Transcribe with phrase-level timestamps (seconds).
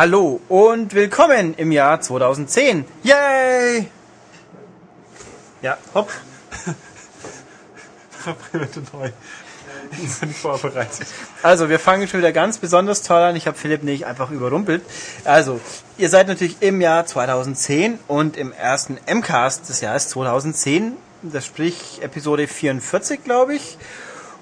[0.00, 2.86] Hallo und willkommen im Jahr 2010.
[3.02, 3.86] Yay!
[5.60, 6.10] Ja, hopp.
[8.94, 9.10] neu.
[10.00, 11.06] Die sind vorbereitet.
[11.42, 13.36] Also, wir fangen schon wieder ganz besonders toll an.
[13.36, 14.80] Ich habe Philipp nicht einfach überrumpelt.
[15.24, 15.60] Also,
[15.98, 20.96] ihr seid natürlich im Jahr 2010 und im ersten MCAST des Jahres 2010.
[21.20, 23.76] Das sprich Episode 44, glaube ich.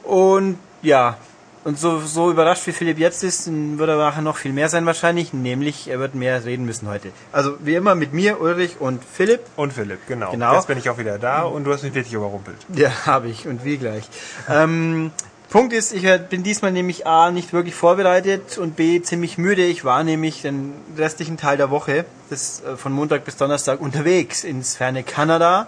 [0.04, 1.16] Und ja,
[1.64, 4.86] und so, so überrascht wie Philipp jetzt ist, wird er nachher noch viel mehr sein
[4.86, 7.10] wahrscheinlich, nämlich er wird mehr reden müssen heute.
[7.32, 9.40] Also wie immer mit mir, Ulrich und Philipp.
[9.56, 10.30] Und Philipp, genau.
[10.30, 10.54] Genau.
[10.54, 12.56] Jetzt bin ich auch wieder da und du hast mich wirklich überrumpelt.
[12.74, 14.04] Ja, habe ich und wie gleich.
[14.48, 15.10] ähm,
[15.50, 19.64] Punkt ist, ich bin diesmal nämlich A nicht wirklich vorbereitet und B ziemlich müde.
[19.64, 24.44] Ich war nämlich den restlichen Teil der Woche, das äh, von Montag bis Donnerstag unterwegs
[24.44, 25.66] ins ferne Kanada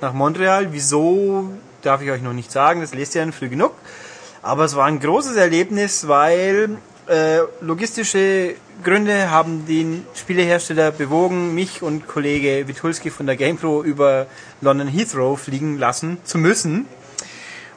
[0.00, 0.72] nach Montreal.
[0.72, 1.50] Wieso
[1.82, 3.74] darf ich euch noch nicht sagen, das lest ihr dann früh genug.
[4.44, 11.80] Aber es war ein großes Erlebnis, weil äh, logistische Gründe haben den Spielehersteller bewogen, mich
[11.80, 14.26] und Kollege Witulski von der GamePro über
[14.60, 16.84] London Heathrow fliegen lassen zu müssen.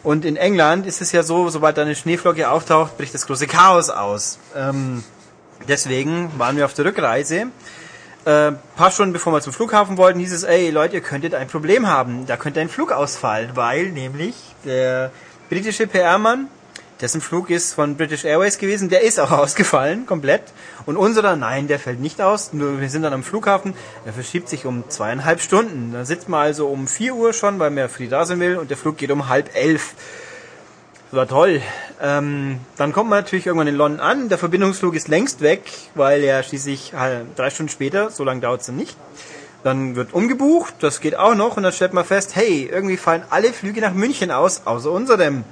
[0.03, 3.89] Und in England ist es ja so, sobald eine Schneeflocke auftaucht, bricht das große Chaos
[3.89, 4.37] aus.
[4.53, 5.05] Ähm,
[5.69, 7.47] deswegen waren wir auf der Rückreise.
[8.25, 11.47] Äh, paar Stunden bevor wir zum Flughafen wollten, hieß es, ey Leute, ihr könntet ein
[11.47, 12.25] Problem haben.
[12.25, 15.11] Da könnte ein Flug ausfallen, weil nämlich der
[15.47, 16.49] britische PR-Mann,
[17.01, 20.43] dessen Flug ist von British Airways gewesen, der ist auch ausgefallen, komplett.
[20.85, 22.53] Und unserer, nein, der fällt nicht aus.
[22.53, 23.73] Nur wir sind dann am Flughafen,
[24.05, 25.91] der verschiebt sich um zweieinhalb Stunden.
[25.93, 28.57] Da sitzt man also um vier Uhr schon, weil man ja früh da sein will,
[28.57, 29.93] und der Flug geht um halb elf.
[31.09, 31.61] Das war toll.
[32.01, 34.29] Ähm, dann kommt man natürlich irgendwann in London an.
[34.29, 35.61] Der Verbindungsflug ist längst weg,
[35.95, 38.97] weil er schließlich äh, drei Stunden später, so lange dauert es dann nicht.
[39.63, 43.23] Dann wird umgebucht, das geht auch noch, und dann stellt man fest, hey, irgendwie fallen
[43.29, 45.43] alle Flüge nach München aus, außer unserem.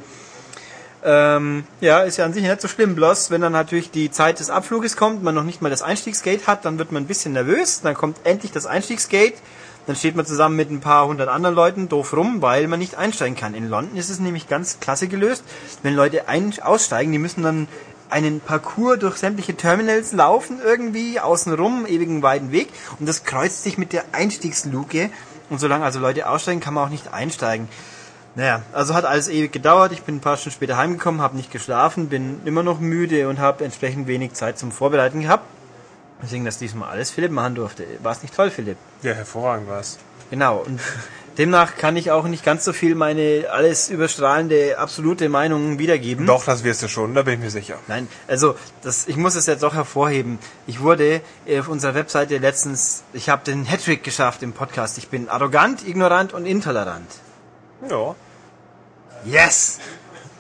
[1.08, 4.40] Ähm, ja, ist ja an sich nicht so schlimm, bloß wenn dann natürlich die Zeit
[4.40, 7.34] des Abfluges kommt, man noch nicht mal das Einstiegsgate hat, dann wird man ein bisschen
[7.34, 9.36] nervös, dann kommt endlich das Einstiegsgate,
[9.86, 12.96] dann steht man zusammen mit ein paar hundert anderen Leuten doof rum, weil man nicht
[12.96, 13.54] einsteigen kann.
[13.54, 15.44] In London ist es nämlich ganz klasse gelöst,
[15.84, 17.68] wenn Leute ein aussteigen, die müssen dann
[18.10, 23.78] einen Parcours durch sämtliche Terminals laufen, irgendwie außenrum, ewigen weiten Weg, und das kreuzt sich
[23.78, 25.12] mit der Einstiegsluke,
[25.52, 27.68] und solange also Leute aussteigen, kann man auch nicht einsteigen.
[28.36, 29.94] Naja, also hat alles ewig gedauert.
[29.94, 33.40] Ich bin ein paar Stunden später heimgekommen, habe nicht geschlafen, bin immer noch müde und
[33.40, 35.46] habe entsprechend wenig Zeit zum Vorbereiten gehabt.
[36.22, 37.86] Deswegen, dass diesmal alles Philipp machen durfte.
[38.04, 38.78] War es nicht toll, Philipp?
[39.04, 39.98] Ja, hervorragend war's.
[40.32, 40.58] Genau.
[40.66, 40.82] Und
[41.38, 46.26] demnach kann ich auch nicht ganz so viel meine alles überstrahlende absolute Meinung wiedergeben.
[46.26, 47.78] Doch, das wirst du schon, da bin ich mir sicher.
[47.88, 50.40] Nein, also das, ich muss es jetzt doch hervorheben.
[50.68, 54.98] Ich wurde äh, auf unserer Webseite letztens, ich habe den Hattrick geschafft im Podcast.
[54.98, 57.08] Ich bin arrogant, ignorant und intolerant.
[57.90, 58.16] Ja.
[59.26, 59.80] Yes!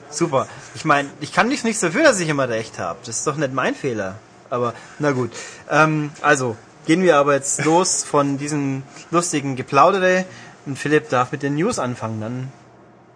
[0.10, 0.48] Super.
[0.76, 3.00] Ich meine, ich kann nicht nichts dafür, dass ich immer recht habe.
[3.06, 4.16] Das ist doch nicht mein Fehler.
[4.50, 5.32] Aber na gut.
[5.70, 10.26] Ähm, also gehen wir aber jetzt los von diesem lustigen Geplaudere
[10.66, 12.22] und Philipp darf mit den News anfangen.
[12.22, 12.52] Dann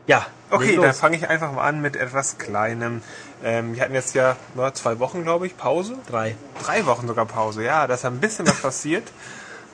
[0.07, 0.25] ja.
[0.50, 3.03] Okay, dann fange ich einfach mal an mit etwas Kleinem.
[3.44, 5.96] Ähm, wir hatten jetzt ja nur zwei Wochen, glaube ich, Pause.
[6.09, 6.36] drei.
[6.66, 9.07] Drei Wochen sogar Pause, ja, da ist ein bisschen was passiert.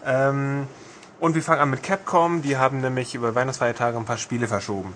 [0.08, 0.68] Ähm,
[1.20, 4.94] und wir fangen an mit Capcom, die haben nämlich über Weihnachtsfeiertage ein paar Spiele verschoben.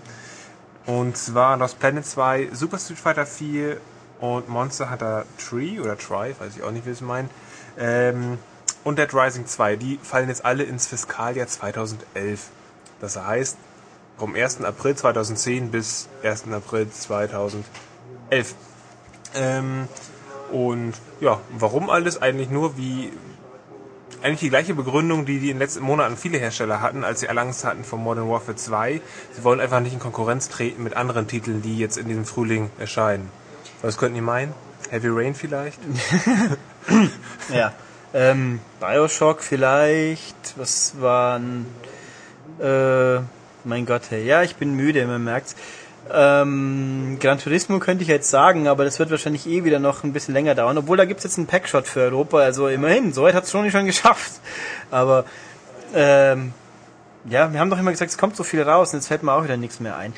[0.89, 3.77] Und zwar Lost Planet 2, Super Street Fighter 4
[4.21, 7.29] und Monster Hunter Tree oder Try, weiß ich auch nicht, wie es meint.
[7.77, 8.39] Ähm,
[8.83, 12.49] und Dead Rising 2, die fallen jetzt alle ins Fiskaljahr 2011.
[13.01, 13.57] Das heißt,
[14.17, 14.63] vom 1.
[14.63, 16.45] April 2010 bis 1.
[16.51, 17.65] April 2011.
[19.35, 19.87] Ähm,
[20.51, 23.13] und ja, warum alles eigentlich nur wie
[24.21, 27.29] eigentlich die gleiche Begründung, die die in den letzten Monaten viele Hersteller hatten, als sie
[27.29, 29.01] alle Angst hatten vor Modern Warfare 2.
[29.33, 32.69] Sie wollen einfach nicht in Konkurrenz treten mit anderen Titeln, die jetzt in diesem Frühling
[32.79, 33.29] erscheinen.
[33.81, 34.53] Was könnten die meinen?
[34.89, 35.79] Heavy Rain vielleicht?
[37.53, 37.73] Ja.
[38.13, 40.53] Ähm, Bioshock vielleicht.
[40.55, 41.65] Was waren.
[42.59, 43.19] Äh,
[43.63, 44.25] mein Gott, hey.
[44.25, 45.55] Ja, ich bin müde, man merkt's.
[46.11, 50.13] Ähm, Gran Turismo könnte ich jetzt sagen, aber das wird wahrscheinlich eh wieder noch ein
[50.13, 50.77] bisschen länger dauern.
[50.77, 53.13] Obwohl, da gibt's jetzt einen Packshot für Europa, also immerhin.
[53.13, 54.33] Soweit hat's schon schon geschafft.
[54.89, 55.25] Aber,
[55.93, 56.53] ähm,
[57.29, 59.33] ja, wir haben doch immer gesagt, es kommt so viel raus und jetzt fällt mir
[59.33, 60.13] auch wieder nichts mehr ein.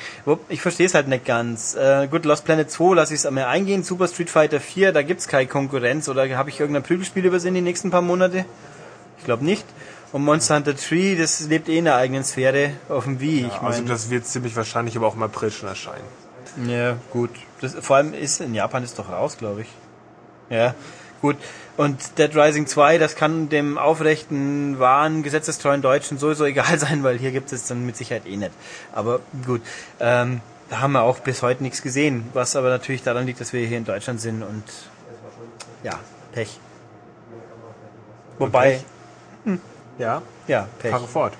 [0.48, 1.74] Ich verstehe es halt nicht ganz.
[1.74, 3.82] Äh, gut, Lost Planet 2 lasse ich es mehr eingehen.
[3.82, 6.08] Super Street Fighter 4, da gibt's keine Konkurrenz.
[6.08, 8.44] Oder habe ich irgendein Prügelspiel übersehen die nächsten paar Monate?
[9.18, 9.64] Ich glaube nicht.
[10.12, 13.46] Und Monster Hunter Tree, das lebt eh in der eigenen Sphäre auf dem Wii.
[13.46, 16.04] ich also meine, das wird ziemlich wahrscheinlich aber auch im April schon erscheinen.
[16.66, 17.30] ja, gut.
[17.62, 19.68] Das, vor allem ist in Japan ist doch raus, glaube ich.
[20.50, 20.74] Ja,
[21.22, 21.36] gut.
[21.78, 27.16] Und Dead Rising 2, das kann dem aufrechten, wahren, gesetzestreuen Deutschen sowieso egal sein, weil
[27.18, 28.52] hier gibt es dann mit Sicherheit eh nicht.
[28.92, 29.62] Aber gut,
[29.98, 33.54] ähm, da haben wir auch bis heute nichts gesehen, was aber natürlich daran liegt, dass
[33.54, 34.64] wir hier in Deutschland sind und
[35.82, 35.98] ja,
[36.32, 36.60] Pech.
[38.38, 38.80] Wobei,
[40.02, 40.90] Ja, ja, Pech.
[40.90, 41.32] fahre fort.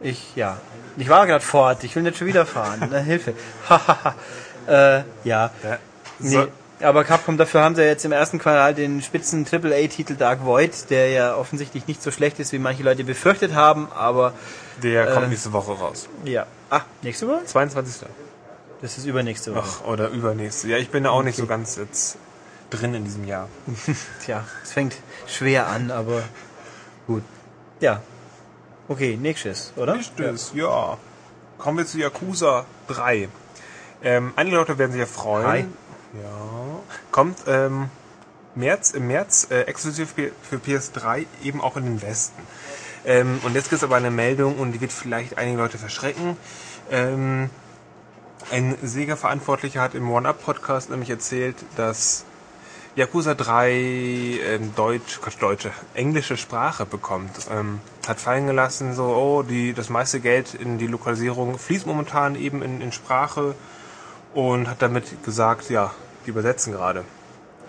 [0.00, 0.58] Ich, ja.
[0.98, 2.88] Ich war gerade fort, ich will nicht schon wieder fahren.
[2.90, 3.32] Na, Hilfe.
[4.68, 5.50] äh, ja.
[5.62, 5.78] Ja.
[6.18, 6.46] Nee,
[6.80, 11.08] aber Capcom, dafür haben sie jetzt im ersten Quartal den spitzen AAA-Titel Dark Void, der
[11.10, 14.34] ja offensichtlich nicht so schlecht ist, wie manche Leute befürchtet haben, aber
[14.82, 15.28] Der kommt Äh.
[15.30, 16.08] nächste Woche raus.
[16.24, 16.46] ja.
[16.68, 17.44] Ah, nächste Woche?
[17.46, 18.06] 22.
[18.82, 19.64] Das ist übernächste Woche.
[19.84, 20.68] Ach, oder übernächste.
[20.68, 22.18] Ja, ich bin da auch nicht so ganz jetzt
[22.70, 23.48] drin in diesem Jahr.
[24.24, 24.96] Tja, es fängt
[25.26, 26.22] schwer an, aber
[27.06, 27.22] gut.
[27.80, 28.00] Ja.
[28.88, 29.96] Okay, nächstes, oder?
[29.96, 30.96] Nächstes, ja.
[31.58, 33.28] Kommen wir zu Yakuza 3.
[34.02, 35.44] Ähm, einige Leute werden sich ja freuen.
[35.44, 35.60] Drei?
[36.22, 36.80] Ja.
[37.10, 37.90] Kommt ähm,
[38.54, 42.40] März, im März äh, exklusiv für für PS3 eben auch in den Westen.
[43.04, 46.36] Ähm, und jetzt gibt es aber eine Meldung und die wird vielleicht einige Leute verschrecken.
[46.90, 47.50] Ähm,
[48.50, 52.24] ein Sega-Verantwortlicher hat im One-Up-Podcast nämlich erzählt, dass
[52.96, 57.30] Yakuza 3 ähm, Deutsch, Quatsch, deutsche, englische Sprache bekommt.
[57.50, 62.36] Ähm, hat fallen gelassen, so, oh, die, das meiste Geld in die Lokalisierung fließt momentan
[62.36, 63.54] eben in, in Sprache
[64.32, 65.92] und hat damit gesagt, ja,
[66.24, 67.04] die übersetzen gerade.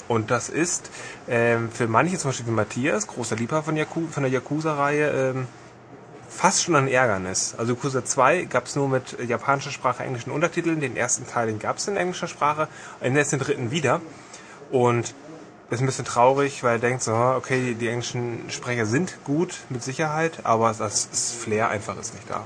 [0.07, 0.89] Und das ist
[1.27, 5.47] ähm, für manche, zum Beispiel wie Matthias, großer Liebhaber von, Yaku von der Yakuza-Reihe, ähm,
[6.29, 7.53] fast schon ein Ärgernis.
[7.57, 10.79] Also Yakuza 2 gab es nur mit japanischer Sprache, englischen Untertiteln.
[10.79, 12.69] Den ersten Teil, den gab es in englischer Sprache.
[13.01, 13.99] Und jetzt den dritten wieder.
[14.71, 15.13] Und
[15.69, 19.55] ist ein bisschen traurig, weil er denkt so, okay, die, die englischen Sprecher sind gut,
[19.69, 22.45] mit Sicherheit, aber das, das Flair einfach ist nicht da.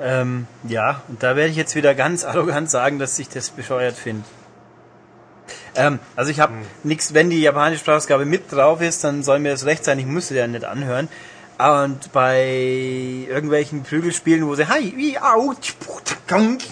[0.00, 3.96] Ähm, ja, und da werde ich jetzt wieder ganz arrogant sagen, dass ich das bescheuert
[3.96, 4.24] finde.
[5.74, 6.62] Ähm, also ich habe Hm.
[6.84, 10.06] nichts, wenn die japanische Sprachausgabe mit drauf ist, dann soll mir das recht sein, ich
[10.06, 11.08] müsste ja nicht anhören.
[11.56, 15.54] Und bei irgendwelchen Prügelspielen, wo sie Hi, wie, au,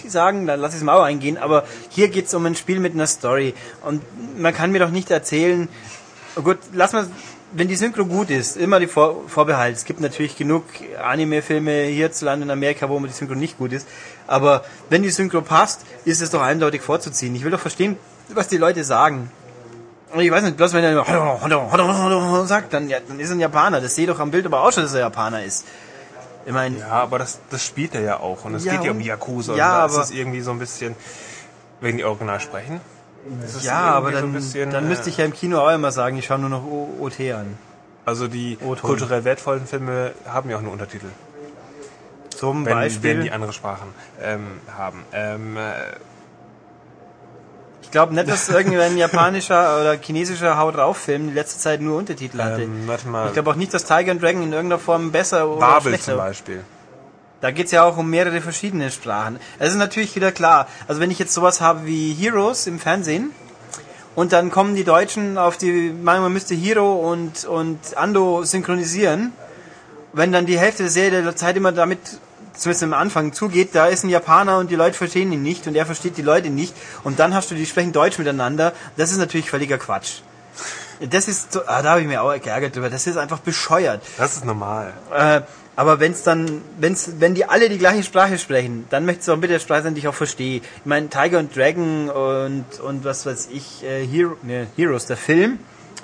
[0.07, 1.37] sagen, dann lass ich es mal eingehen.
[1.37, 3.53] Aber hier geht's um ein Spiel mit einer Story.
[3.81, 4.01] Und
[4.37, 5.69] man kann mir doch nicht erzählen,
[6.35, 7.07] oh gut, lass mal,
[7.53, 9.75] wenn die Synchro gut ist, immer die Vor Vorbehalt.
[9.77, 10.65] Es gibt natürlich genug
[11.01, 13.87] Anime-Filme hierzulande in Amerika, wo die Synchro nicht gut ist.
[14.27, 17.35] Aber wenn die Synchro passt, ist es doch eindeutig vorzuziehen.
[17.35, 17.95] Ich will doch verstehen,
[18.29, 19.31] was die Leute sagen.
[20.15, 23.81] Ich weiß nicht, bloß wenn er sagt, dann, ja, dann ist er ein Japaner.
[23.81, 25.65] Das sehe ich doch am Bild aber auch schon, dass er Japaner ist.
[26.45, 28.45] Ich meine, Ja, aber das, das spielt er ja auch.
[28.45, 29.55] Und es Ja, geht ja um Yakuza.
[29.55, 30.95] ja, und da aber- ist es irgendwie so ein bisschen,
[31.81, 32.81] wenn die Original sprechen.
[33.61, 36.17] ja, aber so dann, ein bisschen, dann müsste ich ja im Kino auch immer sagen,
[36.17, 37.57] ich schaue nur noch O- OT an.
[38.05, 41.07] Also die kulturell wertvollen Filme haben ja auch nur Untertitel.
[42.35, 43.11] Zum Wenn, Beispiel.
[43.17, 43.87] wenn die andere Sprachen
[44.21, 45.05] ähm, haben.
[45.13, 45.61] Ähm, äh,
[47.93, 52.39] glaube nicht, dass irgendein japanischer oder chinesischer Haut drauf Film die letzte Zeit nur Untertitel
[52.39, 52.63] hatte.
[52.63, 53.27] ähm, warte mal.
[53.27, 56.11] ich glaube auch nicht, dass Tiger and Dragon in irgendeiner Form besser oder Babel schlechter
[56.11, 56.63] zum Beispiel.
[57.39, 59.39] Da geht's ja auch um mehrere verschiedene Sprachen.
[59.59, 60.67] Es ist natürlich wieder klar.
[60.87, 63.31] Also wenn ich jetzt sowas habe wie Heroes im Fernsehen
[64.15, 69.33] und dann kommen die Deutschen auf die, man müsste Hero und, und Ando synchronisieren,
[70.13, 71.99] wenn dann die Hälfte der Serie der Zeit immer damit,
[72.55, 75.75] zumindest am Anfang, zugeht, da ist ein Japaner und die Leute verstehen ihn nicht und
[75.75, 76.73] er versteht die Leute nicht
[77.03, 80.21] und dann hast du, die sprechen Deutsch miteinander, das ist natürlich völliger Quatsch.
[81.09, 82.89] Das ist so, ah, da habe ich mir auch geärgert drüber.
[82.89, 84.01] Das ist einfach bescheuert.
[84.17, 84.93] Das ist normal.
[85.13, 85.41] Äh,
[85.75, 89.37] aber wenn's dann, wenn's, wenn die alle die gleiche Sprache sprechen, dann möchte es auch
[89.37, 90.57] bitte Sprache sein, die ich auch verstehe.
[90.57, 95.17] Ich meine, Tiger und Dragon und, und was weiß ich, äh, Hero, ne, Heroes, der
[95.17, 95.59] Film,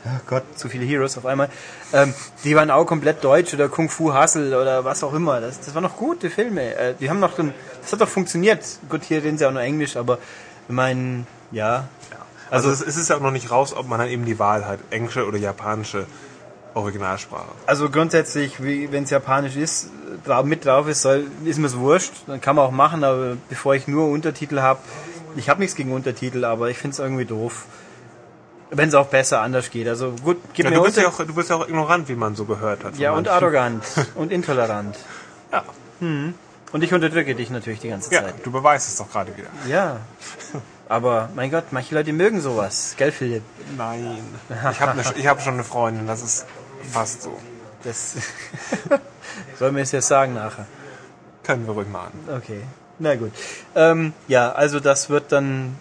[0.06, 1.50] oh Gott, zu viele Heroes auf einmal,
[1.94, 2.14] ähm,
[2.44, 5.42] die waren auch komplett deutsch oder Kung Fu Hustle oder was auch immer.
[5.42, 6.76] Das, das waren noch gute Filme.
[6.76, 8.64] Äh, die haben noch, dann- das hat doch funktioniert.
[8.90, 10.18] Gut, hier reden sie auch nur Englisch, aber
[10.68, 11.88] ich meine, ja.
[12.52, 14.66] Also, es es ist ja auch noch nicht raus, ob man dann eben die Wahl
[14.66, 16.08] hat, englische oder japanische
[16.74, 17.46] Originalsprache.
[17.66, 19.90] Also grundsätzlich, wenn es japanisch ist,
[20.46, 22.12] mit drauf ist, soll, ist mir's wurscht.
[22.28, 24.80] Dann kann man auch machen, aber bevor ich nur Untertitel habe,
[25.36, 27.66] ich habe nichts gegen Untertitel, aber ich finde es irgendwie doof.
[28.72, 29.88] Wenn es auch besser anders geht.
[29.88, 32.16] Also gut, gib Ja, mir du, bist ja auch, du bist ja auch ignorant, wie
[32.16, 32.98] man so gehört hat.
[32.98, 33.32] ja und manchen.
[33.34, 33.84] arrogant
[34.16, 34.96] und intolerant.
[35.52, 35.64] Ja.
[36.00, 38.36] Und ich unterdrücke dich natürlich die ganze ja, Zeit.
[38.46, 39.50] du beweist es doch gerade wieder.
[39.68, 39.98] Ja.
[40.88, 42.94] Aber mein Gott, manche Leute mögen sowas.
[42.98, 43.44] Gell, Philipp?
[43.78, 44.20] Nein.
[44.72, 46.46] Ich habe ich hab schon eine Freundin, das ist
[46.92, 47.38] fast so.
[47.84, 48.16] Das
[49.60, 50.66] soll mir es jetzt sagen nachher.
[51.44, 52.12] Können wir ruhig machen.
[52.28, 52.62] Okay,
[53.00, 53.32] na gut.
[53.76, 55.78] Ähm, ja, also das wird dann,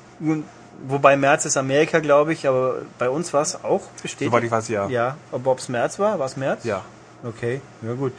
[0.87, 4.31] wobei März ist Amerika, glaube ich, aber bei uns war es auch bestätigt.
[4.31, 4.89] Soweit ich weiß, ja.
[4.89, 6.65] Ja, aber ob es März war, war es März?
[6.65, 6.85] Ja.
[7.25, 8.13] Okay, ja gut.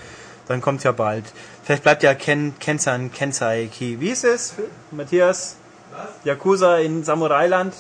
[0.47, 1.25] Dann kommt ja bald.
[1.63, 3.99] Vielleicht bleibt ja Ken, Kensan, Kensai Ki.
[3.99, 4.55] Wie ist es,
[4.91, 5.55] Matthias?
[5.91, 6.09] Was?
[6.23, 7.73] Yakuza in Samurailand?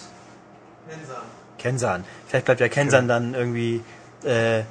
[0.87, 1.15] Kensan.
[1.57, 2.03] Kensan.
[2.27, 3.83] Vielleicht bleibt ja Kensan dann irgendwie
[4.23, 4.63] äh,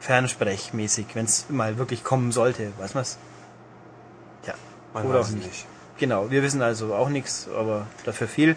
[0.00, 2.72] fernsprechmäßig, wenn es mal wirklich kommen sollte.
[2.78, 3.18] Weiß man's?
[4.46, 4.54] Ja.
[4.94, 5.46] Man Oder weiß auch nicht.
[5.46, 5.66] nicht.
[5.98, 8.56] Genau, wir wissen also auch nichts, aber dafür viel.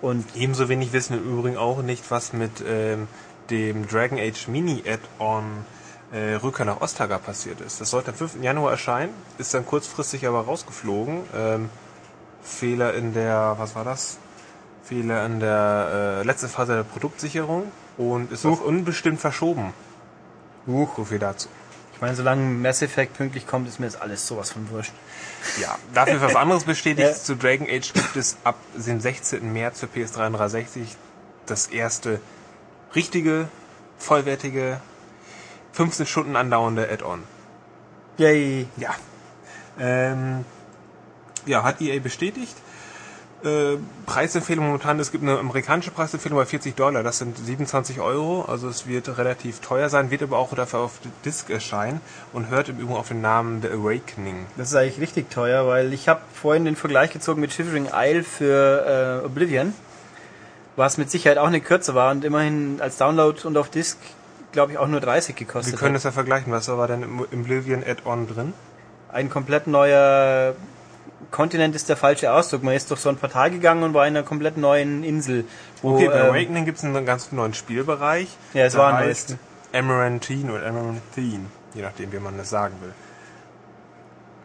[0.00, 3.08] Und Ebenso wenig wissen wir im Übrigen auch nicht, was mit ähm,
[3.50, 5.64] dem Dragon Age Mini Add-on
[6.12, 7.80] äh, Rückkehr nach Ostaga passiert ist.
[7.80, 8.42] Das sollte am 5.
[8.42, 11.20] Januar erscheinen, ist dann kurzfristig aber rausgeflogen.
[11.34, 11.70] Ähm,
[12.42, 14.18] Fehler in der, was war das?
[14.84, 17.64] Fehler in der äh, letzten Phase der Produktsicherung
[17.98, 19.74] und ist auf unbestimmt verschoben.
[20.66, 20.96] Huch.
[20.96, 21.48] So viel dazu.
[21.98, 24.92] Ich meine, solange Mass Effect pünktlich kommt, ist mir das alles sowas von wurscht.
[25.60, 27.08] Ja, dafür was anderes bestätigt.
[27.08, 27.12] Ja.
[27.12, 29.52] Zu Dragon Age gibt es ab dem 16.
[29.52, 30.96] März für PS3 und 360
[31.46, 32.20] das erste
[32.94, 33.48] richtige,
[33.98, 34.80] vollwertige,
[35.72, 37.24] 15 Stunden andauernde Add-on.
[38.16, 38.68] Yay.
[38.76, 38.94] Ja.
[39.80, 40.44] Ähm,
[41.46, 42.54] ja, hat EA bestätigt.
[43.44, 48.42] Äh, Preisempfehlung momentan, es gibt eine amerikanische Preisempfehlung bei 40 Dollar, das sind 27 Euro,
[48.42, 52.00] also es wird relativ teuer sein, wird aber auch dafür auf Disc erscheinen
[52.32, 54.46] und hört im Übrigen auf den Namen The Awakening.
[54.56, 58.24] Das ist eigentlich richtig teuer, weil ich habe vorhin den Vergleich gezogen mit Shivering Isle
[58.24, 59.72] für äh, Oblivion,
[60.74, 63.98] was mit Sicherheit auch eine kürzer war und immerhin als Download und auf Disc,
[64.50, 65.98] glaube ich, auch nur 30 gekostet Wir können hat.
[65.98, 68.52] das ja vergleichen, was war denn im Oblivion Add-on drin?
[69.12, 70.56] Ein komplett neuer
[71.30, 72.62] Kontinent ist der falsche Ausdruck.
[72.62, 75.44] Man ist durch so ein Portal gegangen und war in einer komplett neuen Insel.
[75.82, 78.28] Wo, Okay, bei ähm, Awakening gibt es einen ganz neuen Spielbereich.
[78.54, 79.36] Ja, es Der war ein heißt
[79.72, 82.92] Amaranthine oder Amaranthine, je nachdem, wie man das sagen will.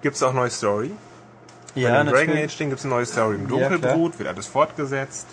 [0.02, 0.92] Gibt es auch neue Story?
[1.76, 2.44] ja, Bei dem Dragon natürlich.
[2.46, 3.36] Age Ding gibt es eine neue Story.
[3.36, 5.28] Im Ja, Dunkelbrut wird alles fortgesetzt.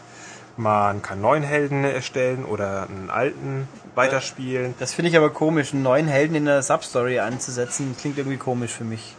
[0.57, 4.75] Man kann neuen Helden erstellen oder einen alten weiterspielen.
[4.79, 8.73] Das finde ich aber komisch, einen neuen Helden in einer Substory einzusetzen, klingt irgendwie komisch
[8.73, 9.15] für mich.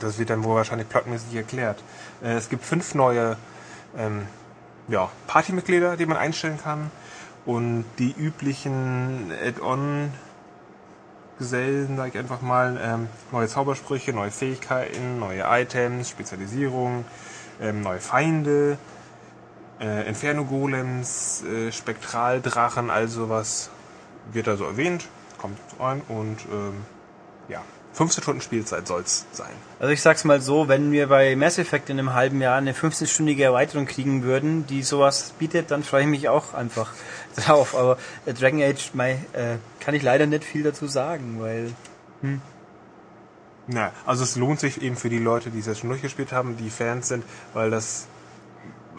[0.00, 1.82] Das wird dann wohl wahrscheinlich plotmäßig erklärt.
[2.22, 3.36] Äh, Es gibt fünf neue
[3.96, 4.26] ähm,
[4.88, 6.90] ja, Partymitglieder, die man einstellen kann.
[7.46, 16.10] Und die üblichen Add-on-Gesellen, sag ich einfach mal, ähm, neue Zaubersprüche, neue Fähigkeiten, neue Items,
[16.10, 17.06] Spezialisierung,
[17.60, 18.76] ähm, neue Feinde,
[19.80, 23.70] äh, Inferno-Golems, äh, Spektraldrachen, all sowas
[24.32, 26.84] wird da so erwähnt, kommt rein und ähm,
[27.48, 29.50] ja, 15 Stunden Spielzeit soll's sein.
[29.78, 32.72] Also ich sag's mal so, wenn wir bei Mass Effect in einem halben Jahr eine
[32.72, 36.92] 15-stündige Erweiterung kriegen würden, die sowas bietet, dann freue ich mich auch einfach
[37.36, 37.74] drauf.
[37.74, 41.72] Aber äh, Dragon Age, mei, äh, kann ich leider nicht viel dazu sagen, weil
[43.68, 46.56] Ja, also es lohnt sich eben für die Leute, die es jetzt schon durchgespielt haben,
[46.56, 48.06] die Fans sind, weil das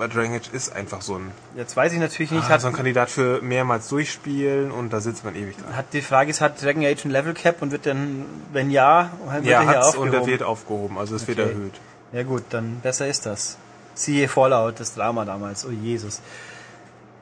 [0.01, 2.67] weil Dragon Age ist einfach so ein, jetzt weiß ich natürlich nicht, ah, hat, so
[2.67, 5.75] ein Kandidat für mehrmals durchspielen und da sitzt man ewig dran.
[5.75, 9.11] hat die Frage ist, hat Dragon Age ein Level Cap und wird dann, wenn ja,
[9.29, 10.13] wird Ja, er hier hat's und aufgehoben?
[10.21, 11.49] er wird aufgehoben, also es wird Okay.
[11.49, 11.73] erhöht.
[12.13, 13.57] Ja gut, dann besser ist das.
[13.93, 15.65] Siehe Fallout, das Drama damals.
[15.65, 16.19] Oh Jesus.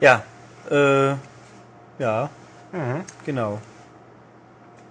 [0.00, 0.22] Ja,
[0.70, 1.10] äh,
[1.98, 2.30] ja,
[2.72, 3.04] Mhm.
[3.26, 3.60] genau.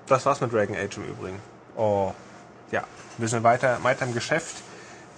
[0.08, 1.39] Das war's mit Dragon Age im Übrigen.
[1.75, 2.13] Oh,
[2.72, 2.84] Ja,
[3.17, 4.58] wir sind weiter, weiter im Geschäft.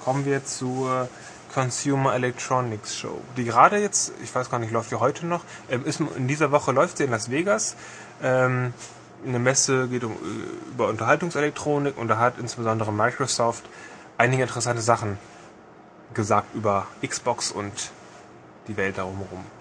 [0.03, 1.09] Kommen wir zur
[1.53, 5.85] Consumer Electronics Show, die gerade jetzt, ich weiß gar nicht, läuft die heute noch, ähm,
[5.85, 7.75] ist, in dieser Woche läuft sie in Las Vegas.
[8.23, 8.73] Ähm,
[9.25, 13.63] eine Messe geht um, äh, über Unterhaltungselektronik und da hat insbesondere Microsoft
[14.17, 15.17] einige interessante Sachen
[16.13, 17.91] gesagt über Xbox und
[18.67, 19.60] die Welt darum herum.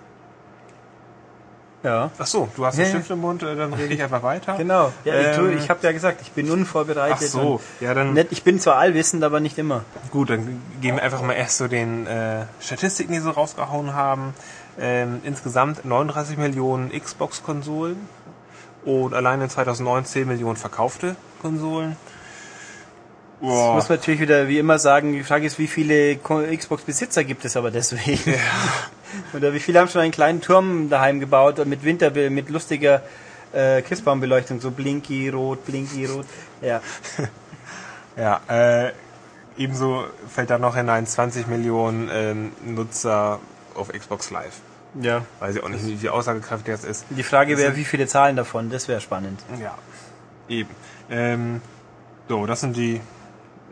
[1.83, 2.11] Ja.
[2.19, 2.91] Ach so, du hast einen ja.
[2.91, 4.57] Stift im Mund, äh, dann rede ich einfach weiter.
[4.57, 4.93] Genau.
[5.05, 7.19] Ja, ich, Ähm, ich habe ja gesagt, ich bin unvorbereitet.
[7.21, 9.85] Ach so, ja dann Nicht, ich bin zwar allwissend, aber nicht immer.
[10.11, 14.35] Gut, dann gehen wir einfach mal erst zu den äh, Statistiken, die sie rausgehauen haben.
[14.79, 17.97] Ähm, insgesamt 39 Millionen Xbox-Konsolen
[18.85, 21.97] und allein in 2009 10 Millionen verkaufte Konsolen.
[23.41, 27.45] Das muss man natürlich wieder wie immer sagen, die Frage ist, wie viele Xbox-Besitzer gibt
[27.45, 28.35] es aber deswegen?
[29.35, 33.03] Oder wie viele haben schon einen kleinen Turm daheim gebaut mit Winter, mit lustiger
[33.53, 36.27] äh, Christbaumbeleuchtung, so blinky rot, blinky rot.
[36.61, 36.81] Ja.
[38.17, 38.93] Ja, äh,
[39.57, 43.39] ebenso fällt da noch hinein 20 Millionen ähm, Nutzer
[43.75, 44.61] auf Xbox Live.
[45.01, 45.25] ja.
[45.39, 47.05] Weiß ich auch nicht, wie aussagekräftig das ist.
[47.11, 48.69] Die Frage wäre, wie viele zahlen davon?
[48.69, 49.41] Das wäre spannend.
[49.63, 49.79] Ja,
[50.49, 50.71] eben.
[51.09, 51.63] Ähm,
[52.29, 53.01] so, das sind die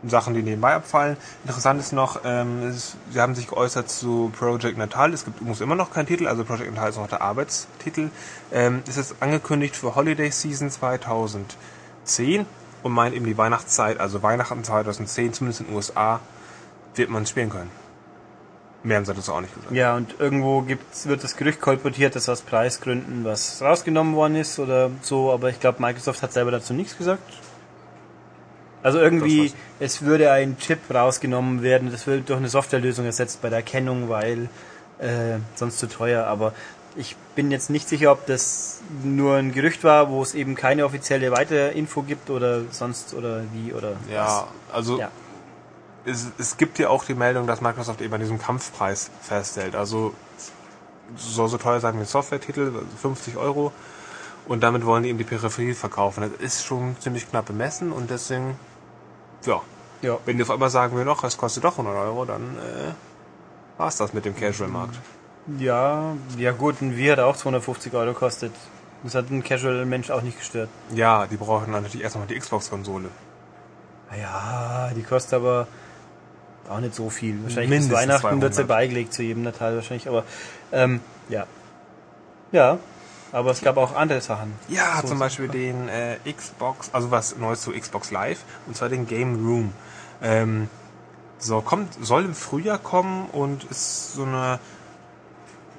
[0.07, 1.17] Sachen, die nebenbei abfallen.
[1.43, 5.13] Interessant ist noch, ähm, es, sie haben sich geäußert zu Project Natal.
[5.13, 8.09] Es gibt übrigens immer noch keinen Titel, also Project Natal ist noch der Arbeitstitel.
[8.51, 12.45] Ähm, es ist angekündigt für Holiday Season 2010
[12.83, 16.19] und meint eben die Weihnachtszeit, also Weihnachten 2010, zumindest in den USA,
[16.95, 17.71] wird man spielen können.
[18.81, 19.73] Mehr haben sie dazu auch nicht gesagt.
[19.73, 24.57] Ja, und irgendwo gibt's, wird das Gerücht kolportiert, dass aus Preisgründen was rausgenommen worden ist
[24.57, 27.21] oder so, aber ich glaube, Microsoft hat selber dazu nichts gesagt.
[28.81, 33.49] Also irgendwie, es würde ein Chip rausgenommen werden, das wird durch eine Softwarelösung ersetzt bei
[33.49, 34.49] der Erkennung, weil
[34.99, 36.53] äh, sonst zu teuer, aber
[36.95, 40.85] ich bin jetzt nicht sicher, ob das nur ein Gerücht war, wo es eben keine
[40.85, 45.11] offizielle Weiterinfo gibt oder sonst oder wie oder Ja, also Ja.
[46.05, 49.75] Es, es gibt ja auch die Meldung, dass Microsoft eben an diesem Kampfpreis festhält.
[49.75, 50.13] Also
[51.17, 53.71] soll so teuer sein wie ein Software-Titel, also 50 Euro.
[54.47, 56.21] Und damit wollen die eben die Peripherie verkaufen.
[56.21, 58.57] Das ist schon ziemlich knapp bemessen und deswegen,
[59.45, 59.61] ja.
[60.01, 60.17] Ja.
[60.25, 62.91] Wenn die auf einmal sagen wir noch, es kostet doch 100 Euro, dann äh,
[63.77, 64.99] war's das mit dem Casual-Markt.
[65.57, 68.53] Ja, ja gut, ein Wii hat auch 250 Euro gekostet.
[69.03, 70.69] Das hat ein Casual-Mensch auch nicht gestört.
[70.93, 73.09] Ja, die brauchen dann natürlich erstmal die Xbox-Konsole.
[74.17, 75.67] Ja, die kostet aber
[76.69, 77.41] auch nicht so viel.
[77.43, 78.67] Wahrscheinlich Mindestens bis Weihnachten wird sie 200.
[78.67, 80.23] beigelegt zu jedem Teil wahrscheinlich, aber
[80.71, 81.45] ähm, ja.
[82.51, 82.79] Ja,
[83.31, 84.53] aber es gab auch andere Sachen.
[84.67, 88.89] Ja, So zum Beispiel den äh, Xbox, also was Neues zu Xbox Live, und zwar
[88.89, 89.73] den Game Room.
[90.21, 90.69] Ähm,
[91.37, 94.59] so, kommt, soll im Frühjahr kommen und ist so eine,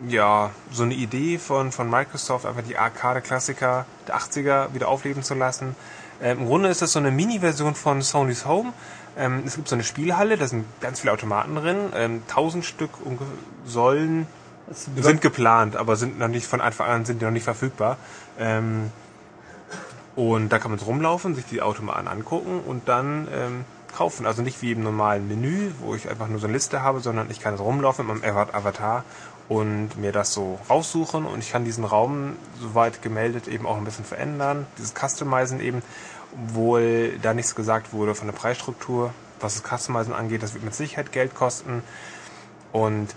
[0.09, 5.35] ja, so eine Idee von, von Microsoft, einfach die Arcade-Klassiker der 80er wieder aufleben zu
[5.35, 5.77] lassen.
[6.23, 8.73] Ähm, Im Grunde ist das so eine Mini-Version von Sony's Home.
[9.19, 11.77] Ähm, es gibt so eine Spielhalle, da sind ganz viele Automaten drin.
[11.95, 12.91] Ähm, 1000 Stück
[13.67, 14.27] sollen
[14.71, 17.97] sind geplant, aber sind noch nicht von Anfang an sind die noch nicht verfügbar.
[18.39, 18.91] Ähm,
[20.17, 23.65] und da kann man so rumlaufen, sich die Automaten angucken und dann ähm,
[23.97, 24.27] kaufen.
[24.27, 27.31] Also nicht wie im normalen Menü, wo ich einfach nur so eine Liste habe, sondern
[27.31, 29.05] ich kann so rumlaufen mit meinem Ava- Avatar
[29.49, 33.85] und mir das so raussuchen und ich kann diesen Raum, soweit gemeldet, eben auch ein
[33.85, 34.67] bisschen verändern.
[34.79, 35.83] Dieses Customizen eben,
[36.33, 40.75] obwohl da nichts gesagt wurde von der Preisstruktur, was das Customizen angeht, das wird mit
[40.75, 41.83] Sicherheit Geld kosten.
[42.73, 43.09] Und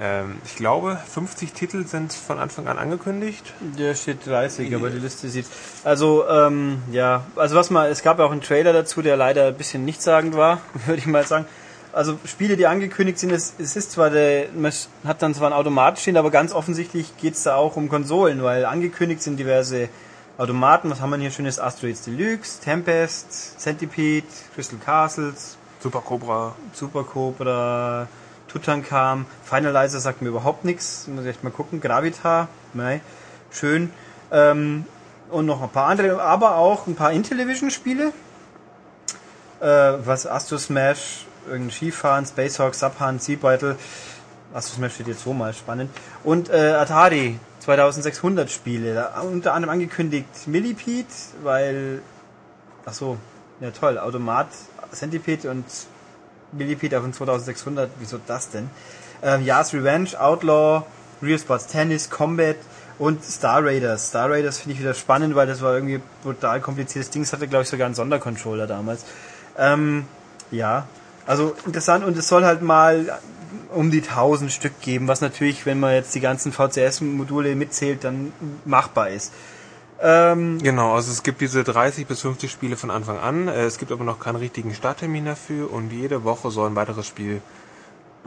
[0.00, 3.54] ähm, ich glaube, 50 Titel sind von Anfang an angekündigt.
[3.60, 5.46] Der steht 30, aber die Liste sieht.
[5.84, 9.48] Also, ähm, ja, also was mal, es gab ja auch einen Trailer dazu, der leider
[9.48, 11.46] ein bisschen nichtssagend war, würde ich mal sagen.
[11.92, 14.70] Also Spiele, die angekündigt sind, es, es ist zwar der, man
[15.04, 18.66] hat dann zwar ein Automat stehen, aber ganz offensichtlich geht's da auch um Konsolen, weil
[18.66, 19.88] angekündigt sind diverse
[20.36, 20.90] Automaten.
[20.90, 21.58] Was haben wir hier schönes?
[21.58, 26.54] Asteroids Deluxe, Tempest, Centipede, Crystal Castles, Super Cobra.
[26.74, 28.06] Super Cobra,
[28.56, 33.02] Tutankam, Finalizer sagt mir überhaupt nichts, muss ich mal gucken, Gravitar, nein,
[33.50, 33.90] schön.
[34.32, 34.86] Ähm,
[35.30, 38.12] und noch ein paar andere, aber auch ein paar Intellivision-Spiele.
[39.60, 43.76] Äh, was Astro Smash, irgendein Skifahren, Spacehawk, Subhunt, Sea Battle.
[44.54, 45.90] Astro Smash steht jetzt so mal spannend.
[46.24, 51.06] Und äh, Atari 2600 Spiele, unter anderem angekündigt Millipede,
[51.42, 52.00] weil,
[52.86, 53.18] ach so,
[53.60, 54.48] ja toll, Automat,
[54.92, 55.64] Centipede und
[56.52, 58.70] Millipede auf den 2600, wieso das denn?
[59.22, 60.84] Ähm, Yas Revenge, Outlaw,
[61.22, 62.56] Real Sports Tennis, Combat
[62.98, 64.08] und Star Raiders.
[64.08, 67.22] Star Raiders finde ich wieder spannend, weil das war irgendwie brutal kompliziertes Ding.
[67.22, 69.04] Es hatte, glaube ich, sogar einen Sondercontroller damals.
[69.58, 70.06] Ähm,
[70.50, 70.86] ja,
[71.26, 73.18] also interessant und es soll halt mal
[73.74, 78.32] um die 1000 Stück geben, was natürlich, wenn man jetzt die ganzen VCS-Module mitzählt, dann
[78.64, 79.32] machbar ist.
[80.00, 83.48] Ähm, Genau, also es gibt diese 30 bis 50 Spiele von Anfang an.
[83.48, 87.06] Äh, Es gibt aber noch keinen richtigen Starttermin dafür und jede Woche soll ein weiteres
[87.06, 87.40] Spiel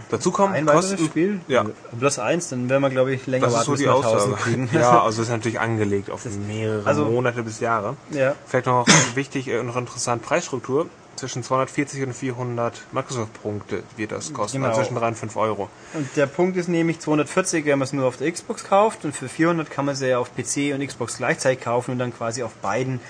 [0.10, 0.56] dazukommen.
[0.56, 1.42] ein weiteres Kosten- Spiel?
[1.48, 1.66] Ja.
[1.92, 3.96] Bloß eins, dann werden wir, glaube ich, länger Das ist warten, so bis die wir
[3.96, 4.36] 1000 Aussage.
[4.42, 4.70] kriegen.
[4.74, 7.96] Ja, also ist natürlich angelegt auf mehrere also- Monate bis Jahre.
[8.12, 8.34] ja.
[8.48, 10.88] Vielleicht noch wichtig, äh, noch interessant, Preisstruktur.
[11.20, 14.58] Zwischen 240 und 400 Microsoft-Punkte wird das kosten.
[14.60, 14.70] Genau.
[14.70, 15.70] Also zwischen 3 und 5 Euro.
[15.94, 19.14] Und der Punkt ist nämlich 240, wenn man es nur auf der Xbox kauft und
[19.14, 22.42] für 400 kann man sie ja auf PC und Xbox gleichzeitig kaufen und dann quasi
[22.42, 23.02] auf beiden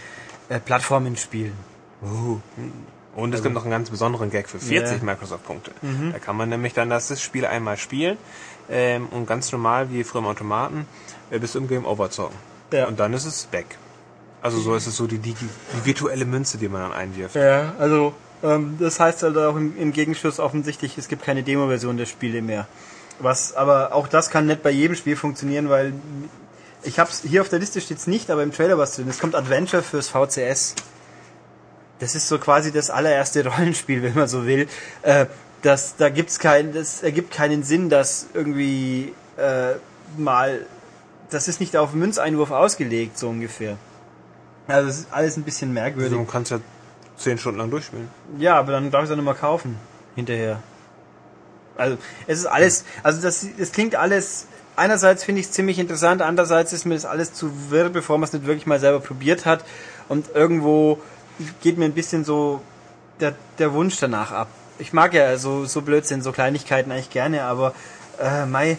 [0.49, 1.53] äh, Plattformen spielen.
[3.15, 5.03] Und es gibt noch einen ganz besonderen Gag für 40 Ja.
[5.03, 5.71] Microsoft-Punkte.
[6.11, 8.17] Da kann man nämlich dann das, Spiel einmal spielen
[8.69, 10.87] ähm, und ganz normal wie früher im Automaten
[11.29, 12.37] äh, bis im Game Over zocken.
[12.73, 12.87] Ja.
[12.87, 13.77] Und dann ist es weg.
[14.41, 17.36] Also so ist es so die, die, die virtuelle Münze, die man dann einwirft.
[17.36, 21.97] Ja, also ähm, das heißt halt auch im, im Gegenschluss offensichtlich, es gibt keine Demo-Version
[21.97, 22.67] der Spiele mehr.
[23.19, 25.93] Was, aber auch das kann nicht bei jedem Spiel funktionieren, weil
[26.84, 29.10] ich hab's hier auf der Liste steht's nicht, aber im Trailer was drin.
[29.10, 30.75] Es kommt Adventure fürs VCS.
[31.99, 34.67] Das ist so quasi das allererste Rollenspiel, wenn man so will.
[35.02, 35.25] Äh,
[35.62, 39.73] das, da gibt's kein, das ergibt keinen Sinn, dass irgendwie äh,
[40.17, 40.65] mal,
[41.30, 43.78] das ist nicht auf Münzeinwurf ausgelegt, so ungefähr.
[44.69, 46.13] Also das ist alles ein bisschen merkwürdig.
[46.13, 46.60] Also du kannst ja
[47.17, 48.08] 10 Stunden lang durchspielen.
[48.38, 49.77] Ja, aber dann darf ich es nicht mehr kaufen.
[50.15, 50.62] Hinterher.
[51.75, 56.21] Also, es ist alles, also das, das klingt alles, einerseits finde ich es ziemlich interessant,
[56.21, 59.45] andererseits ist mir das alles zu wirr, bevor man es nicht wirklich mal selber probiert
[59.45, 59.63] hat.
[60.10, 60.99] Und irgendwo
[61.62, 62.62] geht mir ein bisschen so
[63.21, 64.49] der, der Wunsch danach ab.
[64.77, 67.73] Ich mag ja so, so Blödsinn, so Kleinigkeiten eigentlich gerne, aber,
[68.21, 68.77] äh, Mai,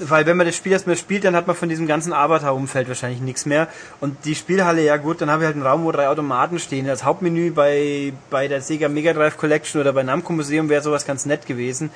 [0.00, 3.20] weil wenn man das Spiel erstmal spielt, dann hat man von diesem ganzen Avatar-Umfeld wahrscheinlich
[3.20, 3.68] nichts mehr.
[4.00, 6.86] Und die Spielhalle, ja gut, dann habe ich halt einen Raum, wo drei Automaten stehen.
[6.86, 11.06] Das Hauptmenü bei, bei der Sega Mega Drive Collection oder bei Namco Museum wäre sowas
[11.06, 11.90] ganz nett gewesen.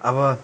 [0.00, 0.38] Aber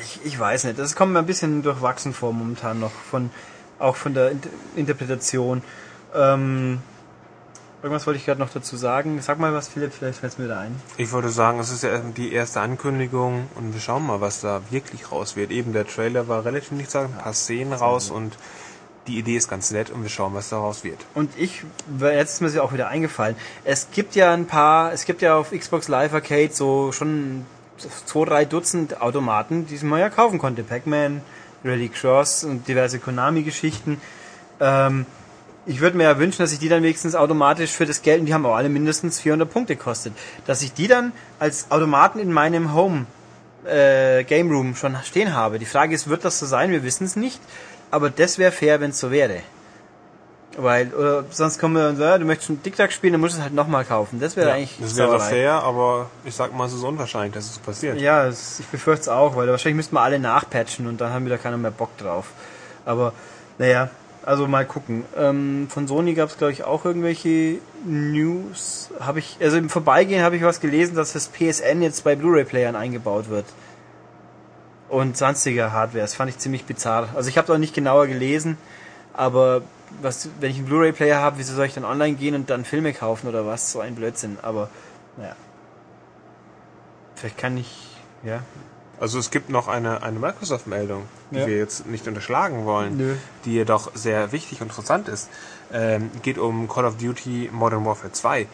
[0.00, 3.30] ich, ich weiß nicht, das kommt mir ein bisschen durchwachsen vor momentan noch, von,
[3.78, 5.62] auch von der Inter Interpretation.
[6.14, 6.80] Ähm,
[7.82, 9.20] irgendwas wollte ich gerade noch dazu sagen.
[9.20, 10.80] Sag mal was, Philipp, vielleicht fällt es mir da ein.
[10.96, 14.62] Ich würde sagen, es ist ja die erste Ankündigung und wir schauen mal, was da
[14.70, 15.50] wirklich raus wird.
[15.50, 18.36] Eben der Trailer war relativ nichts sagen, ein paar Szenen raus und
[19.08, 20.98] die Idee ist ganz nett und wir schauen, was daraus wird.
[21.14, 21.64] Und ich,
[22.00, 23.34] jetzt ist mir sie auch wieder eingefallen.
[23.64, 27.44] Es gibt ja ein paar, es gibt ja auf Xbox Live Arcade so schon
[28.06, 30.62] zwei, drei Dutzend Automaten, die man ja kaufen konnte.
[30.62, 31.20] Pac-Man,
[31.64, 34.00] Rally Cross und diverse Konami-Geschichten.
[34.60, 35.06] Ähm,
[35.66, 38.26] ich würde mir ja wünschen, dass ich die dann wenigstens automatisch für das Geld, und
[38.26, 40.12] die haben auch alle mindestens 400 Punkte gekostet,
[40.46, 43.06] dass ich die dann als Automaten in meinem Home
[43.64, 45.58] äh, Game Room schon stehen habe.
[45.58, 46.70] Die Frage ist, wird das so sein?
[46.70, 47.40] Wir wissen es nicht.
[47.90, 49.40] Aber das wäre fair, wenn es so wäre.
[50.56, 53.38] Weil, oder sonst kommen wir und sagen, du möchtest einen TikTok spielen, dann musst du
[53.38, 54.20] es halt nochmal kaufen.
[54.20, 57.44] Das wäre Ja, eigentlich das wäre fair, aber ich sag mal, es ist unwahrscheinlich, dass
[57.44, 58.00] es so passiert.
[58.00, 61.24] Ja, es, ich befürchte es auch, weil wahrscheinlich müssten wir alle nachpatchen und dann haben
[61.24, 62.26] wieder keiner mehr Bock drauf.
[62.84, 63.12] Aber,
[63.58, 63.90] naja,
[64.24, 65.04] also mal gucken.
[65.16, 68.90] Ähm, von Sony gab es, glaube ich, auch irgendwelche News.
[69.00, 72.76] Habe ich, also im Vorbeigehen habe ich was gelesen, dass das PSN jetzt bei Blu-ray-Playern
[72.76, 73.46] eingebaut wird.
[74.88, 76.02] Und sonstiger Hardware.
[76.02, 77.08] Das fand ich ziemlich bizarr.
[77.14, 78.58] Also ich habe es auch nicht genauer gelesen,
[79.14, 79.62] aber
[80.00, 82.92] was, wenn ich einen Blu-ray-Player habe, wieso soll ich dann online gehen und dann Filme
[82.92, 83.72] kaufen oder was?
[83.72, 84.38] So ein Blödsinn.
[84.42, 84.70] Aber,
[85.16, 85.34] naja.
[87.16, 87.88] Vielleicht kann ich,
[88.22, 88.40] ja,
[89.02, 91.46] Also es gibt noch eine, eine Microsoft-Meldung, die Ja.
[91.48, 93.16] wir jetzt nicht unterschlagen wollen, Nö.
[93.44, 95.28] die jedoch sehr wichtig und interessant ist.
[95.72, 98.46] Ähm, geht um Call of Duty Modern Warfare 2.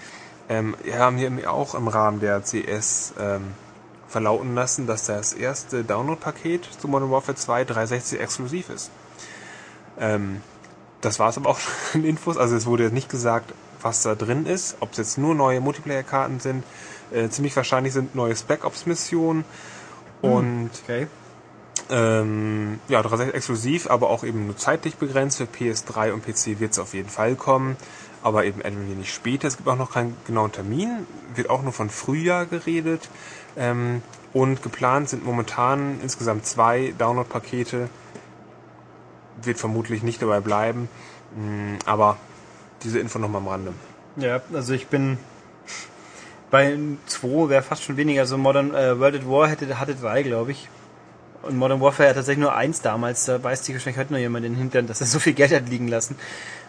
[0.49, 3.43] Ähm, wir haben hier auch im Rahmen der CS ähm,
[4.09, 8.91] verlauten lassen, dass das erste Download-Paket zu Modern Warfare 2 360 exklusiv ist.
[10.01, 10.41] Ähm,
[11.03, 11.59] das war es aber auch
[11.93, 12.39] schon in Infos.
[12.39, 15.61] Also es wurde jetzt nicht gesagt, was da drin ist, ob es jetzt nur neue
[15.61, 16.65] Multiplayer-Karten sind.
[17.13, 19.45] Äh, ziemlich wahrscheinlich sind neue Spec Ops-Missionen
[20.21, 21.07] und okay.
[21.91, 25.39] ähm, ja, 360 exklusiv, aber auch eben nur zeitlich begrenzt.
[25.39, 27.77] Für PS3 und PC wird es auf jeden Fall kommen,
[28.23, 29.49] aber eben ein wenig später.
[29.49, 33.09] Es gibt auch noch keinen genauen Termin, wird auch nur von Frühjahr geredet.
[33.57, 34.03] Ähm,
[34.33, 37.89] und geplant sind momentan insgesamt zwei Download-Pakete.
[39.43, 40.89] Wird vermutlich nicht dabei bleiben,
[41.37, 42.17] mh, aber
[42.83, 43.73] diese Info nochmal am Rande.
[44.17, 45.19] Ja, also ich bin
[46.51, 48.23] bei 2 wäre fast schon weniger.
[48.23, 50.69] Also Modern äh, World at War hätte, hatte drei, glaube ich.
[51.43, 53.25] Und Modern Warfare hat tatsächlich nur eins damals.
[53.27, 55.53] Da beißt sich wahrscheinlich heute noch jemand in den Hintern, dass er so viel Geld
[55.53, 56.17] hat liegen lassen.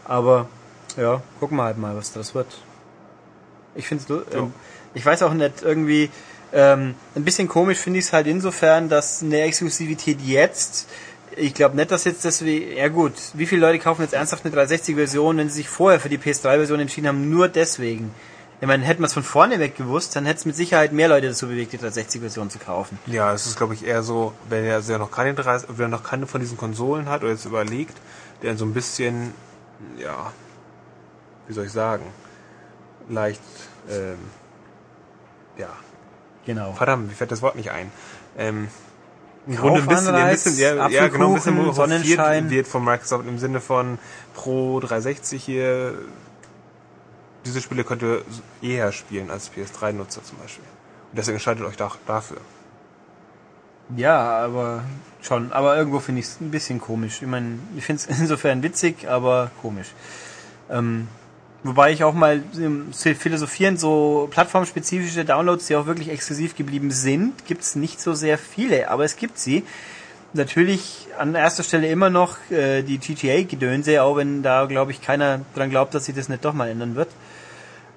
[0.06, 0.48] Aber
[0.98, 2.48] ja, gucken wir halt mal, was das wird.
[3.76, 4.40] Ich finde es, Ja.
[4.40, 4.54] ähm,
[4.94, 6.10] ich weiß auch nicht, irgendwie
[6.52, 10.88] ähm, ein bisschen komisch finde ich es halt insofern, dass eine Exklusivität jetzt
[11.36, 14.46] ich glaube nicht, dass jetzt das wie, ja gut, wie viele Leute kaufen jetzt ernsthaft
[14.46, 18.12] eine 360-Version, wenn sie sich vorher für die PS3-Version entschieden haben, nur deswegen.
[18.62, 21.08] Ich meine, hätten wir es von vorne weg gewusst, dann hätte es mit Sicherheit mehr
[21.08, 23.00] Leute dazu bewegt, die 360-Version zu kaufen.
[23.06, 25.90] Ja, es ist, glaube ich, eher so, wenn er sehr noch keine 30, wenn er
[25.90, 27.96] noch keine von diesen Konsolen hat oder jetzt überlegt,
[28.42, 29.34] der so ein bisschen,
[29.98, 30.34] ja,
[31.48, 32.04] wie soll ich sagen,
[33.08, 33.42] leicht,
[33.90, 34.18] ähm,
[35.58, 35.70] ja,
[36.46, 36.74] Genau.
[36.74, 37.92] verdammt, mir fällt das Wort nicht ein.
[38.38, 38.68] Ähm,
[39.48, 43.26] im Grunde ein bisschen, ja, ein bisschen, ja, ja, genau, ein bisschen wird von Microsoft
[43.26, 44.00] im Sinne von
[44.34, 45.94] Pro 360 hier.
[47.46, 48.24] Diese Spiele könnt ihr
[48.62, 50.66] eher spielen als PS3-Nutzer zum Beispiel.
[51.12, 52.38] Und deswegen entscheidet euch da, dafür.
[53.96, 54.84] Ja, aber
[55.22, 55.52] schon.
[55.52, 57.22] Aber irgendwo finde ich es ein bisschen komisch.
[57.22, 59.88] Ich meine, ich finde es insofern witzig, aber komisch.
[60.70, 61.08] Ähm,
[61.64, 67.46] wobei ich auch mal ähm, philosophieren, so plattformspezifische Downloads, die auch wirklich exklusiv geblieben sind,
[67.46, 69.64] gibt es nicht so sehr viele, aber es gibt sie.
[70.34, 75.42] Natürlich an erster Stelle immer noch äh, die GTA-Gedönse, auch wenn da, glaube ich, keiner
[75.56, 77.10] dran glaubt, dass sich das nicht doch mal ändern wird.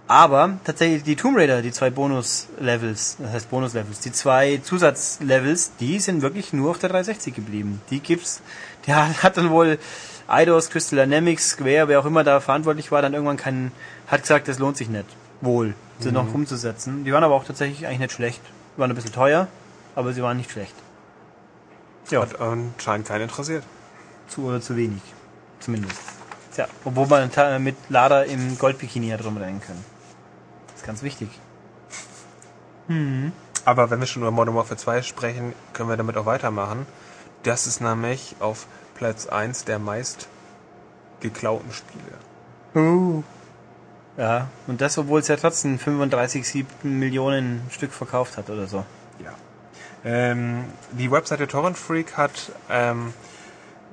[0.08, 6.00] Aber tatsächlich die Tomb Raider, die zwei Bonus-Levels, das heißt Bonus-Levels, die zwei Zusatzlevels, die
[6.00, 7.80] sind wirklich nur auf der 360 geblieben.
[7.90, 8.42] Die gibt's,
[8.86, 9.78] der hat dann wohl
[10.28, 13.72] Eidos, Crystal Dynamics, Square, wer auch immer da verantwortlich war, dann irgendwann keinen,
[14.06, 15.06] hat gesagt, das lohnt sich nicht.
[15.40, 17.04] Wohl, sie noch umzusetzen.
[17.04, 18.40] Die waren aber auch tatsächlich eigentlich nicht schlecht.
[18.76, 19.48] Waren ein bisschen teuer,
[19.96, 20.74] aber sie waren nicht schlecht.
[22.10, 23.64] Ja, Hat anscheinend keinen interessiert.
[24.28, 25.02] zu oder zu wenig.
[25.60, 26.00] Zumindest.
[26.54, 27.30] Tja, obwohl man
[27.62, 29.84] mit Lada im Goldbikini ja drum rennen können.
[30.82, 31.28] Ist ganz wichtig.
[33.64, 36.86] Aber wenn wir schon über Modern Warfare 2 sprechen, können wir damit auch weitermachen.
[37.44, 38.66] Das ist nämlich auf
[38.96, 40.26] Platz 1 der meist
[41.20, 42.02] geklauten Spiele.
[42.74, 43.22] Uh.
[44.16, 48.84] Ja, und das, obwohl es ja trotzdem 35, 7 Millionen Stück verkauft hat oder so.
[49.22, 49.34] Ja.
[50.04, 53.14] Ähm, die Webseite Torrent Freak hat ähm,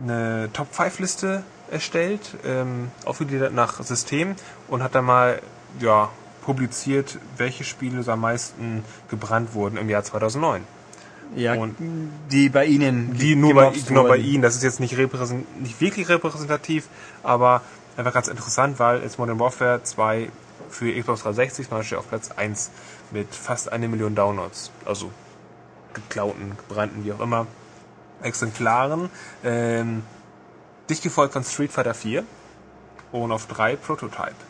[0.02, 4.36] eine Top 5 Liste erstellt, ähm, aufgegliedert nach System
[4.68, 5.40] und hat da mal
[5.80, 6.10] ja,
[6.50, 10.64] publiziert, welche Spiele so am meisten gebrannt wurden im Jahr 2009.
[11.36, 11.76] Ja, Und-
[12.32, 13.14] die bei Ihnen.
[13.16, 14.18] Die nur bei, gemobst genau bei.
[14.18, 14.42] Ihnen.
[14.42, 16.88] Das ist jetzt nicht, repräsent, nicht wirklich repräsentativ,
[17.22, 17.62] aber
[17.98, 20.30] einfach ganz interessant, weil jetzt Modern Warfare 2
[20.72, 22.72] für Xbox 360 zum Beispiel auf Platz 1
[23.12, 24.72] mit fast eine Million Downloads.
[24.86, 25.12] Also
[25.94, 27.46] geklauten, gebrannten, wie auch immer,
[28.24, 29.12] Exemplaren.
[29.44, 30.02] Ähm,
[30.90, 32.24] Dicht gefolgt von Street Fighter 4
[33.12, 34.49] und auf 3 Prototype.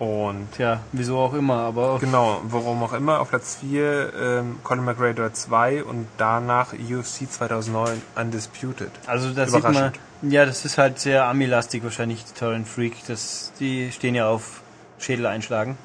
[0.00, 4.82] Und Tja, wieso auch immer, aber genau, warum auch immer, auf Platz 4 ähm, Conor
[4.82, 8.90] McGregor 2 und danach UFC 2009 Undisputed.
[9.04, 12.94] also da sieht man, ja, das ist halt sehr Ami-lastig wahrscheinlich, die Torrent Freak.
[13.08, 14.62] Das, die stehen ja auf
[14.98, 15.76] Schädel einschlagen.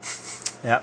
[0.64, 0.80] Ja.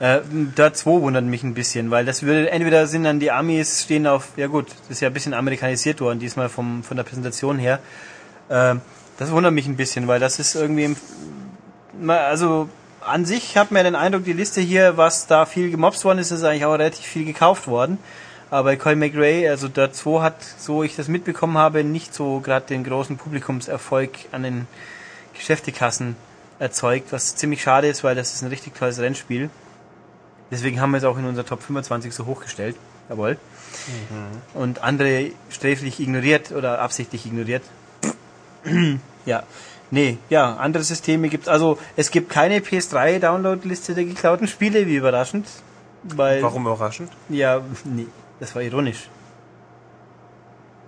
[0.00, 3.82] Äh, Dirt 2 wundert mich ein bisschen, weil das würde, entweder sind dann die Amis
[3.84, 7.04] stehen auf, ja gut, das ist ja ein bisschen amerikanisiert worden, diesmal vom, von der
[7.04, 7.78] Präsentation her.
[8.48, 8.76] Äh,
[9.18, 10.96] das wundert mich ein bisschen, weil das ist irgendwie, im,
[12.08, 12.68] also
[13.00, 16.30] an sich hat man den Eindruck, die Liste hier, was da viel gemobst worden ist,
[16.30, 17.98] ist eigentlich auch relativ viel gekauft worden.
[18.50, 22.40] Aber bei Colin McRae, also Dirt 2 hat, so ich das mitbekommen habe, nicht so
[22.40, 24.66] gerade den großen Publikumserfolg an den
[25.34, 26.16] Geschäftekassen
[26.58, 29.50] erzeugt, was ziemlich schade ist, weil das ist ein richtig tolles Rennspiel.
[30.50, 32.76] Deswegen haben wir es auch in unser Top 25 so hochgestellt.
[33.08, 33.38] Jawohl.
[34.54, 37.62] Und andere sträflich ignoriert oder absichtlich ignoriert.
[39.26, 39.42] ja.
[39.94, 45.46] Nee, ja, andere Systeme gibt Also es gibt keine PS3-Download-Liste der geklauten Spiele, wie überraschend.
[46.02, 47.12] Weil, Warum überraschend?
[47.28, 48.08] Ja, nee,
[48.40, 49.08] das war ironisch.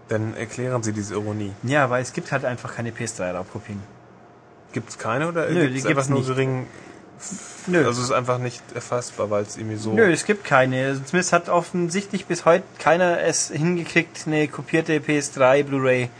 [0.08, 1.52] Dann erklären Sie diese Ironie.
[1.62, 3.80] Ja, weil es gibt halt einfach keine PS3-Raubkopien.
[4.72, 6.28] Gibt es keine oder Nö, gibt's die gibt's nur nicht.
[6.28, 6.66] gering?
[7.68, 7.86] Nö.
[7.86, 9.92] Also es ist einfach nicht erfassbar, weil es irgendwie so.
[9.92, 10.94] Nö, es gibt keine.
[10.94, 16.10] Zumindest hat offensichtlich bis heute keiner es hingekriegt, eine kopierte PS3 Blu-ray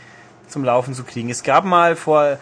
[0.46, 1.30] zum Laufen zu kriegen.
[1.30, 2.38] Es gab mal vor,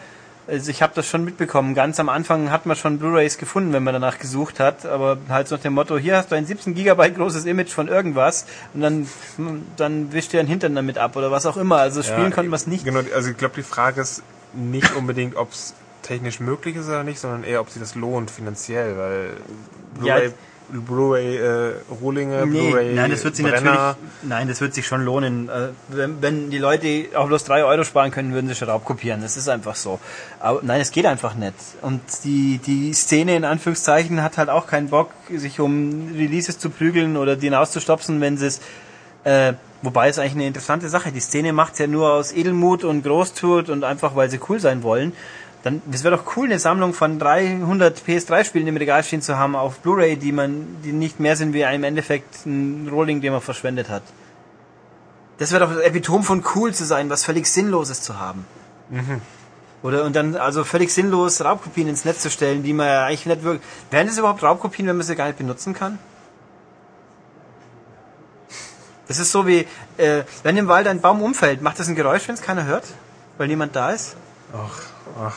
[0.46, 3.83] also ich habe das schon mitbekommen, ganz am Anfang hat man schon Blu-rays gefunden, wenn
[3.83, 6.74] man danach gesucht hat, aber halt so nach dem Motto, hier hast du ein 17
[6.74, 9.09] Gigabyte großes Image von irgendwas und dann,
[9.76, 11.76] dann wischt dir ein Hintern damit ab oder was auch immer.
[11.78, 12.85] Also Ja, spielen konnten wir es nicht.
[12.85, 17.04] Genau, also ich glaube, die Frage ist nicht unbedingt, ob es technisch möglich ist oder
[17.04, 19.30] nicht, sondern eher, ob sich das lohnt finanziell, weil
[20.04, 20.20] Ja,
[20.68, 21.38] Blu-ray,
[21.88, 25.05] Blu-ray äh, Nee, Blu-ray nein, das wird sich Brenner, natürlich, nein, das wird sich schon
[25.05, 25.48] lohnen.
[25.48, 29.20] Äh, Wenn, wenn die Leute auch bloß drei Euro sparen können, würden sie schon raubkopieren.
[29.22, 30.00] Das ist einfach so.
[30.40, 31.55] Aber nein, es geht einfach nicht.
[31.83, 36.70] Und die, die Szene in Anführungszeichen hat halt auch keinen Bock, sich um Releases zu
[36.70, 38.61] prügeln oder die hinauszustopfen, wenn sie es,
[39.24, 41.12] äh, wobei es eigentlich eine interessante Sache.
[41.12, 44.83] Die Szene macht's ja nur aus Edelmut und Großtut und einfach, weil sie cool sein
[44.83, 45.12] wollen.
[45.64, 49.57] Dann, das wäre doch cool, eine Sammlung von 300 PS3-Spielen im Regal stehen zu haben
[49.57, 53.40] auf Blu-ray, die man, die nicht mehr sind wie im Endeffekt ein Rolling, den man
[53.40, 54.03] verschwendet hat.
[55.38, 58.44] Das wäre doch das Epitom von cool zu sein, was völlig Sinnloses zu haben.
[59.83, 63.27] Oder und dann also völlig sinnlos Raubkopien ins Netz zu stellen, die man ja eigentlich
[63.27, 63.62] nicht wirklich.
[63.90, 65.98] Wären das überhaupt Raubkopien, wenn man sie gar nicht benutzen kann?
[69.09, 72.29] Das ist so wie, äh, wenn im Wald ein Baum umfällt, macht das ein Geräusch,
[72.29, 72.85] wenn es keiner hört?
[73.37, 74.16] Weil niemand da ist?
[74.55, 75.37] Ach, ach,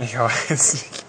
[0.00, 1.04] ich weiß nicht.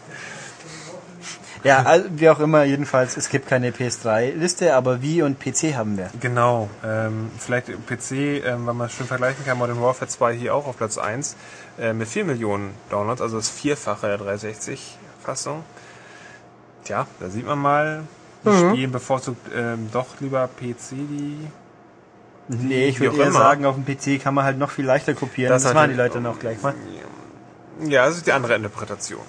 [1.64, 5.98] Ja, also, wie auch immer, jedenfalls, es gibt keine PS3-Liste, aber Wii und PC haben
[5.98, 6.10] wir.
[6.20, 8.12] Genau, ähm, vielleicht PC,
[8.46, 11.38] ähm, weil man schön vergleichen kann, Modern Warfare 2 hier auch auf Platz 1
[11.80, 15.64] äh, mit 4 Millionen Downloads, also das Vierfache der 360-Fassung.
[16.84, 18.04] Tja, da sieht man mal,
[18.44, 18.70] die Mhm.
[18.74, 21.48] spielen bevorzugt ähm, doch lieber PC, die
[22.50, 23.40] Nee, ich würde eher immer.
[23.40, 25.50] sagen, auf dem PC kann man halt noch viel leichter kopieren.
[25.50, 26.74] Das Das, machen die Leute auch gleich mal.
[27.82, 29.26] Ja, das ist die andere Interpretation.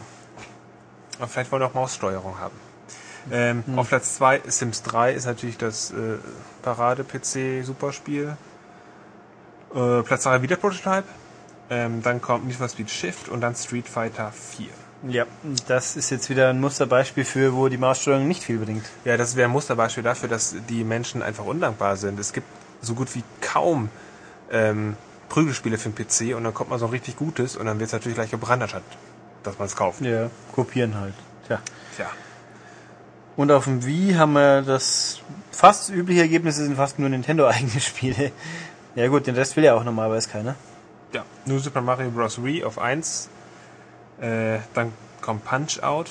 [1.19, 2.57] Aber vielleicht wollen wir auch Maussteuerung haben.
[3.31, 3.79] Ähm, Hm.
[3.79, 6.19] Auf Platz 2 Sims 3 ist natürlich das äh,
[6.63, 8.37] Parade-PC-Superspiel.
[9.75, 11.05] Äh, Platz 3 wieder Prototype.
[11.71, 14.67] Ähm, dann kommt Need for Speed Shift und dann Street Fighter 4.
[15.09, 15.27] Ja,
[15.67, 18.85] das ist jetzt wieder ein Musterbeispiel für, wo die Maussteuerung nicht viel bringt.
[19.05, 22.19] Ja, das wäre ein Musterbeispiel dafür, dass die Menschen einfach undankbar sind.
[22.19, 22.47] Es gibt
[22.81, 23.91] so gut wie kaum
[24.51, 24.97] ähm,
[25.35, 27.89] Prügelspiele für den PC und dann kommt man so ein richtig gutes und dann wird
[27.89, 28.85] es natürlich gleich anstatt
[29.43, 30.01] dass man es kauft.
[30.01, 31.13] Ja, kopieren halt.
[31.49, 31.61] Tja.
[31.97, 32.07] Tja.
[33.37, 35.21] Und auf dem Wii haben wir das
[35.51, 38.31] fast übliche Ergebnis sind fast nur Nintendo-eigene Spiele.
[38.95, 40.55] Ja gut, den Rest will ja auch normalerweise keiner.
[41.13, 42.43] Ja, New Super Mario Bros.
[42.43, 43.29] Wii auf 1.
[44.21, 46.11] Äh, dann kommt Punch Out.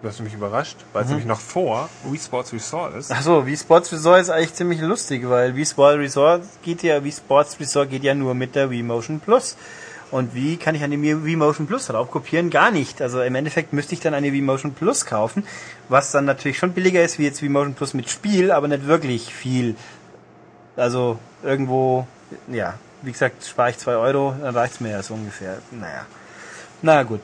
[0.00, 3.10] Du hast mich überrascht, weil es nämlich noch vor Wii Sports Resort ist.
[3.10, 7.10] Achso, Wii Sports Resort ist eigentlich ziemlich lustig, weil Wii Sports Resort geht ja, Wii
[7.10, 9.56] Sports Resort geht ja nur mit der Wii Motion Plus.
[10.12, 12.48] Und wie kann ich eine Wii Motion Plus raubkopieren?
[12.48, 13.02] Gar nicht.
[13.02, 15.44] Also im Endeffekt müsste ich dann eine Wii Motion Plus kaufen,
[15.88, 18.86] was dann natürlich schon billiger ist wie jetzt Wii Motion Plus mit Spiel, aber nicht
[18.86, 19.74] wirklich viel.
[20.76, 22.06] Also irgendwo,
[22.46, 25.58] ja, wie gesagt, spare ich zwei Euro, dann reicht's mir ja so ungefähr.
[25.72, 26.06] Naja.
[26.82, 27.20] Na gut.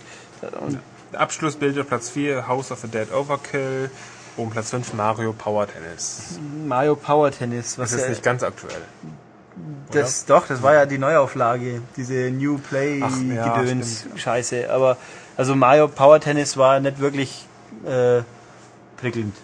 [0.61, 0.81] Und
[1.14, 3.90] Abschlussbild auf Platz 4 House of the Dead Overkill.
[4.37, 6.40] Und Platz 5 Mario Power Tennis.
[6.66, 8.83] Mario Power Tennis, was Das ist ja, nicht ganz aktuell.
[9.92, 14.20] Das, doch, das war ja die Neuauflage, diese New Play Ach, ja, Gedöns stimmt.
[14.20, 14.70] Scheiße.
[14.70, 14.96] Aber
[15.37, 17.46] also Mario Power Tennis war nicht wirklich
[17.87, 18.22] äh,
[18.96, 19.37] prickelnd,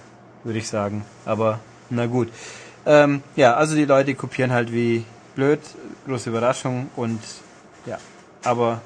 [0.42, 1.04] würde ich sagen.
[1.24, 2.28] Aber na gut.
[2.86, 5.04] Ähm, ja, also die Leute kopieren halt wie
[5.36, 5.60] blöd
[6.06, 7.20] große Überraschung und
[7.86, 7.98] ja,
[8.42, 8.80] aber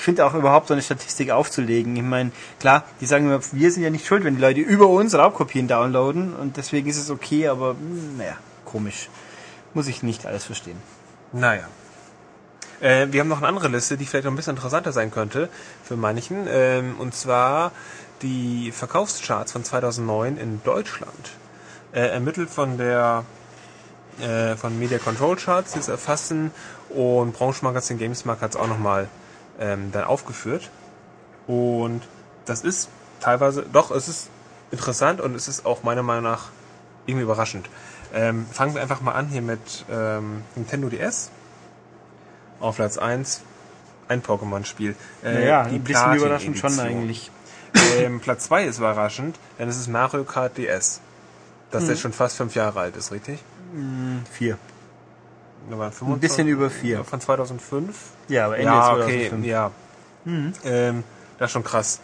[0.00, 1.94] ich finde auch überhaupt so eine Statistik aufzulegen.
[1.94, 4.86] Ich meine, klar, die sagen immer, wir sind ja nicht schuld, wenn die Leute über
[4.86, 9.10] uns Raubkopien downloaden und deswegen ist es okay, aber hm, naja, komisch.
[9.74, 10.78] Muss ich nicht alles verstehen.
[11.32, 11.68] Naja.
[12.80, 15.50] Äh, wir haben noch eine andere Liste, die vielleicht noch ein bisschen interessanter sein könnte
[15.84, 16.46] für manchen.
[16.48, 17.70] Ähm, und zwar
[18.22, 21.32] die Verkaufscharts von 2009 in Deutschland.
[21.92, 23.26] Äh, ermittelt von der
[24.18, 26.52] äh, von Media Control Charts, die es erfassen.
[26.88, 29.10] Und Branchenmagazin Gamesmark hat es auch nochmal
[29.60, 30.70] ähm, dann aufgeführt.
[31.46, 32.02] Und
[32.46, 32.88] das ist
[33.20, 34.30] teilweise, doch, es ist
[34.72, 36.48] interessant und es ist auch meiner Meinung nach
[37.06, 37.68] irgendwie überraschend.
[38.12, 41.30] Ähm, fangen wir einfach mal an hier mit ähm, Nintendo DS.
[42.58, 43.42] Auf Platz 1
[44.08, 44.96] ein Pokémon-Spiel.
[45.22, 47.30] Äh, naja, ein bisschen überraschend schon eigentlich.
[47.98, 51.00] Ähm, Platz 2 ist überraschend, denn es ist Mario Kart DS.
[51.70, 51.90] Das hm.
[51.90, 53.38] jetzt schon fast fünf Jahre alt ist, richtig?
[53.72, 54.58] Hm, vier.
[55.68, 57.04] Ein bisschen über vier.
[57.04, 57.96] Von 2005?
[58.28, 59.46] Ja, aber Ende ja, okay, 2005.
[59.46, 59.70] Ja,
[60.24, 60.52] mhm.
[60.64, 61.04] ähm,
[61.38, 62.00] das ist schon krass.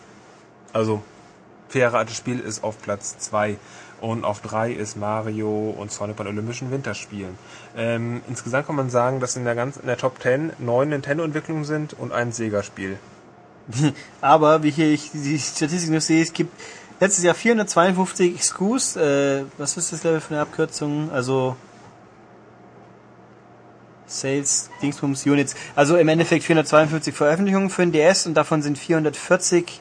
[0.72, 1.02] Also,
[1.68, 3.56] vier Jahre altes Spiel ist auf Platz 2.
[4.00, 7.38] Und auf 3 ist Mario und Sonic bei den Olympischen Winterspielen.
[7.76, 11.64] Ähm, insgesamt kann man sagen, dass in der, ganz, in der Top 10 neun Nintendo-Entwicklungen
[11.64, 12.98] sind und ein Sega-Spiel.
[14.20, 16.52] Aber wie hier ich die Statistik noch sehe, es gibt
[17.00, 18.96] letztes Jahr 452 Xcus.
[18.96, 21.10] Äh, was ist das Level für eine Abkürzung?
[21.10, 21.56] Also
[24.06, 25.54] Sales Dingsbums Units.
[25.74, 29.80] Also im Endeffekt 452 Veröffentlichungen für den DS und davon sind 440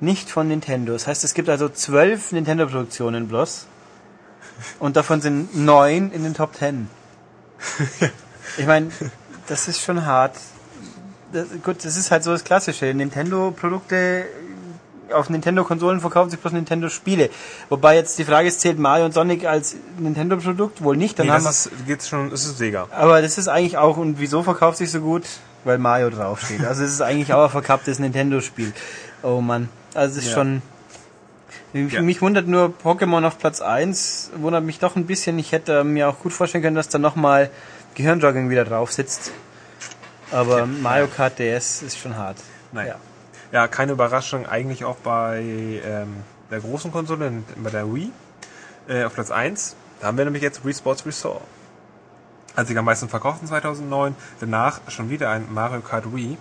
[0.00, 0.92] nicht von Nintendo.
[0.92, 3.66] Das heißt, es gibt also zwölf Nintendo-Produktionen bloß.
[4.78, 6.88] Und davon sind neun in den Top Ten.
[8.56, 8.90] Ich meine,
[9.48, 10.36] das ist schon hart.
[11.32, 12.92] Das, gut, das ist halt so das Klassische.
[12.94, 14.26] Nintendo-Produkte
[15.12, 17.30] auf Nintendo-Konsolen verkaufen sich bloß Nintendo-Spiele.
[17.68, 20.82] Wobei jetzt die Frage ist, zählt Mario und Sonic als Nintendo-Produkt?
[20.82, 21.18] Wohl nicht.
[21.18, 22.88] Dann nee, haben das ist, geht's schon, es ist Sega.
[22.90, 25.24] Aber das ist eigentlich auch, und wieso verkauft sich so gut?
[25.64, 26.64] Weil Mario draufsteht.
[26.64, 28.72] Also es ist eigentlich auch ein verkapptes Nintendo-Spiel.
[29.22, 29.68] Oh Mann.
[29.94, 30.38] Also es ist ja.
[30.38, 30.62] schon...
[31.72, 32.02] Ja.
[32.02, 35.40] Mich wundert nur Pokémon auf Platz 1, wundert mich doch ein bisschen.
[35.40, 37.50] Ich hätte mir auch gut vorstellen können, dass da nochmal
[37.96, 39.32] Gehirnjogging wieder drauf sitzt.
[40.30, 40.66] Aber ja.
[40.66, 42.36] Mario Kart DS ist schon hart.
[42.70, 42.90] Naja.
[42.90, 42.96] Ja,
[43.68, 45.40] keine Überraschung, eigentlich auch bei
[45.84, 46.16] ähm,
[46.50, 48.10] der großen Konsole, bei der Wii,
[48.88, 49.76] äh, auf Platz 1.
[50.00, 51.42] Da haben wir nämlich jetzt Wii Sports Resort.
[52.56, 54.14] Hat sich am meisten verkauft in 2009.
[54.40, 56.36] Danach schon wieder ein Mario Kart Wii.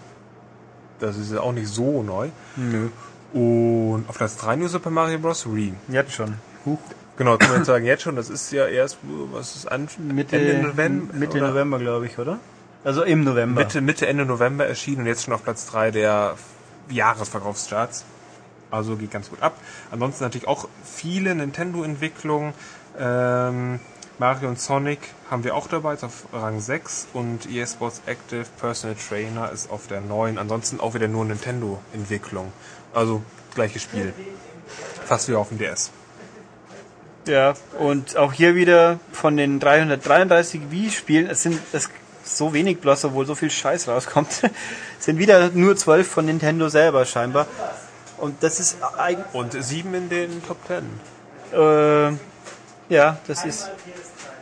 [0.99, 2.29] Das ist ja auch nicht so neu.
[2.55, 2.89] Nö.
[3.33, 5.45] Und auf Platz 3 New Super Mario Bros.
[5.51, 5.73] Wii.
[5.89, 6.35] Jetzt schon.
[6.65, 6.79] Huch.
[7.17, 8.15] Genau, kann man sagen, jetzt schon.
[8.15, 8.97] Das ist ja erst,
[9.31, 11.13] was ist an, Mitte, Ende November?
[11.13, 12.39] Mitte November, glaube ich, oder?
[12.83, 13.61] Also im November.
[13.61, 16.35] Mitte, Mitte, Ende November erschienen und jetzt schon auf Platz 3 der
[16.89, 18.05] Jahresverkaufscharts.
[18.71, 19.55] Also geht ganz gut ab.
[19.91, 22.53] Ansonsten natürlich auch viele Nintendo-Entwicklungen.
[22.97, 23.79] Ähm,
[24.19, 28.45] Mario und Sonic haben wir auch dabei, ist auf Rang 6 und EA Sports Active
[28.59, 30.37] Personal Trainer ist auf der 9.
[30.37, 32.51] Ansonsten auch wieder nur Nintendo-Entwicklung.
[32.93, 33.23] Also
[33.55, 34.13] gleiches Spiel.
[35.05, 35.91] Fast wie auf dem DS.
[37.27, 41.89] Ja, und auch hier wieder von den 333 Wii-Spielen, es sind, es
[42.23, 44.49] so wenig bloß, obwohl so viel Scheiß rauskommt,
[45.03, 47.45] sind wieder nur zwölf von Nintendo selber scheinbar.
[48.17, 49.33] Und das ist eigentlich.
[49.33, 50.85] Und sieben in den Top Ten.
[51.51, 52.15] Äh,
[52.87, 53.69] ja, das ist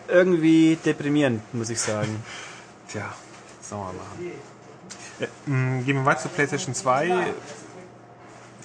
[0.08, 2.24] irgendwie deprimierend, muss ich sagen.
[2.90, 3.12] Tja,
[3.60, 4.32] sauer machen.
[5.20, 7.34] Ja, mh, gehen wir weiter zu PlayStation 2.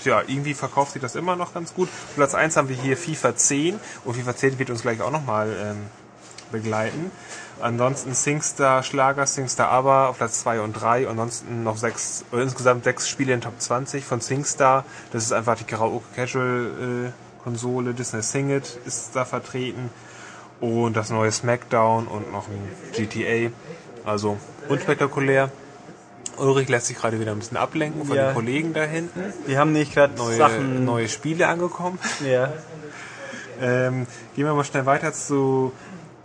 [0.03, 1.89] Tja, irgendwie verkauft sich das immer noch ganz gut.
[2.15, 5.49] Platz 1 haben wir hier FIFA 10 und FIFA 10 wird uns gleich auch nochmal
[5.59, 5.87] ähm,
[6.53, 7.11] begleiten.
[7.61, 11.09] Ansonsten Singstar, Schlager, Singstar Aber auf Platz 2 und 3.
[11.09, 14.85] Ansonsten noch sechs, oder insgesamt sechs Spiele in Top 20 von Singstar.
[15.12, 17.95] Das ist einfach die Karaoke Casual äh, Konsole.
[17.95, 19.90] Disney Sing It ist da vertreten.
[20.61, 23.51] Und das neue Smackdown und noch ein GTA.
[24.05, 24.37] Also
[24.69, 25.50] unspektakulär.
[26.38, 28.27] Ulrich lässt sich gerade wieder ein bisschen ablenken von ja.
[28.27, 29.33] den Kollegen da hinten.
[29.46, 31.98] Wir haben nicht gerade neue, Sachen neue Spiele angekommen.
[32.25, 32.52] Ja.
[33.61, 35.73] ähm, gehen wir mal schnell weiter zu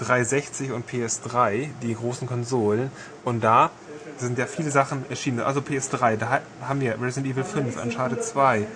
[0.02, 2.92] 360 und PS3, die großen Konsolen.
[3.24, 3.72] Und da
[4.18, 5.40] sind ja viele Sachen erschienen.
[5.40, 8.68] Also PS3, da haben wir Resident Evil 5, Uncharted 2,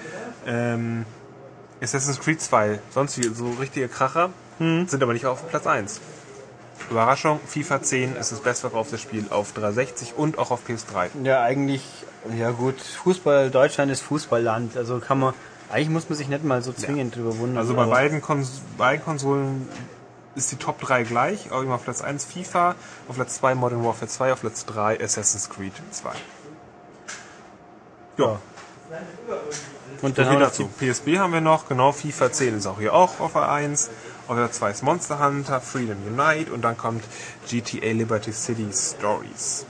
[0.47, 1.05] ähm,
[1.81, 4.87] Assassin's Creed 2, sonst wie, so richtige Kracher, hm.
[4.87, 5.99] sind aber nicht auf Platz 1.
[6.89, 11.07] Überraschung, FIFA 10 ist das bestverkaufte Spiel auf 360 und auch auf PS3.
[11.23, 11.83] Ja, eigentlich,
[12.37, 15.33] ja gut, Fußball, Deutschland ist Fußballland, also kann man,
[15.71, 17.21] eigentlich muss man sich nicht mal so zwingend ja.
[17.21, 17.57] drüber wundern.
[17.57, 19.67] Also bei beiden, Kons beiden Konsolen
[20.35, 21.51] ist die Top 3 gleich.
[21.51, 22.75] Auf Platz 1 FIFA,
[23.07, 26.11] auf Platz 2 Modern Warfare 2, auf Platz 3 Assassin's Creed 2.
[28.17, 28.39] Ja.
[30.01, 30.69] Und So dann noch dazu.
[30.79, 33.89] PSP haben wir noch, genau, FIFA 10 ist auch hier auch auf der 1.
[34.27, 37.03] Auf der 2 ist Monster Hunter, Freedom Unite und dann kommt
[37.47, 39.65] GTA Liberty City Stories.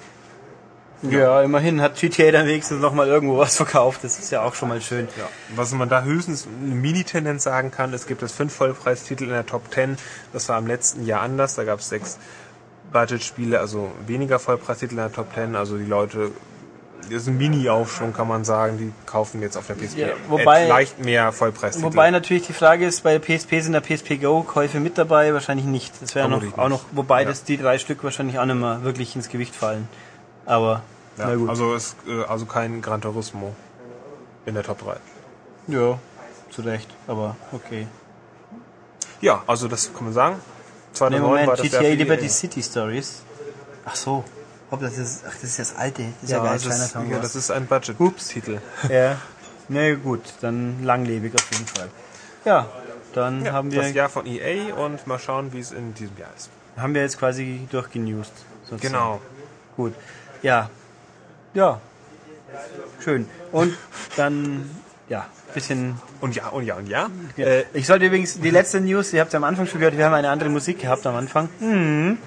[1.09, 4.03] Die, ja, immerhin hat GTA dann wenigstens noch mal irgendwo was verkauft.
[4.03, 5.07] Das ist ja auch schon mal schön.
[5.17, 5.27] Ja.
[5.55, 9.45] Was man da höchstens eine Mini-Tendenz sagen kann, es gibt jetzt fünf Vollpreistitel in der
[9.45, 9.97] Top 10.
[10.33, 11.55] Das war im letzten Jahr anders.
[11.55, 12.17] Da gab es sechs
[12.91, 15.55] Budgetspiele, also weniger Vollpreistitel in der Top 10.
[15.55, 16.31] Also die Leute,
[17.03, 18.77] das ist ein Mini-Aufschwung, kann man sagen.
[18.77, 21.85] Die kaufen jetzt auf der PSP Ja, wobei- leicht mehr Vollpreistitel.
[21.85, 25.33] Wobei natürlich die Frage ist, bei der PSP sind da PSP Go Käufe mit dabei,
[25.33, 25.93] wahrscheinlich nicht.
[26.01, 27.27] Das wäre noch, auch noch, wobei Ja.
[27.27, 29.87] das die drei Stück wahrscheinlich auch nicht mehr wirklich ins Gewicht fallen.
[30.47, 30.81] Aber
[31.17, 31.27] ja.
[31.47, 33.55] Also ist äh, also kein Gran Turismo
[34.45, 34.97] in der Top 3.
[35.67, 35.99] ja,
[36.51, 36.89] zu Recht.
[37.07, 37.87] Aber okay.
[39.21, 40.35] Ja, also das kann man sagen.
[40.35, 43.21] Nee, 2009 Moment, war das GTA viel- Liberty City Stories.
[43.85, 44.23] Ach so.
[44.71, 46.03] Hopp, das ist, ach, das ist das alte.
[46.03, 48.59] Das ist ja, Ja, geil, das ja, das ist ein Budget-Titel.
[48.89, 49.17] Ja.
[49.67, 51.89] Na gut, dann langlebig auf jeden Fall.
[52.45, 52.67] Ja,
[53.13, 56.17] dann Ja, haben wir das Jahr von EA und mal schauen, wie es in diesem
[56.17, 56.49] Jahr ist.
[56.77, 58.31] haben wir jetzt quasi durchgenewst.
[58.63, 58.81] sozusagen.
[58.81, 59.21] Genau.
[59.75, 59.93] Gut.
[60.41, 60.69] Ja.
[61.55, 61.79] Ja.
[63.03, 63.27] Schön.
[63.51, 63.73] Und
[64.17, 64.69] dann,
[65.09, 65.95] ja, bisschen.
[66.21, 67.09] Und ja, und ja, und ja.
[67.37, 67.45] Ja.
[67.45, 70.05] Äh, ich sollte übrigens, die letzte News, ihr habt ja am Anfang schon gehört, wir
[70.05, 71.49] haben eine andere Musik gehabt am Anfang.
[71.59, 72.17] Mhm.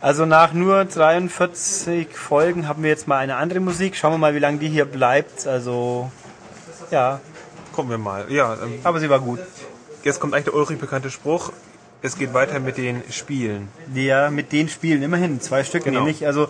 [0.00, 3.96] Also nach nur 43 Folgen haben wir jetzt mal eine andere Musik.
[3.96, 5.46] Schauen wir mal, wie lange die hier bleibt.
[5.46, 6.10] Also,
[6.90, 7.20] ja,
[7.72, 8.30] Gucken wir mal.
[8.32, 9.38] Ja, ähm, aber sie war gut.
[10.02, 11.52] jetzt kommt eigentlich der Ulrich bekannte Spruch.
[12.02, 13.68] Es geht weiter mit den Spielen.
[13.94, 15.98] Ja mit den Spielen immerhin zwei Stück Genau.
[16.00, 16.26] nämlich.
[16.26, 16.48] Also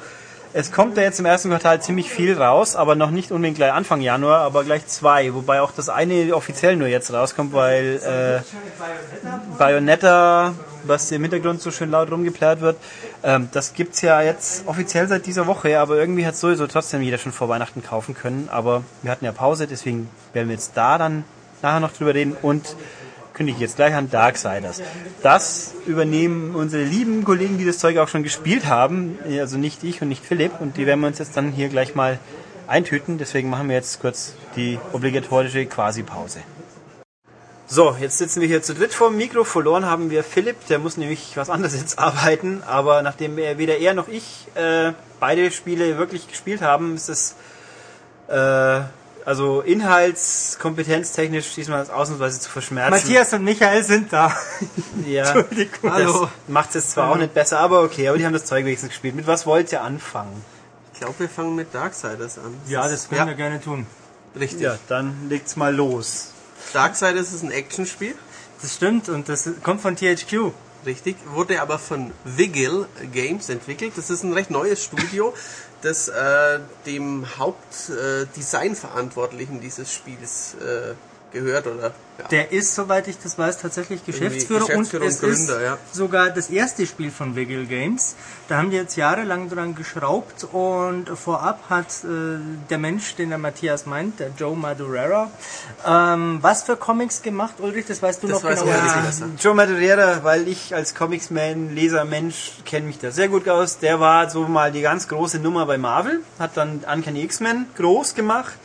[0.53, 3.73] es kommt da jetzt im ersten Quartal ziemlich viel raus, aber noch nicht unbedingt gleich
[3.73, 5.33] Anfang Januar, aber gleich zwei.
[5.35, 11.61] Wobei auch das eine offiziell nur jetzt rauskommt, weil äh, Bayonetta, was hier im Hintergrund
[11.61, 12.77] so schön laut rumgeplärt wird,
[13.23, 17.19] ähm, das gibt's ja jetzt offiziell seit dieser Woche, aber irgendwie hat sowieso trotzdem jeder
[17.19, 18.49] schon vor Weihnachten kaufen können.
[18.51, 21.25] Aber wir hatten ja Pause, deswegen werden wir jetzt da dann
[21.63, 22.75] nachher noch drüber reden und
[23.41, 24.83] kündige ich jetzt gleich an Darksiders.
[25.23, 30.03] Das übernehmen unsere lieben Kollegen, die das Zeug auch schon gespielt haben, also nicht ich
[30.03, 32.19] und nicht Philipp, und die werden wir uns jetzt dann hier gleich mal
[32.67, 33.17] eintüten.
[33.17, 36.41] Deswegen machen wir jetzt kurz die obligatorische Quasi-Pause.
[37.67, 39.45] So, jetzt sitzen wir hier zu dritt vor dem Mikro.
[39.45, 42.63] Verloren haben wir Philipp, der muss nämlich was anderes jetzt arbeiten.
[42.67, 47.37] Aber nachdem er, weder er noch ich äh, beide Spiele wirklich gespielt haben, ist es
[48.29, 48.83] äh,
[49.25, 52.91] also inhaltskompetenztechnisch diesmal ausnahmsweise zu verschmerzen.
[52.91, 54.35] Matthias und Michael sind da.
[55.07, 55.91] ja, Entschuldigung.
[55.91, 58.91] das macht es zwar auch nicht besser, aber okay, aber die haben das Zeug wenigstens
[58.91, 59.15] gespielt.
[59.15, 60.45] Mit was wollt ihr anfangen?
[60.95, 62.55] Ich glaube, wir fangen mit Darksiders an.
[62.67, 63.87] Ja, das können wir gerne tun.
[64.39, 64.61] richtig.
[64.63, 66.33] Ja, dann legt's mal los.
[66.73, 68.15] Darksiders ist ein Actionspiel,
[68.61, 70.53] Das stimmt und das kommt von THQ.
[70.85, 71.17] richtig.
[71.33, 73.93] Wurde aber von Vigil Games entwickelt.
[73.97, 75.33] Das ist ein recht neues Studio,
[75.83, 80.95] das äh, dem Hauptdesignverantwortlichen dieses Spiels äh,
[81.31, 82.29] gehört oder ja.
[82.29, 85.79] Der ist, soweit ich das weiß, tatsächlich Geschäftsführer, Geschäftsführer und und es Gründer, ist ja.
[85.93, 88.15] sogar das erste Spiel von Vigil Games.
[88.49, 93.39] Da haben die jetzt jahrelang dran geschraubt und vorab hat äh, der Mensch, den der
[93.39, 95.31] Matthias meint, der Joe Madureira,
[95.87, 97.87] ähm, was für Comics gemacht, Ulrich?
[97.87, 98.73] Das weißt du Das noch weiß genau.
[98.73, 99.13] er Ja.
[99.41, 103.79] Joe Madureira, weil ich als Comicsman, Leser, Mensch kenne mich da sehr gut aus.
[103.79, 108.15] Der war so mal die ganz große Nummer bei Marvel, hat dann Uncanny X-Men groß
[108.15, 108.59] gemacht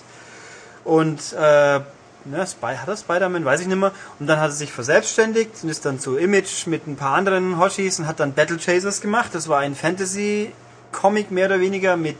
[0.84, 1.80] und äh,
[2.26, 3.91] ne, Spy, hat er Spider-Man, weiß ich nicht mehr.
[4.19, 7.59] Und dann hat er sich verselbstständigt und ist dann zu Image mit ein paar anderen
[7.59, 9.32] Hoshis und hat dann Battle Chasers gemacht.
[9.34, 12.17] Das war ein Fantasy-Comic mehr oder weniger mit,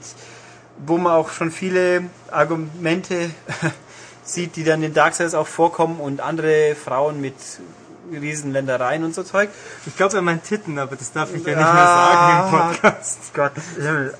[0.86, 3.32] wo man auch schon viele Argumente
[4.24, 7.36] sieht, die dann in Darksiders auch vorkommen und andere Frauen mit
[8.12, 9.49] Riesenländereien und so Zeug.
[9.86, 11.74] Ich glaube, er meint Titten, aber das darf ich ja nicht Ah.
[11.74, 13.20] mehr sagen im Podcast.
[13.34, 13.51] Gott,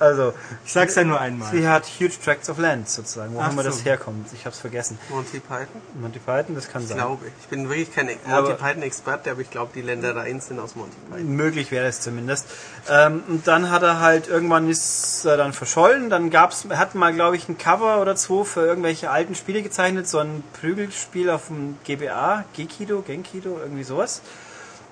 [0.00, 0.32] also
[0.64, 1.50] Ich sag's ja nur einmal.
[1.50, 3.70] sie hat huge tracts of land sozusagen, wo Ach immer so.
[3.70, 4.28] das herkommt.
[4.32, 4.98] Ich hab's vergessen.
[5.10, 5.80] Monty Python.
[6.00, 6.96] Monty Python, das kann sein.
[6.98, 7.32] Glaube ich.
[7.42, 11.36] Ich bin wirklich kein Monty Python-Experte, aber ich glaube, die Ländereien sind aus Monty Python.
[11.36, 12.46] Möglich wäre es zumindest.
[12.90, 16.10] Ähm, und dann hat er halt, irgendwann ist er dann verschollen.
[16.10, 19.62] Dann gab's, er hat mal, glaube ich, ein Cover oder zwei für irgendwelche alten Spiele
[19.62, 20.08] gezeichnet.
[20.08, 24.22] So ein Prügelspiel auf dem GBA, Gekido, Genkido, irgendwie sowas.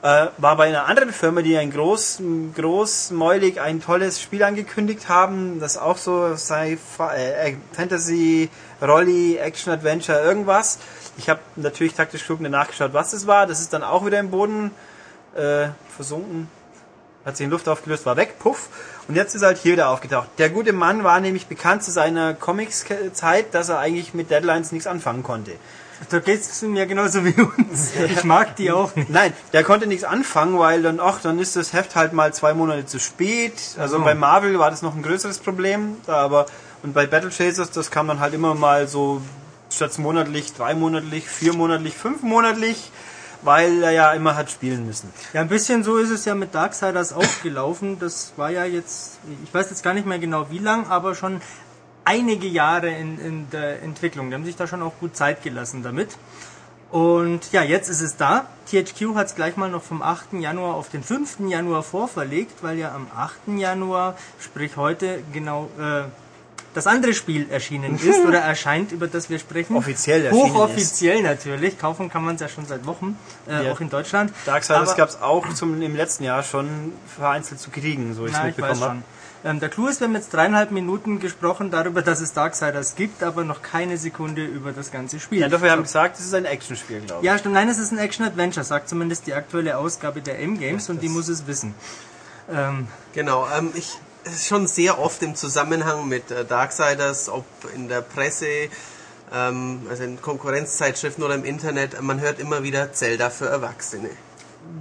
[0.04, 2.20] Äh, war bei einer anderen Firma, die ein groß,
[2.54, 8.50] großmäulig ein tolles Spiel angekündigt haben, das auch so sei äh, Fantasy,
[8.82, 10.78] Rolli, Action Adventure, irgendwas.
[11.16, 13.46] Ich habe natürlich taktisch klug nachgeschaut, was es war.
[13.46, 14.72] Das ist dann auch wieder im Boden
[15.34, 16.48] äh, versunken,
[17.24, 18.68] hat sich in Luft aufgelöst, war weg, puff.
[19.08, 20.28] Und jetzt ist halt hier wieder aufgetaucht.
[20.36, 24.86] Der gute Mann war nämlich bekannt zu seiner Comics-Zeit, dass er eigentlich mit Deadlines nichts
[24.86, 25.52] anfangen konnte.
[26.10, 27.92] Da geht's mir genauso wie uns.
[27.96, 29.10] Ich mag die auch nicht.
[29.10, 32.54] Nein, der konnte nichts anfangen, weil dann, ach, dann ist das Heft halt mal zwei
[32.54, 33.54] Monate zu spät.
[33.78, 34.04] Also so.
[34.04, 36.46] bei Marvel war das noch ein größeres Problem, aber
[36.82, 39.22] und bei Battle Chasers, das kam dann halt immer mal so
[39.70, 42.90] statt monatlich, dreimonatlich, viermonatlich, fünfmonatlich,
[43.40, 45.10] weil er ja immer hat spielen müssen.
[45.32, 47.98] Ja, ein bisschen so ist es ja mit Darksiders auch gelaufen.
[47.98, 51.40] Das war ja jetzt, ich weiß jetzt gar nicht mehr genau wie lang, aber schon
[52.04, 54.28] einige Jahre in, in der Entwicklung.
[54.28, 56.16] Die haben sich da schon auch gut Zeit gelassen damit.
[56.90, 58.46] Und ja, jetzt ist es da.
[58.70, 60.34] THQ hat es gleich mal noch vom 8.
[60.34, 61.40] Januar auf den 5.
[61.48, 63.58] Januar vorverlegt, weil ja am 8.
[63.58, 66.04] Januar, sprich heute, genau äh,
[66.74, 69.76] das andere Spiel erschienen ist oder erscheint, über das wir sprechen.
[69.76, 71.78] Offiziell erschienen Hochoffiziell natürlich.
[71.78, 73.72] Kaufen kann man es ja schon seit Wochen, äh, Ja.
[73.72, 74.32] auch in Deutschland.
[74.46, 78.42] Darksiders gab es auch zum, im letzten Jahr schon vereinzelt zu kriegen, so ich es
[78.42, 79.02] mitbekommen habe.
[79.44, 83.22] Ähm, der Clou ist, wir haben jetzt dreieinhalb Minuten gesprochen darüber, dass es Darksiders gibt,
[83.22, 85.40] aber noch keine Sekunde über das ganze Spiel.
[85.40, 87.26] Ja, doch, wir haben gesagt, es ist ein Actionspiel, glaube ich.
[87.26, 87.54] Ja, stimmt.
[87.54, 91.28] Nein, es ist ein Action-Adventure, sagt zumindest die aktuelle Ausgabe der M-Games und die muss
[91.28, 91.74] es wissen.
[92.50, 97.44] Ähm, Genau, ähm, ich es ist schon sehr oft im Zusammenhang mit äh, Darksiders, ob
[97.74, 98.46] in der Presse,
[99.32, 104.10] ähm, also in Konkurrenzzeitschriften oder im Internet, man hört immer wieder Zelda für Erwachsene.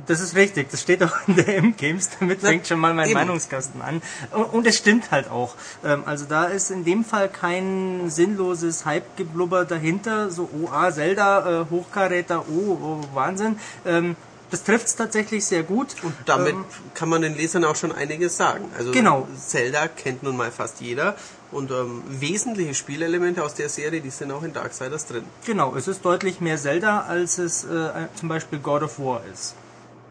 [0.05, 3.07] Das ist richtig, das steht auch in der M-Games, damit Na, fängt schon mal mein
[3.09, 3.13] eben.
[3.19, 4.01] Meinungskasten an.
[4.31, 5.55] Und- Und es stimmt halt auch.
[5.83, 11.61] Ähm, Also da ist in dem Fall kein sinnloses Hype-Geblubber dahinter, so, oh, ah, Zelda,
[11.61, 13.59] äh, Hochkaräter, oh, oh Wahnsinn.
[13.85, 14.15] Ähm,
[14.51, 15.95] Das trifft es tatsächlich sehr gut.
[16.03, 18.65] Und damit Ähm, kann man den Lesern auch schon einiges sagen.
[18.77, 19.27] Also Genau.
[19.35, 21.15] Zelda kennt nun mal fast jeder
[21.51, 25.23] und ähm, wesentliche Spielelemente aus der Serie, die sind auch in Darksiders drin.
[25.47, 29.55] Genau, es ist deutlich mehr Zelda, als es äh, zum Beispiel God of War ist.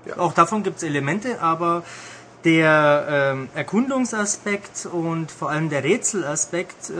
[0.06, 0.18] Ja.
[0.18, 1.82] Auch davon gibt es Elemente, aber
[2.44, 6.92] der ähm, Erkundungsaspekt und vor allem der Rätselaspekt äh,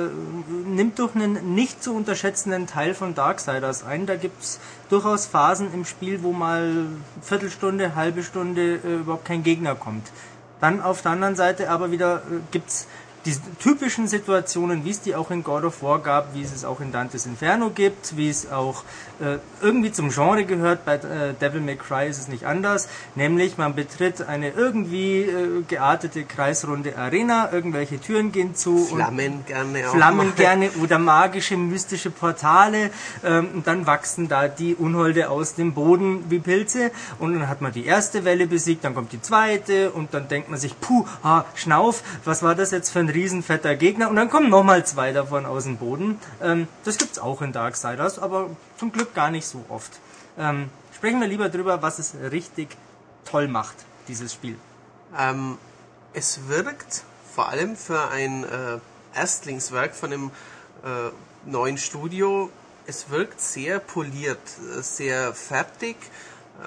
[0.69, 4.07] nimmt durch einen nicht zu unterschätzenden Teil von Darksiders ein.
[4.07, 6.87] Da gibt es durchaus Phasen im Spiel, wo mal
[7.23, 10.13] Viertelstunde, halbe Stunde äh, überhaupt kein Gegner kommt.
[10.61, 12.87] Dann auf der anderen Seite aber wieder äh, gibt's
[13.25, 16.65] die typischen Situationen, wie es die auch in God of War gab, wie es es
[16.65, 18.83] auch in Dantes Inferno gibt, wie es auch
[19.23, 20.85] äh, irgendwie zum Genre gehört.
[20.85, 25.63] Bei äh, Devil May Cry ist es nicht anders, nämlich man betritt eine irgendwie äh,
[25.69, 31.57] geartete kreisrunde Arena, irgendwelche Türen gehen zu und Flammen gerne auch Flammen gerne oder magische,
[31.57, 32.91] mystische Portale
[33.25, 37.61] ähm, und dann wachsen da die Unholde aus dem Boden wie Pilze und dann hat
[37.61, 41.07] man die erste Welle besiegt, dann kommt die zweite und dann denkt man sich, puh,
[41.23, 45.13] ah, Schnauf, was war das jetzt für ein riesenfetter Gegner und dann kommen nochmal zwei
[45.13, 46.19] davon aus dem Boden.
[46.43, 48.51] Ähm, das gibt's auch in Darksiders, aber
[48.83, 49.93] zum Glück gar nicht so oft.
[50.37, 52.77] Ähm, sprechen wir lieber drüber, was es richtig
[53.25, 53.77] toll macht,
[54.09, 54.57] dieses Spiel.
[55.17, 55.57] Ähm,
[56.15, 58.81] es wirkt vor allem für ein äh,
[59.15, 60.31] Erstlingswerk von einem
[60.83, 61.13] äh,
[61.49, 62.51] neuen Studio,
[62.85, 64.41] es wirkt sehr poliert,
[64.77, 65.95] äh, sehr fertig,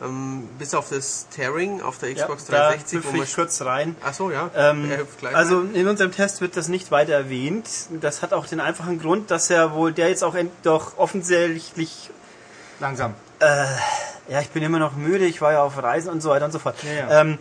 [0.03, 3.95] ähm, bis auf das Tearing auf der Xbox da 360, hüpfe ich kurz rein.
[4.03, 4.49] Ach so, ja.
[4.55, 5.73] Ähm, Er hüpft gleich also rein.
[5.73, 7.67] in unserem Test wird das nicht weiter erwähnt.
[8.01, 12.09] Das hat auch den einfachen Grund, dass er wohl, der jetzt auch end- doch offensichtlich,
[12.81, 13.13] Langsam.
[14.27, 16.51] ja, ich bin immer noch müde, ich war ja auf Reisen und so weiter und
[16.51, 16.75] so fort.
[16.83, 17.21] Ja, ja.
[17.21, 17.37] Ähm,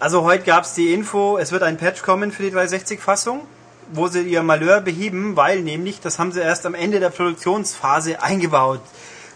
[0.00, 3.40] also heute gab es die Info, es wird ein Patch kommen für die 360-Fassung,
[3.92, 8.20] wo sie ihr Malheur beheben, weil nämlich, das haben sie erst am Ende der Produktionsphase
[8.22, 8.80] eingebaut.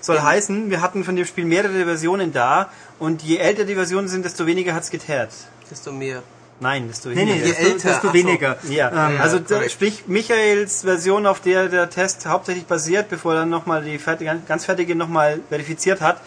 [0.01, 4.09] Soll heißen, wir hatten von dem Spiel mehrere Versionen da und je älter die Versionen
[4.09, 5.31] sind, desto weniger hat's geteert.
[5.71, 6.23] desto mehr.
[6.61, 7.35] Nein, desto Nee, weniger.
[7.37, 8.15] nee, Je desto, älter, desto ach so.
[8.15, 8.57] weniger.
[8.69, 13.41] Ja, Ähm, also da, sprich Michaels Version, auf der der Test hauptsächlich basiert, bevor er
[13.41, 16.21] dann nochmal die fertige, ganz fertige nochmal verifiziert hat,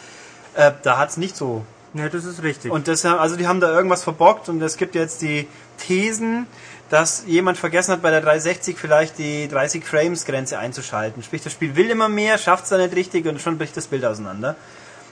[0.55, 1.65] äh, da hat's nicht so.
[1.93, 2.71] Ja, das ist richtig.
[2.71, 5.47] Und das, also die haben da irgendwas verbockt und es gibt jetzt die
[5.77, 6.47] Thesen,
[6.91, 11.23] dass jemand vergessen hat, bei der 360 vielleicht die 30 Frames Grenze einzuschalten.
[11.23, 14.03] Sprich, das Spiel will immer mehr, schafft's da nicht richtig und schon bricht das Bild
[14.03, 14.57] auseinander.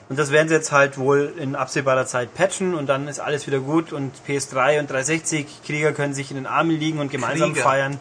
[0.10, 3.48] Und das werden sie jetzt halt wohl in absehbarer Zeit patchen und dann ist alles
[3.48, 7.54] wieder gut und PS3 und 360 Krieger können sich in den Armen liegen und gemeinsam
[7.54, 7.64] Krieger.
[7.64, 8.00] feiern.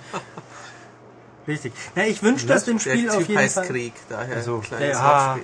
[1.46, 1.72] Richtig.
[1.94, 3.66] Ja, ich wünsche das dem Der Spiel auf Typ jeden heißt Fall.
[3.68, 5.38] Krieg, daher Also, ja.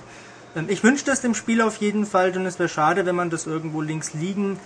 [0.57, 3.29] Ähm, Ich wünsche das dem Spiel auf jeden Fall, denn es wäre schade, wenn man
[3.29, 4.59] das irgendwo links liegen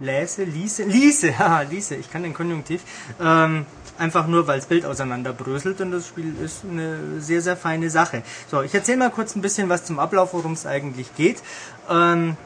[0.00, 2.82] läse, ließe, ließe, haha, ließe, ich kann den Konjunktiv,
[3.20, 3.66] ähm,
[3.98, 8.22] einfach nur, weil das Bild auseinanderbröselt und das Spiel ist eine sehr, sehr feine Sache.
[8.50, 11.42] So, ich erzähle mal kurz ein bisschen was zum Ablauf, worum es eigentlich geht.
[11.88, 12.36] Ähm,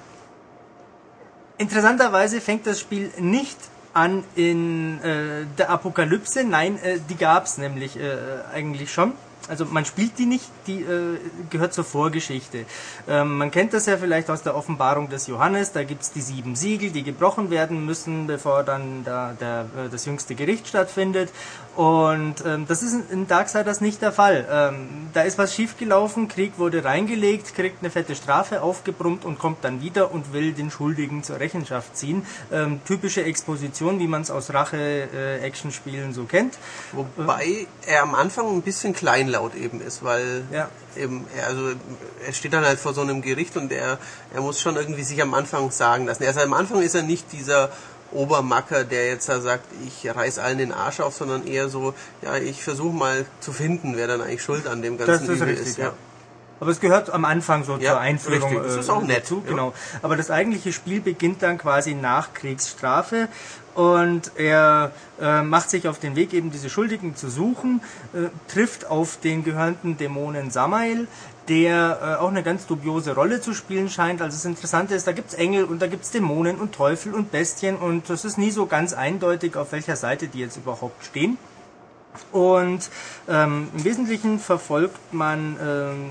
[1.59, 3.59] interessanterweise fängt das Spiel nicht
[3.92, 6.44] an in äh, der Apokalypse.
[6.44, 8.16] Nein, äh, die gab's nämlich äh,
[8.55, 9.12] eigentlich schon.
[9.51, 11.18] Also man spielt die nicht, die äh,
[11.51, 12.66] gehört zur Vorgeschichte.
[13.09, 16.55] Ähm, man kennt das ja vielleicht aus der Offenbarung des Johannes, da gibt's die sieben
[16.55, 21.32] Siegel, die gebrochen werden müssen, bevor dann da der, äh, das jüngste Gericht stattfindet.
[21.81, 24.47] Und ähm, das ist in Darksiders nicht der Fall.
[24.51, 29.64] Ähm, da ist was schiefgelaufen, Krieg wurde reingelegt, kriegt eine fette Strafe aufgebrummt und kommt
[29.64, 32.26] dann wieder und will den Schuldigen zur Rechenschaft ziehen.
[32.53, 36.59] Ähm, typische Exposition, wie man es aus Rache-Action-Spielen so kennt.
[36.93, 40.68] Wobei er am Anfang ein bisschen kleinlaut eben ist, weil Ja.
[40.99, 41.62] eben er, also
[42.26, 43.97] er steht dann halt vor so einem Gericht und er,
[44.35, 46.26] er muss schon irgendwie sich am Anfang sagen lassen.
[46.26, 47.70] Also am Anfang ist er nicht dieser
[48.12, 52.36] Obermacker, der jetzt da sagt, ich reiß allen den Arsch auf, sondern eher so, ja,
[52.36, 55.48] ich versuche mal zu finden, wer dann eigentlich schuld an dem ganzen Das ist Übel
[55.48, 55.78] richtig, ist.
[55.78, 55.92] ja.
[56.61, 58.62] Aber es gehört am Anfang so Ja, zur Einführung richtig.
[58.64, 59.50] Das ist auch äh, nett, dazu, ja.
[59.50, 59.72] genau.
[60.02, 63.28] Aber das eigentliche Spiel beginnt dann quasi nach Kriegsstrafe
[63.74, 67.80] und er äh, macht sich auf den Weg, eben diese Schuldigen zu suchen,
[68.12, 71.08] äh, trifft auf den gehörnten Dämonen Samael,
[71.51, 74.22] der äh, auch eine ganz dubiose Rolle zu spielen scheint.
[74.22, 77.76] Also das Interessante ist, da gibt's Engel und da gibt's Dämonen und Teufel und Bestien
[77.76, 81.36] und das ist nie so ganz eindeutig, auf welcher Seite die jetzt überhaupt stehen.
[82.32, 82.88] Und
[83.28, 86.11] ähm, im Wesentlichen verfolgt man ähm,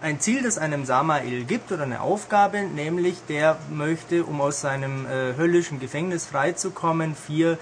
[0.00, 5.06] ein Ziel, das einem Samael gibt oder eine Aufgabe, nämlich der möchte, um aus seinem
[5.06, 7.58] äh, höllischen Gefängnis freizukommen, vier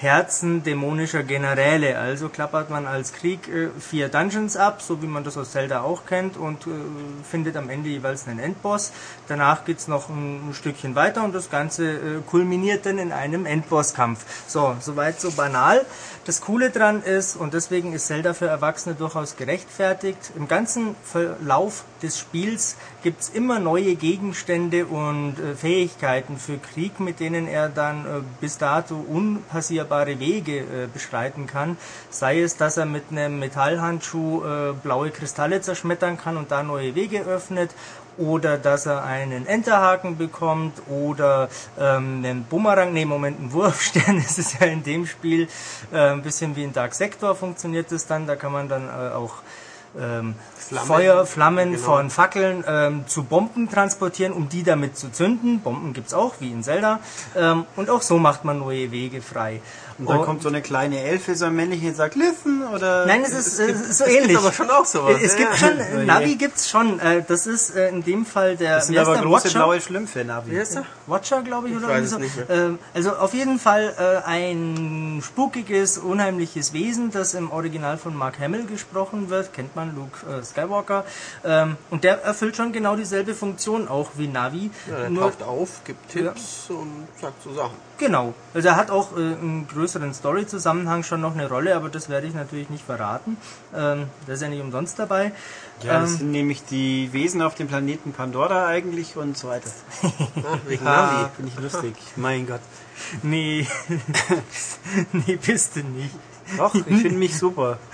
[0.00, 1.98] Herzen dämonischer Generäle.
[1.98, 5.82] Also klappert man als Krieg äh, vier Dungeons ab, so wie man das aus Zelda
[5.82, 6.70] auch kennt, und äh,
[7.30, 8.92] findet am Ende jeweils einen Endboss.
[9.28, 13.44] Danach geht's noch ein, ein Stückchen weiter und das Ganze äh, kulminiert dann in einem
[13.44, 14.24] Endbosskampf.
[14.46, 15.84] So, soweit so banal.
[16.24, 21.84] Das Coole dran ist, und deswegen ist Zelda für Erwachsene durchaus gerechtfertigt, im ganzen Verlauf
[22.02, 28.04] des Spiels gibt's immer neue Gegenstände und äh, Fähigkeiten für Krieg, mit denen er dann
[28.04, 28.08] äh,
[28.40, 31.76] bis dato unpassierbare Wege äh, beschreiten kann.
[32.10, 36.94] Sei es, dass er mit einem Metallhandschuh äh, blaue Kristalle zerschmettern kann und da neue
[36.94, 37.70] Wege öffnet,
[38.20, 41.48] oder dass er einen Enterhaken bekommt oder
[41.78, 45.48] ähm, einen Bumerang, nee, Moment, einen Wurfstern ist es ja in dem Spiel,
[45.92, 49.14] äh, ein bisschen wie in Dark Sector funktioniert es dann, da kann man dann äh,
[49.14, 49.36] auch
[49.98, 50.34] ähm,
[50.70, 50.86] Flammen.
[50.86, 51.82] Feuer, Flammen Genau.
[51.84, 55.60] von Fackeln ähm, zu Bomben transportieren, um die damit zu zünden.
[55.60, 57.00] Bomben gibt's auch, wie in Zelda.
[57.36, 59.60] Ähm, und auch so macht man neue Wege frei.
[59.98, 63.04] Und dann Und- kommt so eine kleine Elfe, so ein männlichen, und sagt, listen, oder...
[63.04, 64.28] Nein, es ist, es ist so es ähnlich.
[64.28, 65.16] gibt aber schon auch sowas.
[65.22, 65.56] es ja, gibt ja.
[65.56, 66.98] schon, äh, Navi gibt's schon.
[67.00, 69.22] Äh, das ist äh, in dem Fall der, das sind aber der?
[69.24, 69.58] große Watcher?
[69.58, 70.52] blaue Schlümpfe, Navi.
[70.52, 70.84] Wie heißt er?
[71.06, 72.18] Watcher, glaube ich, Ich oder weiß es so.
[72.18, 72.48] nicht mehr.
[72.48, 78.38] Ähm, also auf jeden Fall äh, ein spukiges, unheimliches Wesen, das im Original von Mark
[78.40, 79.52] Hamill gesprochen wird.
[79.52, 81.04] Kennt man, Luke äh, Skywalker.
[81.44, 84.70] Ähm, und der erfüllt schon genau dieselbe Funktion auch wie Navi.
[84.88, 87.76] Ja, er nur, taucht auf, gibt Tipps und sagt so Sachen.
[87.98, 88.34] genau.
[88.54, 92.26] Also er hat auch äh, einen größeren Story-Zusammenhang schon noch eine Rolle, aber das werde
[92.26, 93.36] ich natürlich nicht verraten.
[93.74, 95.32] Ähm, der ist ja nicht umsonst dabei.
[95.82, 99.70] Ja, das Ähm, sind nämlich die Wesen auf dem Planeten Pandora eigentlich und so weiter.
[100.66, 101.28] Wegen Navi.
[101.36, 101.94] finde ich lustig.
[102.16, 102.60] Mein Gott.
[103.22, 103.66] nee,
[105.12, 106.14] nee, bist du nicht.
[106.56, 107.78] Doch, ich finde mich super.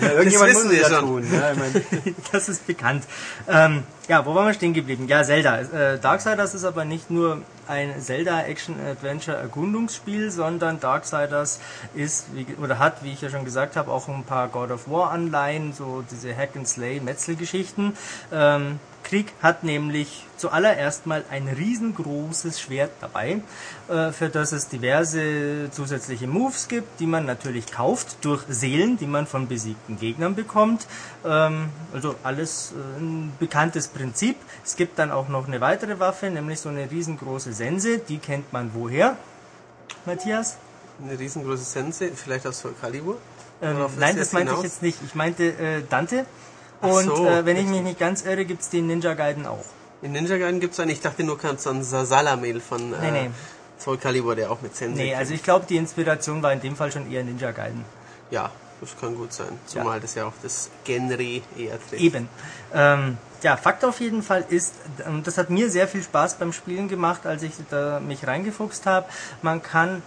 [0.00, 1.08] Ja, irgendjemand wissen muss wir es ja schon.
[1.08, 1.26] tun.
[1.32, 3.04] Ja, ich mein, Das ist bekannt.
[3.48, 5.06] Ähm, ja, wo waren wir stehen geblieben?
[5.08, 5.60] Ja, Zelda.
[5.60, 11.60] Äh, Darksiders ist aber nicht nur ein Zelda-Action-Adventure-Erkundungsspiel, sondern Darksiders
[11.94, 14.88] ist, wie, oder hat, wie ich ja schon gesagt habe, auch ein paar God of
[14.90, 17.96] War-Anleihen, so diese Hack-and-Slay-Metzelgeschichten.
[18.32, 23.40] Ähm, Krieg hat nämlich zuallererst mal ein riesengroßes Schwert dabei,
[23.88, 29.06] äh, für das es diverse zusätzliche Moves gibt, die man natürlich kauft durch Seelen, die
[29.06, 30.86] man von besiegten Gegnern bekommt.
[31.24, 34.36] Ähm, also alles äh, ein bekanntes Prinzip.
[34.64, 37.98] Es gibt dann auch noch eine weitere Waffe, nämlich so eine riesengroße Sense.
[37.98, 39.16] Die kennt man woher?
[40.06, 40.56] Matthias?
[41.02, 43.18] Eine riesengroße Sense, vielleicht aus Soul Calibur?
[43.62, 44.98] Ähm, nein, das meinte ich jetzt nicht.
[45.04, 46.26] Ich meinte äh, Dante.
[46.84, 49.64] Und so, äh, wenn ich mich nicht ganz irre, gibt's den Ninja Gaiden auch.
[50.02, 53.10] In Ninja Gaiden gibt es einen, ich dachte nur ganz an Salamel von Nee, äh,
[53.10, 53.30] nee.
[53.78, 54.96] Soul Calibur, der auch mit Sense.
[54.96, 57.84] Nee, also ich glaube, die Inspiration war in dem Fall schon eher Ninja Gaiden.
[58.30, 59.58] Ja, das kann gut sein.
[59.66, 62.02] Zumal das ja auf das Genre eher trifft.
[62.02, 62.28] Eben.
[62.72, 64.74] Ähm, ja, Fakt auf jeden Fall ist,
[65.06, 68.86] und das hat mir sehr viel Spaß beim Spielen gemacht, als ich da mich reingefuchst
[68.86, 69.06] habe,
[69.42, 70.02] man kann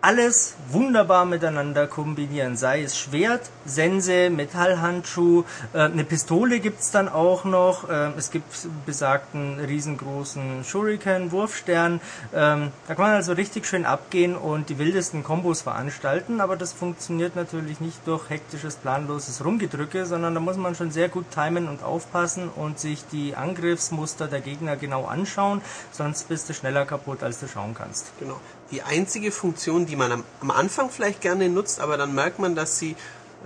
[0.00, 2.56] alles wunderbar miteinander kombinieren.
[2.56, 7.88] Sei es Schwert, Sense, Metallhandschuh, äh, eine Pistole gibt's dann auch noch.
[7.90, 8.46] Ähm, es gibt
[8.86, 12.00] besagten riesengroßen Shuriken, Wurfstern.
[12.34, 16.72] Ähm, da kann man also richtig schön abgehen und die wildesten Kombos veranstalten, aber das
[16.72, 21.68] funktioniert natürlich nicht durch hektisches, planloses Rumgedrücke, sondern da muss man schon sehr gut timen
[21.68, 27.22] und aufpassen und sich die Angriffsmuster der Gegner genau anschauen, sonst bist du schneller kaputt,
[27.22, 28.12] als du schauen kannst.
[28.20, 28.40] Genau.
[28.70, 32.54] Die einzige Funktion, die man am, am Anfang vielleicht gerne nutzt, aber dann merkt man,
[32.54, 32.96] dass sie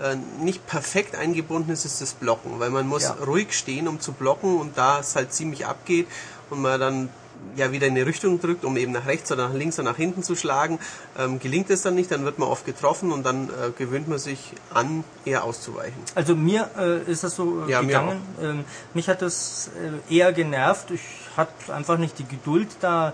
[0.03, 3.16] äh, nicht perfekt eingebunden ist, ist das Blocken, weil man muss Ja.
[3.27, 6.07] ruhig stehen, um zu blocken und da es halt ziemlich abgeht
[6.51, 7.09] und man dann
[7.57, 9.97] ja wieder in eine Richtung drückt, um eben nach rechts oder nach links oder nach
[9.97, 10.79] hinten zu schlagen.
[11.18, 14.18] Ähm, gelingt es dann nicht, dann wird man oft getroffen und dann äh, gewöhnt man
[14.18, 16.01] sich an, eher auszuweichen.
[16.14, 18.23] Also mir äh, ist das so äh, Ja, mir gegangen.
[18.41, 18.64] Ähm,
[18.95, 19.70] mich hat das
[20.09, 20.91] äh, eher genervt.
[20.93, 21.03] Ich
[21.37, 23.12] hatte einfach nicht die Geduld, da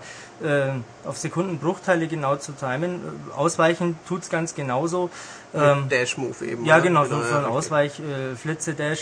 [1.05, 2.95] auf Sekundenbruchteile genau zu timen.
[2.95, 5.09] Äh, Ausweichen tut's ganz genauso.
[5.53, 6.65] Ähm, Dash-Move eben.
[6.65, 6.83] Ja, oder?
[6.83, 7.51] genau, so, so ein ja, okay.
[7.51, 8.95] Ausweich, äh.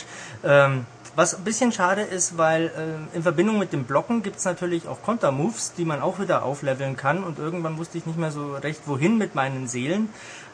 [0.44, 0.86] Ähm,
[1.16, 5.02] was ein bisschen schade ist, weil äh, in Verbindung mit dem Blocken gibt's natürlich auch
[5.02, 8.82] Kontermoves, die man auch wieder aufleveln kann und irgendwann wusste ich nicht mehr so recht,
[8.86, 10.10] wohin mit meinen Seelen.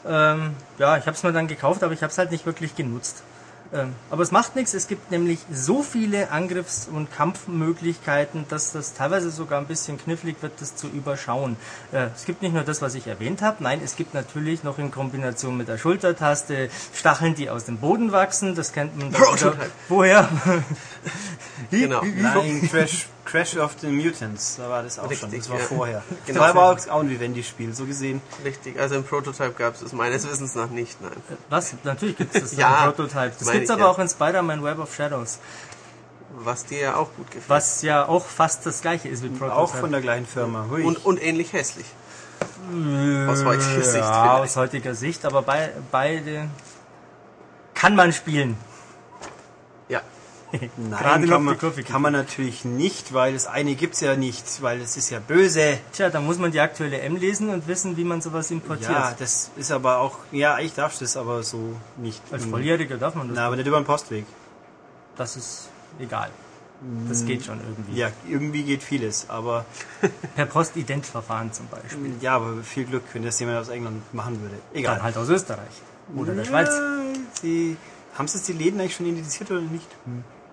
[0.06, 2.74] Ähm, ja, ich habe es mir dann gekauft, aber ich habe es halt nicht wirklich
[2.74, 3.22] genutzt.
[3.74, 8.94] Ähm, aber es macht nichts, es gibt nämlich so viele Angriffs- und Kampfmöglichkeiten, dass das
[8.94, 11.56] teilweise sogar ein bisschen knifflig wird, das zu überschauen.
[11.90, 14.78] Äh, es gibt nicht nur das, was ich erwähnt habe, nein, es gibt natürlich noch
[14.78, 19.20] in Kombination mit der Schultertaste Stacheln, die aus dem Boden wachsen, das kennt man dann
[19.88, 20.28] Woher?
[21.70, 22.02] Genau.
[22.02, 25.64] Nein, Crash, Crash of the Mutants, da war das auch schon, Richtig, das war ja.
[25.64, 26.02] vorher.
[26.26, 26.40] Genau.
[26.40, 28.20] Das war auch ein Vivendi-Spiel, so gesehen.
[28.44, 31.12] Richtig, also im Prototype gab es es meines Wissens nach nicht, nein.
[31.50, 31.74] Was?
[31.84, 33.32] Natürlich gibt es das Ja, im Prototype.
[33.38, 33.88] Das gibt's ich, aber ja.
[33.88, 35.38] auch in Spider-Man Web of Shadows,
[36.36, 37.48] Was dir ja auch gut gefällt.
[37.48, 39.56] was ja auch fast das gleiche ist wie Prototype.
[39.56, 40.66] Auch von der gleichen Firma.
[40.70, 40.82] Hui.
[40.82, 41.86] Und, und ähnlich hässlich.
[43.28, 44.42] Aus heutiger Sicht Ja, vielleicht.
[44.44, 46.48] aus heutiger Sicht, aber bei, beide
[47.74, 48.56] kann man spielen.
[50.54, 50.68] Ja.
[50.76, 54.80] Nein, Gerade kann, man, kann man natürlich nicht, weil das eine gibt's ja nicht, weil
[54.80, 55.78] es ist ja böse.
[55.92, 58.90] Tja, da muss man die aktuelle M lesen und wissen, wie man sowas importiert.
[58.90, 62.22] Ja, das ist aber auch, ja, eigentlich darfst du das aber so nicht.
[62.30, 62.44] Als.
[62.44, 63.36] Volljähriger darf man das.
[63.36, 64.26] Na, aber nicht über den Postweg.
[65.16, 66.30] Das ist egal.
[67.08, 67.98] Das geht schon irgendwie.
[67.98, 69.64] Ja, irgendwie geht vieles, aber
[70.36, 72.14] Per Postidentverfahren zum Beispiel.
[72.20, 74.56] ja, aber viel Glück, wenn das jemand aus England machen würde.
[74.74, 74.96] Egal.
[74.96, 75.82] Dann halt aus Österreich.
[76.14, 76.68] Oder der Schweiz.
[76.68, 77.02] Ja,
[77.40, 77.76] Sie,
[78.18, 79.86] haben Sie jetzt die Läden eigentlich schon indiziert oder nicht?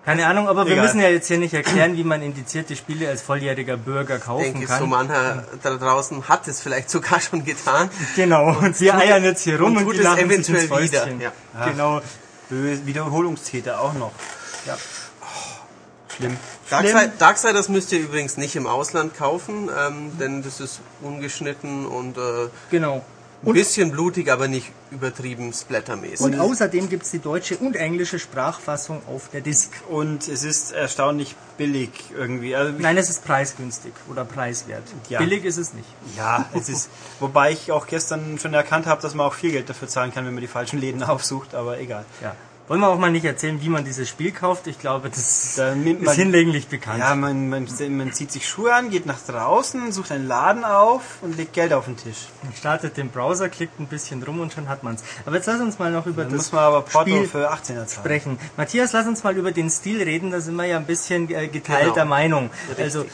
[0.04, 0.86] Keine Ahnung, aber wir Egal.
[0.86, 4.66] müssen ja jetzt hier nicht erklären, wie man indizierte Spiele als volljähriger Bürger kaufen denke,
[4.66, 4.80] kann.
[4.80, 7.88] so mancher da draußen hat es vielleicht sogar schon getan.
[8.16, 10.58] Genau, und wir eiern jetzt hier rum und und, tut die es lachen sich eventuell
[10.62, 11.20] ins Fäustchen.
[11.20, 11.32] wieder,
[11.66, 12.00] Genau.
[12.48, 14.10] Böse Wiederholungstäter auch noch.
[14.66, 14.76] Ja.
[16.16, 16.36] Schlimm.
[16.68, 22.16] Darkside, Darksiders müsst ihr übrigens nicht im Ausland kaufen, ähm, denn das ist ungeschnitten und
[22.18, 23.04] äh, Genau.
[23.44, 26.20] Ein bisschen blutig, aber nicht übertrieben splattermäßig.
[26.20, 29.72] Und außerdem gibt's die deutsche und englische Sprachfassung auf der Disk.
[29.88, 32.54] Und es ist erstaunlich billig irgendwie.
[32.54, 34.84] Also Nein, es ist preisgünstig oder preiswert.
[35.08, 35.18] Ja.
[35.18, 35.88] Billig ist es nicht.
[36.16, 36.88] Ja, es ist.
[37.20, 40.24] Wobei ich auch gestern schon erkannt habe, dass man auch viel Geld dafür zahlen kann,
[40.26, 42.04] wenn man die falschen Läden aufsucht, aber egal.
[42.22, 42.34] Ja.
[42.72, 44.66] Wollen wir auch mal nicht erzählen, wie man dieses Spiel kauft?
[44.66, 47.00] Ich glaube, das Da nimmt ist man- hinlänglich bekannt.
[47.00, 51.02] Ja, man, man, man zieht sich Schuhe an, geht nach draußen, sucht einen Laden auf
[51.20, 52.28] und legt Geld auf den Tisch.
[52.42, 55.04] Man startet den Browser, klickt ein bisschen rum und schon hat man's.
[55.26, 57.52] Aber jetzt lass uns mal noch über Dann das muss man aber Porto Spiel für
[57.52, 57.88] 18er zahlen.
[57.90, 58.38] sprechen.
[58.56, 61.48] Matthias, lass uns mal über den Stil reden, da sind wir ja ein bisschen äh,
[61.48, 62.06] geteilter Genau.
[62.06, 62.50] Meinung.
[62.68, 62.84] Richtig.
[62.86, 63.04] Also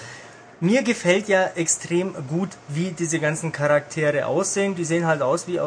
[0.60, 4.74] mir gefällt ja extrem gut, wie diese ganzen Charaktere aussehen.
[4.74, 5.62] Die sehen halt aus wie, äh,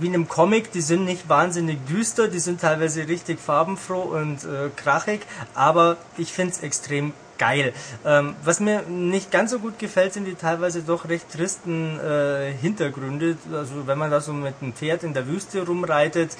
[0.00, 0.72] wie in einem Comic.
[0.72, 5.20] Die sind nicht wahnsinnig düster, die sind teilweise richtig farbenfroh und äh, krachig,
[5.54, 7.72] aber ich find's extrem geil.
[8.04, 12.52] Ähm, was mir nicht ganz so gut gefällt, sind die teilweise doch recht tristen äh,
[12.52, 13.36] Hintergründe.
[13.52, 16.36] Also wenn man da so mit einem Pferd in der Wüste rumreitet,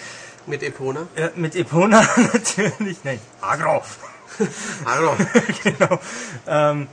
[0.47, 1.07] Mit Epona.
[1.17, 2.01] äh, mit Epona
[2.33, 3.83] natürlich, nein, Agro.
[4.85, 5.15] Hallo.
[5.63, 5.99] genau.
[6.47, 6.89] Ähm,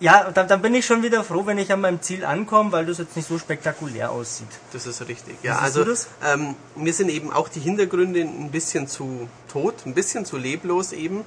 [0.00, 2.86] ja, dann, dann bin ich schon wieder froh, wenn ich an meinem Ziel ankomme, weil
[2.86, 4.48] das jetzt nicht so spektakulär aussieht.
[4.72, 5.36] Das ist richtig.
[5.42, 5.84] Ja, also?
[6.24, 10.92] Ähm, mir sind eben auch die Hintergründe ein bisschen zu tot, ein bisschen zu leblos
[10.92, 11.24] eben.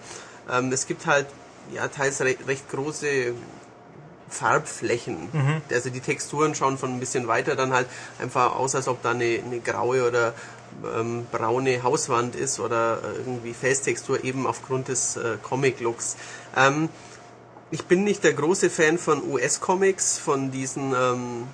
[0.51, 1.27] Ähm, es gibt halt
[1.73, 3.33] ja teils re recht große
[4.29, 5.29] Farbflächen.
[5.31, 5.61] Mhm.
[5.71, 7.87] Also die Texturen schauen von ein bisschen weiter dann halt
[8.19, 10.33] einfach aus, als ob da eine, eine graue oder
[10.97, 16.15] ähm, braune Hauswand ist oder äh, irgendwie Felstextur eben aufgrund des äh, Comic-Looks.
[16.57, 16.89] Ähm,
[17.73, 21.47] ich bin nicht der große Fan von US-Comics, von diesen ähm,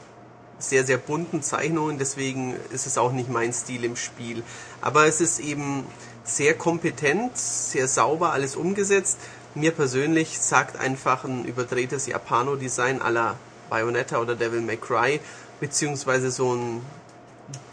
[0.58, 4.44] sehr, sehr bunten Zeichnungen, deswegen ist es auch nicht mein Stil im Spiel.
[4.82, 5.86] Aber es ist eben
[6.26, 9.18] sehr kompetent, sehr sauber alles umgesetzt.
[9.56, 13.38] Mir persönlich sagt einfach ein überdrehtes Japano-Design la
[13.70, 15.22] Bayonetta oder Devil May Cry,
[15.62, 16.82] beziehungsweise so ein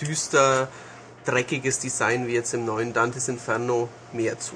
[0.00, 0.68] düster,
[1.24, 4.54] dreckiges Design wie jetzt im neuen Dantes Inferno mehr zu.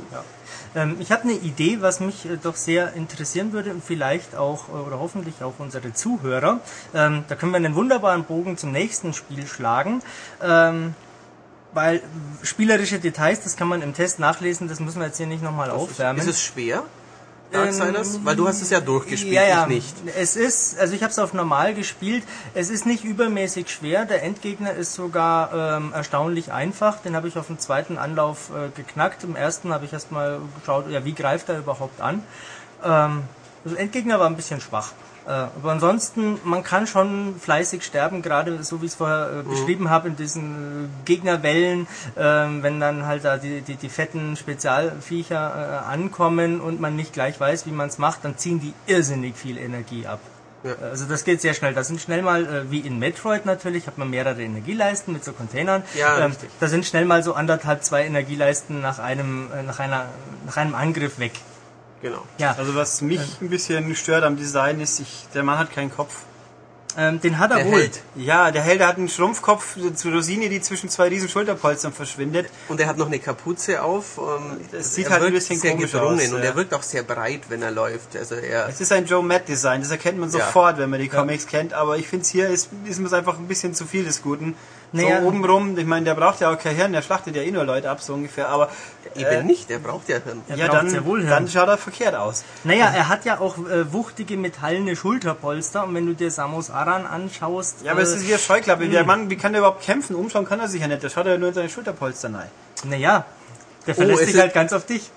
[0.74, 4.68] Ähm, ich habe eine Idee, was mich äh, doch sehr interessieren würde und vielleicht auch
[4.68, 6.60] äh, oder hoffentlich auch unsere Zuhörer.
[6.94, 10.02] Ähm, da können wir einen wunderbaren Bogen zum nächsten Spiel schlagen.
[10.42, 10.94] Ähm,
[11.72, 12.02] weil
[12.42, 15.70] spielerische Details, das kann man im Test nachlesen, das müssen wir jetzt hier nicht nochmal
[15.70, 16.20] aufwärmen.
[16.20, 16.82] Ist es schwer,
[17.52, 18.20] Darksiders?
[18.24, 19.62] Weil du hast es ja durchgespielt, ja, ja.
[19.62, 19.94] ich nicht.
[20.16, 22.24] Es ist, also ich habe es auf normal gespielt.
[22.54, 24.04] Es ist nicht übermäßig schwer.
[24.04, 27.00] Der Endgegner ist sogar ähm, erstaunlich einfach.
[27.00, 29.24] Den habe ich auf dem zweiten Anlauf äh, geknackt.
[29.24, 32.22] Im ersten habe ich erstmal geschaut, ja, wie greift er überhaupt an.
[32.84, 33.22] Ähm,
[33.64, 34.92] also Endgegner war ein bisschen schwach.
[35.26, 39.42] Äh, aber ansonsten, man kann schon fleißig sterben, gerade so wie ich es vorher äh,
[39.42, 44.36] beschrieben habe, in diesen äh, Gegnerwellen, ähm, wenn dann halt da die, die, die fetten
[44.36, 49.36] Spezialviecher ankommen und man nicht gleich weiß, wie man es macht, dann ziehen die irrsinnig
[49.36, 50.20] viel Energie ab.
[50.62, 50.74] Ja.
[50.82, 51.74] Also das geht sehr schnell.
[51.74, 55.82] Das sind schnell mal, wie in Metroid natürlich, hat man mehrere Energieleisten mit so Containern.
[55.94, 60.06] Ja, ähm, da sind schnell mal so anderthalb, zwei Energieleisten nach einem, nach einer,
[60.46, 61.32] nach einem Angriff weg.
[62.02, 62.22] Genau.
[62.38, 65.90] Ja, Also was mich ein bisschen stört am Design ist, ich, der Mann hat keinen
[65.94, 66.14] Kopf.
[66.96, 67.80] ähm, den hat er Der wohl.
[67.82, 68.00] Held.
[68.16, 72.46] Ja, der Held der hat einen Schrumpfkopf zu Rosine, die zwischen zwei riesen Schulterpolstern verschwindet.
[72.68, 74.18] Und er hat noch eine Kapuze auf.
[74.18, 76.46] Ähm, Das sieht halt ein bisschen sehr komisch gedrungen aus, und ja.
[76.46, 78.16] er wirkt auch sehr breit, wenn er läuft.
[78.16, 80.38] Also er Es ist ein Joe Matt Design, das erkennt man Ja.
[80.46, 83.46] sofort, wenn man die Comics kennt, aber ich finde hier ist, ist mir einfach ein
[83.46, 84.56] bisschen zu viel des Guten.
[84.92, 85.20] Naja.
[85.20, 87.64] so obenrum, ich meine, der braucht ja auch kein Hirn, der schlachtet ja eh nur
[87.64, 88.70] Leute ab, so ungefähr, aber
[89.14, 90.42] eben äh, nicht, er braucht ja Hirn.
[90.56, 91.30] Ja, dann, sehr wohl Hirn.
[91.30, 92.42] dann schaut er verkehrt aus.
[92.64, 97.06] Naja, er hat ja auch äh, wuchtige metallene Schulterpolster und wenn du dir Samus Aran
[97.06, 97.82] anschaust.
[97.84, 98.88] Ja, aber es äh, ist wie eine Scheuklappe.
[98.88, 100.16] Der Mann, wie kann der überhaupt kämpfen?
[100.16, 101.02] Umschauen kann er sich ja nicht.
[101.02, 102.48] Der schaut ja nur in seine Schulterpolster rein.
[102.84, 103.24] Naja,
[103.86, 105.10] der verlässt Oh, es sich halt ganz auf dich.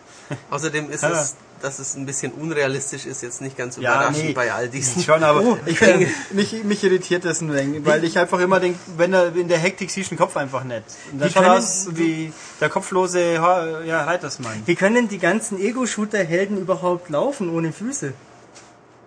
[0.51, 1.09] Außerdem ist Ja.
[1.11, 4.33] es, dass es ein bisschen unrealistisch ist, jetzt nicht ganz Ja, überraschend nee.
[4.33, 5.01] bei all diesen.
[5.01, 8.59] Schon, aber Oh, ich find, mich, mich irritiert das ein wenig, weil ich einfach immer
[8.59, 10.83] denke, wenn er in der Hektik siehst du den Kopf einfach nicht.
[11.11, 14.61] Und Wie schaut aus wie der kopflose ja, Reitersmann.
[14.65, 18.13] Wie können die ganzen Ego-Shooter-Helden überhaupt laufen ohne Füße?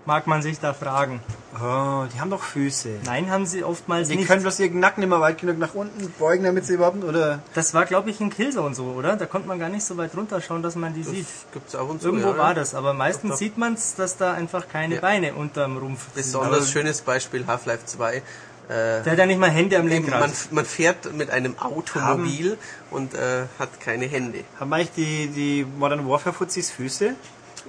[0.07, 1.21] Mag man sich da fragen.
[1.57, 2.91] Oh, die haben doch Füße.
[3.07, 4.29] Nein, haben sie oftmals Die nicht.
[4.29, 7.41] können bloß ihren Nacken immer weit genug nach unten beugen, damit sie überhaupt, oder?
[7.55, 9.17] Das war, glaube ich, in Killzone so, oder?
[9.17, 11.27] Da konnte man gar nicht so weit runterschauen, dass man die sieht.
[11.53, 12.09] Gibt's ab und zu.
[12.09, 12.39] Irgendwo ja.
[12.39, 13.37] war das, aber meistens doch.
[13.39, 15.01] sieht man es, dass da einfach keine Ja.
[15.01, 16.15] Beine unterm Rumpf sind.
[16.15, 18.17] Besonders schönes Beispiel Half-Life 2.
[18.17, 18.23] Äh,
[18.69, 20.21] Der hat ja nicht mal Hände am Lenkrad.
[20.21, 22.59] man, man fährt mit einem Automobil
[22.91, 24.41] und äh, hat keine Hände.
[24.61, 27.15] Haben eigentlich die, die Modern Warfare Fuzis Füße?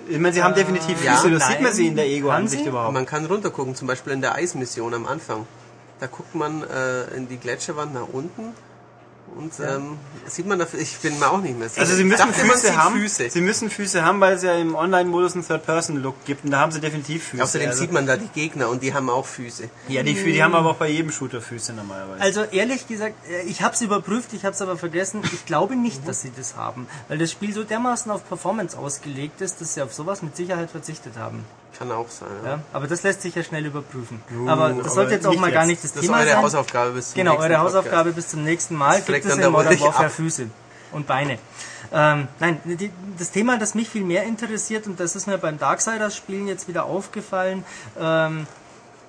[0.10, 1.52] Ich meine, sie haben definitiv ja, Füße, das nein.
[1.52, 2.94] sieht man sie in der Ego-Ansicht überhaupt.
[2.94, 5.46] Man kann runtergucken, zum Beispiel in der Eismission am Anfang.
[6.00, 8.54] Da guckt man äh, in die Gletscherwand nach unten
[9.38, 11.82] und ähm, sieht man, dafür, ich bin mir auch nicht mehr sicher.
[11.82, 13.00] Also sie müssen dachte, Füße haben.
[13.00, 13.30] Füße.
[13.30, 16.72] Sie müssen Füße haben, weil es ja im Online-Modus einen Third-Person-Look gibt und da haben
[16.72, 17.44] sie definitiv Füße.
[17.44, 19.70] Außerdem also, sieht man da die Gegner und die haben auch Füße.
[19.88, 22.22] Ja, die, die haben aber auch bei jedem Shooter Füße normalerweise.
[22.22, 25.22] Also ehrlich gesagt, äh, ich habe es überprüft, ich habe es aber vergessen.
[25.34, 29.42] Ich glaube nicht, dass sie das haben, weil das Spiel so dermaßen auf Performance ausgelegt
[29.42, 31.46] ist, dass sie auf sowas mit Sicherheit verzichtet haben.
[31.78, 32.30] Kann auch sein.
[32.44, 32.50] Ja.
[32.52, 34.22] Ja, aber das lässt sich ja schnell überprüfen.
[34.48, 35.70] aber das aber sollte jetzt auch mal gar jetzt.
[35.70, 36.42] nicht das, Das ist Thema eure sein.
[36.42, 37.76] Hausaufgabe bis zum Genau, nächsten eure Podcast.
[37.78, 38.98] Hausaufgabe bis zum nächsten Mal.
[38.98, 40.12] Das Gibt es dann in der Modern Warfare ab.
[40.12, 40.50] Füße
[40.92, 41.38] und Beine?
[41.94, 45.58] Ähm, nein, die, das Thema, das mich viel mehr interessiert, und das ist mir beim
[45.58, 47.64] Darksiders-Spielen jetzt wieder aufgefallen,
[48.00, 48.48] ähm,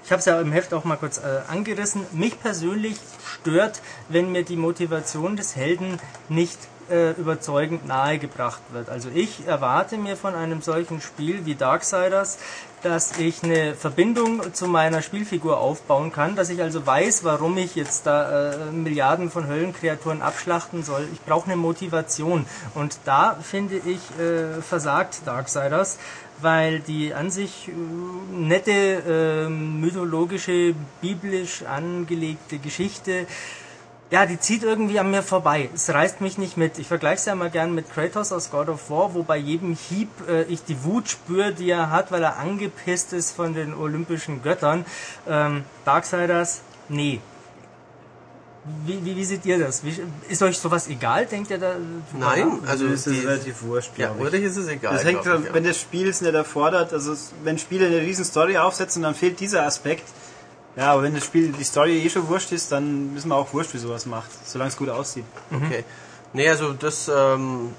[0.05, 2.07] ich habe es ja im Heft auch mal kurz äh, angerissen.
[2.13, 2.97] Mich persönlich
[3.41, 5.99] stört, wenn mir die Motivation des Helden
[6.31, 6.57] nicht
[6.91, 8.89] äh, überzeugend nahegebracht wird.
[8.89, 12.39] Also ich erwarte mir von einem solchen Spiel wie Darksiders,
[12.83, 17.75] dass ich eine Verbindung zu meiner Spielfigur aufbauen kann, dass ich also weiß, warum ich
[17.75, 21.09] jetzt da äh, Milliarden von Höllenkreaturen abschlachten soll.
[21.13, 25.99] Ich brauche eine Motivation und da finde ich äh, versagt Darksiders,
[26.41, 27.73] weil die an sich äh,
[28.33, 33.27] nette äh, mythologische, biblisch angelegte Geschichte
[34.11, 35.69] ja, die zieht irgendwie an mir vorbei.
[35.75, 36.79] Es reißt mich nicht mit.
[36.79, 39.77] Ich vergleiche es ja mal gern mit Kratos aus God of War, wo bei jedem
[39.77, 43.75] Hieb äh, ich die Wut spüre, die er hat, weil er angepisst ist von den
[43.75, 44.87] olympischen Göttern.
[45.29, 47.21] Ähm, Darksiders, nee.
[48.85, 49.83] Wie, wie, wie seht ihr das?
[49.85, 49.99] Wie,
[50.29, 51.25] ist euch sowas egal?
[51.27, 51.77] Denkt ihr da?
[52.19, 54.35] Nein, also ist die, relativ wurscht, ja, ich.
[54.43, 54.93] Ist es egal.
[54.95, 55.55] Das hängt dran, ja.
[55.55, 59.15] wenn das Spiel es nicht erfordert, also es- wenn Spiele eine riesen Story aufsetzen, dann
[59.15, 60.05] fehlt dieser Aspekt.
[60.79, 63.53] Ja, aber wenn das Spiel, die Story eh schon wurscht ist, dann wissen wir auch
[63.53, 65.25] wurscht, wie sowas macht, solange es gut aussieht.
[65.53, 65.85] Okay.
[66.33, 67.73] Nee, also das ähm,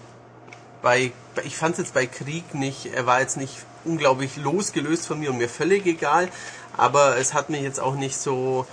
[0.82, 1.12] bei
[1.46, 5.30] ich fand es jetzt bei Krieg nicht, er war jetzt nicht unglaublich losgelöst von mir
[5.32, 6.28] und mir völlig egal,
[6.76, 8.66] aber es hat mich jetzt auch nicht so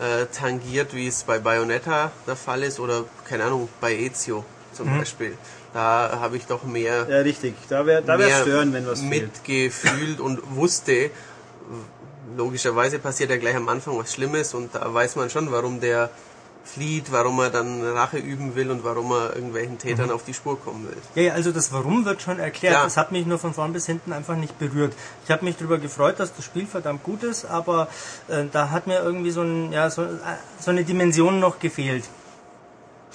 [0.00, 4.88] äh, tangiert, wie es bei Bayonetta der Fall ist oder keine Ahnung, bei Ezio zum
[4.94, 4.98] Mhm.
[5.00, 5.36] Beispiel.
[5.74, 7.54] Da habe ich doch mehr Ja, richtig.
[7.68, 9.24] Da wäre da wär stören, wenn was fehlt.
[9.24, 11.10] mitgefühlt und wusste,
[12.36, 16.10] logischerweise passiert ja gleich am Anfang was Schlimmes und da weiß man schon, warum der
[16.66, 20.12] flieht, warum er dann Rache üben will und warum er irgendwelchen Tätern Mhm.
[20.14, 20.96] auf die Spur kommen will.
[21.14, 22.72] Ja, ja, also das Warum wird schon erklärt.
[22.72, 22.84] Klar.
[22.84, 24.94] Das hat mich nur von vorn bis hinten einfach nicht berührt.
[25.26, 27.88] Ich habe mich darüber gefreut, dass das Spiel verdammt gut ist, aber
[28.28, 30.06] äh, da hat mir irgendwie so, ein, ja, so, äh,
[30.58, 32.04] so eine Dimension noch gefehlt.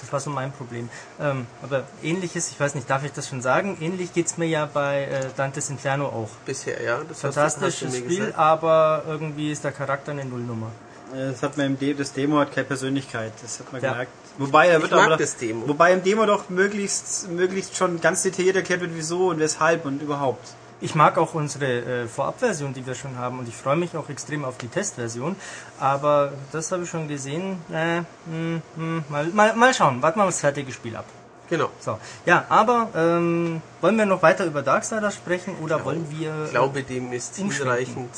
[0.00, 0.88] Das war so mein Problem.
[1.20, 3.76] Ähm, aber ähnliches, ich weiß nicht, darf ich das schon sagen?
[3.80, 6.30] Ähnlich geht's mir ja bei äh, Dantes Inferno auch.
[6.46, 7.00] Bisher, ja.
[7.08, 8.38] Das hast du- hast Fantastisches du mir Spiel, gesagt.
[8.38, 10.70] aber irgendwie ist der Charakter eine Nullnummer.
[11.12, 13.90] Das hat man im De das Demo hat keine Persönlichkeit, das hat man Ja.
[13.90, 14.12] gemerkt.
[14.38, 15.66] Wobei er wird mag aber das Demo.
[15.66, 20.00] wobei im Demo doch möglichst möglichst schon ganz detailliert erklärt wird, wieso und weshalb und
[20.02, 20.46] überhaupt.
[20.80, 24.08] Ich mag auch unsere äh, Vorabversion, die wir schon haben, und ich freue mich auch
[24.08, 25.36] extrem auf die Testversion.
[25.78, 27.58] Aber das habe ich schon gesehen.
[27.72, 31.04] Äh, mh, mh, mal, mal, mal schauen, warten wir mal das fertige Spiel ab.
[31.48, 31.68] Genau.
[31.80, 36.44] So, ja, aber ähm, wollen wir noch weiter über Darksiders sprechen oder wollen wir?
[36.44, 38.10] Ich glaube, dem ist hinreichend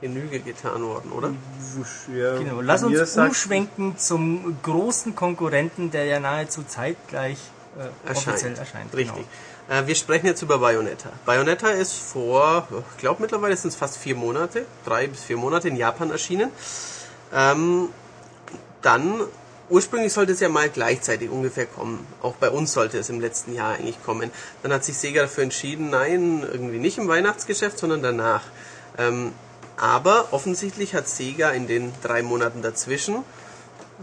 [0.00, 1.30] Genüge getan worden, oder?
[2.16, 7.38] Ja, Genau, lass uns umschwenken zum großen Konkurrenten, der ja nahezu zeitgleich
[7.78, 8.94] äh, offiziell erscheint.
[8.94, 9.24] Richtig.
[9.68, 11.10] Äh, wir sprechen jetzt über Bayonetta.
[11.24, 15.68] Bayonetta ist vor, ich glaube mittlerweile sind es fast vier Monate, drei bis vier Monate
[15.68, 16.50] in Japan erschienen.
[17.34, 17.88] Ähm,
[18.82, 19.20] dann,
[19.70, 22.06] ursprünglich sollte es ja mal gleichzeitig ungefähr kommen.
[22.20, 24.30] Auch bei uns sollte es im letzten Jahr eigentlich kommen.
[24.62, 28.42] Dann hat sich Sega dafür entschieden, nein, irgendwie nicht im Weihnachtsgeschäft, sondern danach.
[28.98, 29.32] Ähm,
[29.76, 33.24] aber offensichtlich hat Sega in den drei Monaten dazwischen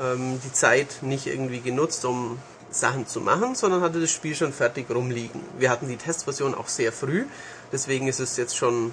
[0.01, 2.39] ähm, die Zeit nicht irgendwie genutzt, um
[2.71, 5.41] Sachen zu machen, sondern hatte das Spiel schon fertig rumliegen.
[5.57, 7.25] Wir hatten die Testversion auch sehr früh,
[7.71, 8.91] deswegen ist es jetzt schon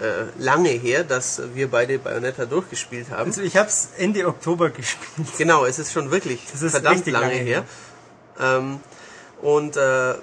[0.00, 3.30] äh, lange her, dass wir beide Bayonetta durchgespielt haben.
[3.30, 5.28] Also ich habe es Ende Oktober gespielt.
[5.38, 7.64] Genau, es ist schon wirklich verdammt lange, lange her.
[8.40, 8.80] Ähm,
[9.40, 10.14] und äh,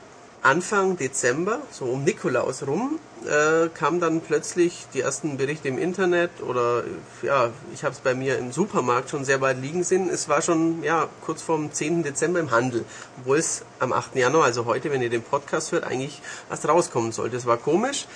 [0.43, 6.31] Anfang Dezember, so um Nikolaus rum, äh, kam dann plötzlich die ersten Berichte im Internet
[6.41, 6.83] oder
[7.21, 10.09] ja, ich habe es bei mir im Supermarkt schon sehr weit liegen sehen.
[10.09, 12.01] Es war schon ja kurz vorm 10.
[12.01, 12.85] Dezember im Handel,
[13.19, 14.15] obwohl es am 8.
[14.15, 17.37] Januar, also heute, wenn ihr den Podcast hört, eigentlich erst rauskommen sollte.
[17.37, 18.07] Es war komisch.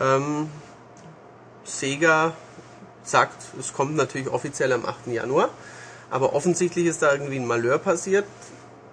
[0.00, 0.48] Ähm,
[1.64, 2.32] Sega
[3.02, 5.08] sagt, es kommt natürlich offiziell am 8.
[5.08, 5.50] Januar,
[6.10, 8.24] aber offensichtlich ist da irgendwie ein Malheur passiert.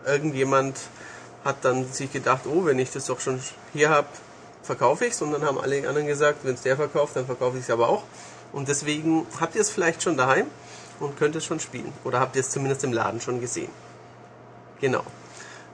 [0.05, 0.75] Irgendjemand
[1.43, 3.39] hat dann sich gedacht, oh, wenn ich das doch schon
[3.73, 4.07] hier habe,
[4.63, 5.21] verkaufe ich es.
[5.21, 7.89] Und dann haben alle anderen gesagt, wenn es der verkauft, dann verkaufe ich es aber
[7.89, 8.03] auch.
[8.53, 10.45] Und deswegen habt ihr es vielleicht schon daheim
[10.99, 11.91] und könnt es schon spielen.
[12.03, 13.69] Oder habt ihr es zumindest im Laden schon gesehen.
[14.79, 15.03] Genau.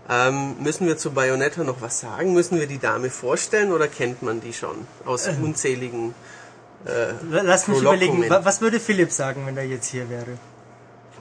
[0.09, 2.33] Ähm, müssen wir zu Bayonetta noch was sagen?
[2.33, 6.13] Müssen wir die Dame vorstellen oder kennt man die schon aus unzähligen
[7.29, 10.37] Lass mich überlegen, wa- was würde Philipp sagen, wenn er jetzt hier wäre?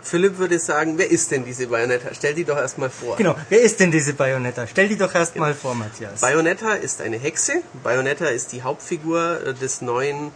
[0.07, 2.15] Philipp würde sagen, wer ist denn diese Bayonetta?
[2.15, 3.17] Stell die doch erstmal vor.
[3.17, 4.67] Genau, wer ist denn diese Bayonetta?
[4.67, 6.21] Stell die doch erst mal vor, Matthias.
[6.21, 7.63] Bayonetta ist eine Hexe.
[7.83, 10.31] Bayonetta ist die Hauptfigur äh, des neuen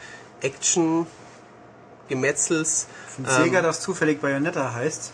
[2.09, 2.87] Action-Gemetzels.
[3.17, 5.13] Von Sega, das zufällig Bayonetta heißt.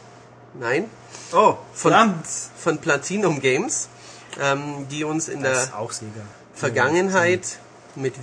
[0.59, 0.85] Nein,
[1.33, 2.27] Oh, Von- verdammt!
[2.59, 3.89] von Platinum Games,
[4.41, 6.11] ähm, die uns in das der ist auch Sega.
[6.55, 7.59] Vergangenheit
[7.95, 8.15] mit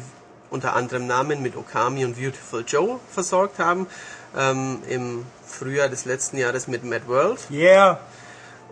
[0.49, 3.87] unter anderem Namen mit Okami und Beautiful Joe versorgt haben.
[4.35, 7.39] Ähm, Im Frühjahr des letzten Jahres mit Mad World.
[7.51, 7.99] Yeah!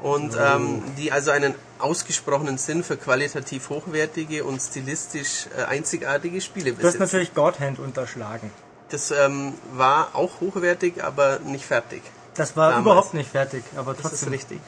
[0.03, 6.71] und ähm, die also einen ausgesprochenen Sinn für qualitativ hochwertige und stilistisch äh, einzigartige Spiele
[6.71, 7.01] Du hast besitzen.
[7.03, 8.49] natürlich Godhand unterschlagen.
[8.89, 12.01] Das ähm, war auch hochwertig, aber nicht fertig.
[12.33, 12.85] Das war Damals.
[12.85, 14.29] überhaupt nicht fertig, aber Das ist trotzdem.
[14.29, 14.59] richtig.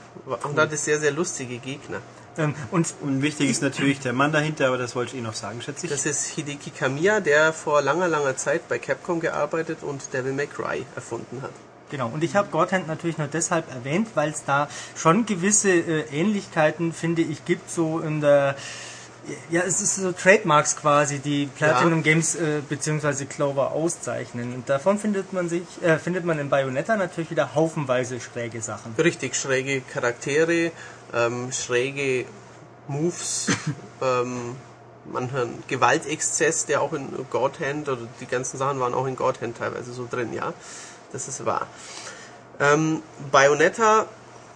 [0.44, 2.00] Und hatte sehr, sehr lustige Gegner.
[2.38, 5.34] Ähm, und Und wichtig ist natürlich der Mann dahinter, aber das wollte ich eh noch
[5.34, 5.92] sagen, schätze ich.
[5.92, 10.46] Das ist Hideki Kamiya, der vor langer, langer Zeit bei Capcom gearbeitet und Devil May
[10.48, 11.52] Cry erfunden hat.
[11.94, 16.02] Genau, und ich habe Godhand natürlich nur deshalb erwähnt, weil es da schon gewisse äh,
[16.12, 18.56] Ähnlichkeiten, finde ich, gibt, so in der.
[19.52, 22.02] Ja, es ist so Trademarks quasi, die Platinum Ja.
[22.02, 23.26] Games äh, bzw.
[23.26, 24.56] Clover auszeichnen.
[24.56, 28.96] Und davon findet man sich, äh, findet man in Bayonetta natürlich wieder haufenweise schräge Sachen.
[28.98, 30.72] Richtig schräge Charaktere,
[31.14, 32.26] ähm, schräge
[32.88, 33.52] Moves,
[34.02, 34.56] ähm,
[35.06, 39.42] mancher Gewaltexzess, der auch in God Hand oder die ganzen Sachen waren auch in God
[39.42, 40.54] Hand teilweise so drin, ja.
[41.14, 41.68] Das ist wahr.
[42.60, 43.02] Ähm,
[43.32, 44.06] Bayonetta,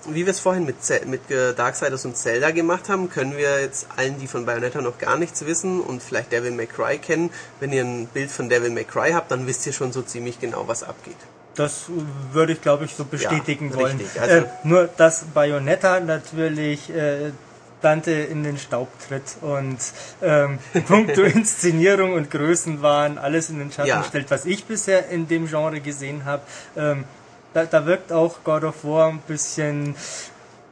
[0.10, 3.88] wie wir es vorhin mit, Ze- mit Darksiders und Zelda gemacht haben, können wir jetzt
[3.96, 7.30] allen, die von Bayonetta noch gar nichts wissen und vielleicht Devil May Cry kennen,
[7.60, 10.40] wenn ihr ein Bild von Devil May Cry habt, dann wisst ihr schon so ziemlich
[10.40, 11.16] genau, was abgeht.
[11.56, 11.86] Das
[12.34, 13.98] würde ich, glaube ich, so bestätigen Ja, wollen.
[13.98, 14.22] richtig.
[14.22, 17.32] Also- äh, nur, dass Bayonetta natürlich äh,
[17.82, 19.78] Dante in den Staub tritt und
[20.22, 24.04] ähm, puncto Inszenierung und Größenwahn alles in den Schatten Ja.
[24.04, 26.42] stellt, was ich bisher in dem Genre gesehen habe.
[26.76, 27.04] Ähm,
[27.54, 29.96] da, da wirkt auch God of War ein bisschen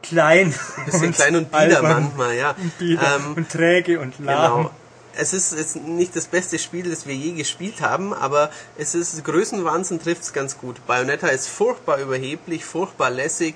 [0.04, 0.54] klein.
[0.78, 2.52] Ein bisschen klein und bieder albern manchmal, ja.
[2.52, 4.58] Und, bieder Ähm, und träge und lahm.
[4.64, 4.72] Genau.
[5.18, 9.24] Es ist jetzt nicht das beste Spiel, das wir je gespielt haben, aber es ist
[9.24, 10.86] Größenwahnsinn trifft es ganz gut.
[10.88, 13.56] Bayonetta ist furchtbar überheblich, furchtbar lässig,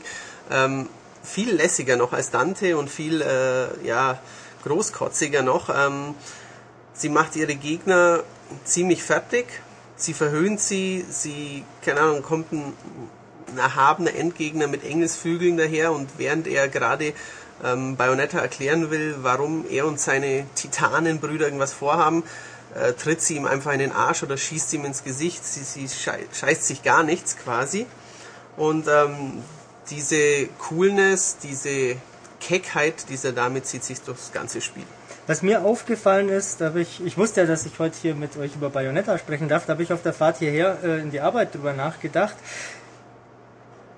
[0.49, 0.87] ähm,
[1.23, 4.19] viel lässiger noch als Dante und viel äh, ja
[4.63, 5.69] großkotziger noch.
[5.69, 6.15] Ähm,
[6.93, 8.23] sie macht ihre Gegner
[8.63, 9.45] ziemlich fertig,
[9.95, 12.73] sie verhöhnt sie, sie keine Ahnung kommt ein,
[13.47, 17.13] ein erhabener Endgegner mit Engelsflügeln daher und während er gerade
[17.63, 22.23] ähm, Bayonetta erklären will, warum er und seine Titanenbrüder irgendwas vorhaben,
[22.75, 25.43] äh, tritt sie ihm einfach in den Arsch oder schießt ihm ins Gesicht.
[25.45, 27.85] Sie, sie schei scheißt sich gar nichts quasi.
[28.57, 29.43] Und ähm,
[29.89, 31.95] diese Coolness, diese
[32.39, 34.83] Keckheit dieser Dame zieht sich durchs ganze Spiel.
[35.27, 38.55] Was mir aufgefallen ist, da ich, ich wusste ja, dass ich heute hier mit euch
[38.55, 41.53] über Bayonetta sprechen darf, da habe ich auf der Fahrt hierher äh, in die Arbeit
[41.53, 42.35] drüber nachgedacht.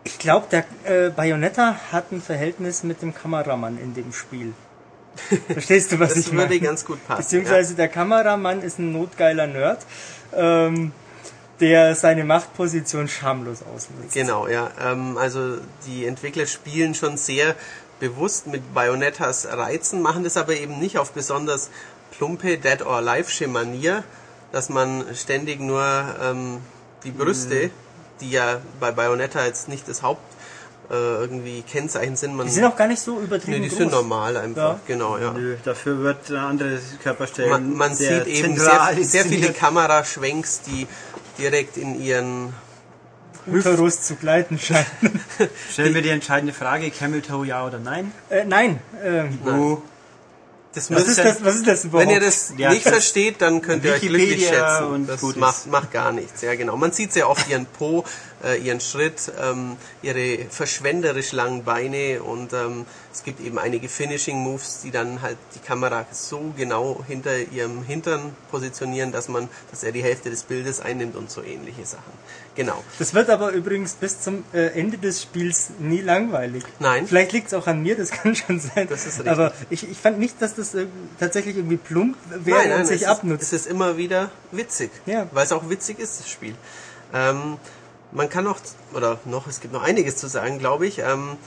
[0.04, 4.54] Ich glaube, der äh, Bayonetta hat ein Verhältnis mit dem Kameramann in dem Spiel.
[5.48, 6.60] Verstehst du, was Das ich würde meine?
[6.60, 7.22] ganz gut passen.
[7.22, 9.86] Beziehungsweise der Kameramann ist ein notgeiler Nerd,
[10.36, 10.92] ähm,
[11.62, 14.14] der seine Machtposition schamlos ausnutzt.
[14.14, 14.72] Genau, ja.
[14.84, 15.58] Ähm, also
[15.88, 17.56] die Entwickler spielen schon sehr
[18.00, 21.70] bewusst mit Bayonettas Reizen, machen das aber eben nicht auf besonders
[22.18, 24.04] plumpe Dead or Alive Manier,
[24.52, 25.84] dass man ständig nur
[26.22, 26.58] ähm,
[27.04, 27.70] die Brüste,
[28.20, 30.22] die ja bei Bayonetta jetzt nicht das Haupt
[30.90, 33.78] äh, irgendwie Kennzeichen sind, man Die sind auch gar nicht so nee, übertrieben die groß.
[33.78, 34.80] sind normal einfach, Ja.
[34.88, 35.32] genau, ja.
[35.32, 39.54] Nö, dafür wird eine andere Körperstellen Man, man sehr sieht eben sehr, sehr viele.
[39.54, 40.88] Kameraschwenks, die
[41.38, 42.54] direkt in ihren
[43.48, 44.86] Uterus zu gleiten scheinen.
[45.72, 48.12] Stellen wir die entscheidende Frage, Camel Toe ja oder nein?
[48.30, 49.82] äh, nein, ähm, Wo?
[50.74, 52.08] das was, ist das, was ist das überhaupt?
[52.08, 54.86] Wenn ihr das Ja, nicht das- versteht, dann könnt ihr euch glücklich schätzen.
[54.86, 56.42] und das gut macht, macht gar nichts.
[56.44, 56.78] Ja, genau.
[56.78, 58.06] Man sieht sehr oft ihren Po,
[58.44, 64.38] äh, ihren Schritt, ähm, ihre verschwenderisch langen Beine und ähm, es gibt eben einige Finishing
[64.38, 69.84] Moves, die dann halt die Kamera so genau hinter ihrem Hintern positionieren, dass man, dass
[69.84, 72.12] er die Hälfte des Bildes einnimmt und so ähnliche Sachen.
[72.56, 72.84] Genau.
[73.00, 76.64] Das wird aber übrigens bis zum äh, Ende des Spiels nie langweilig.
[76.80, 77.08] Nein.
[77.08, 78.88] Vielleicht liegt es auch an mir, das kann schon sein.
[78.90, 79.32] Das ist richtig.
[79.32, 80.88] Aber ich, ich fand nicht, dass das äh,
[81.20, 83.44] tatsächlich irgendwie plump wäre Nein, nein, und sich es abnutzt.
[83.44, 85.28] Ist, es ist immer wieder witzig, Ja.
[85.32, 86.56] weil es auch witzig ist, das Spiel.
[87.14, 87.58] Ähm,
[88.14, 88.60] man kann noch,
[88.94, 91.00] oder noch, es gibt noch einiges zu sagen, glaube ich.
[91.00, 91.38] Ähm,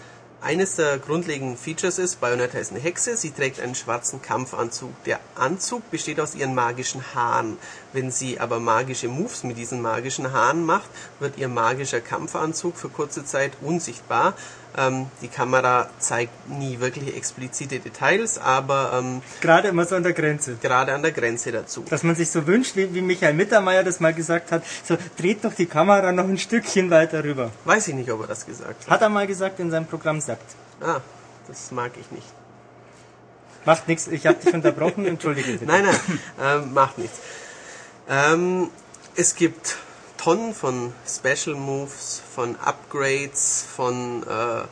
[0.45, 4.91] eines der grundlegenden Features ist, Bayonetta ist eine Hexe, sie trägt einen schwarzen Kampfanzug.
[5.05, 7.57] Der Anzug besteht aus ihren magischen Haaren.
[7.95, 12.91] Wenn sie aber magische Moves mit diesen magischen Haaren macht, wird ihr magischer Kampfanzug für
[12.91, 14.35] kurze Zeit unsichtbar.
[14.77, 20.15] Ähm, die Kamera zeigt nie wirklich explizite Details, aber ähm, Gerade immer so an der
[20.15, 20.57] Grenze.
[20.61, 21.85] gerade an der Grenze dazu.
[21.89, 25.45] Dass man sich so wünscht, wie, wie Michael Mittermeier das mal gesagt hat, so dreht
[25.45, 27.53] doch die Kamera noch ein Stückchen weiter rüber.
[27.65, 28.91] Weiß ich nicht, ob er das gesagt hat.
[28.91, 30.57] Hat er mal gesagt in seinem Programm sagt.
[30.81, 31.01] Ah,
[31.47, 32.27] das mag ich nicht.
[33.65, 35.67] Macht nichts, ich habe dich unterbrochen, entschuldige bitte.
[35.67, 37.19] Nein, nein, ähm, macht nichts.
[38.09, 38.71] Ähm,
[39.17, 39.77] es gibt
[40.25, 44.63] Tonnen von Special Moves, von Upgrades, von äh,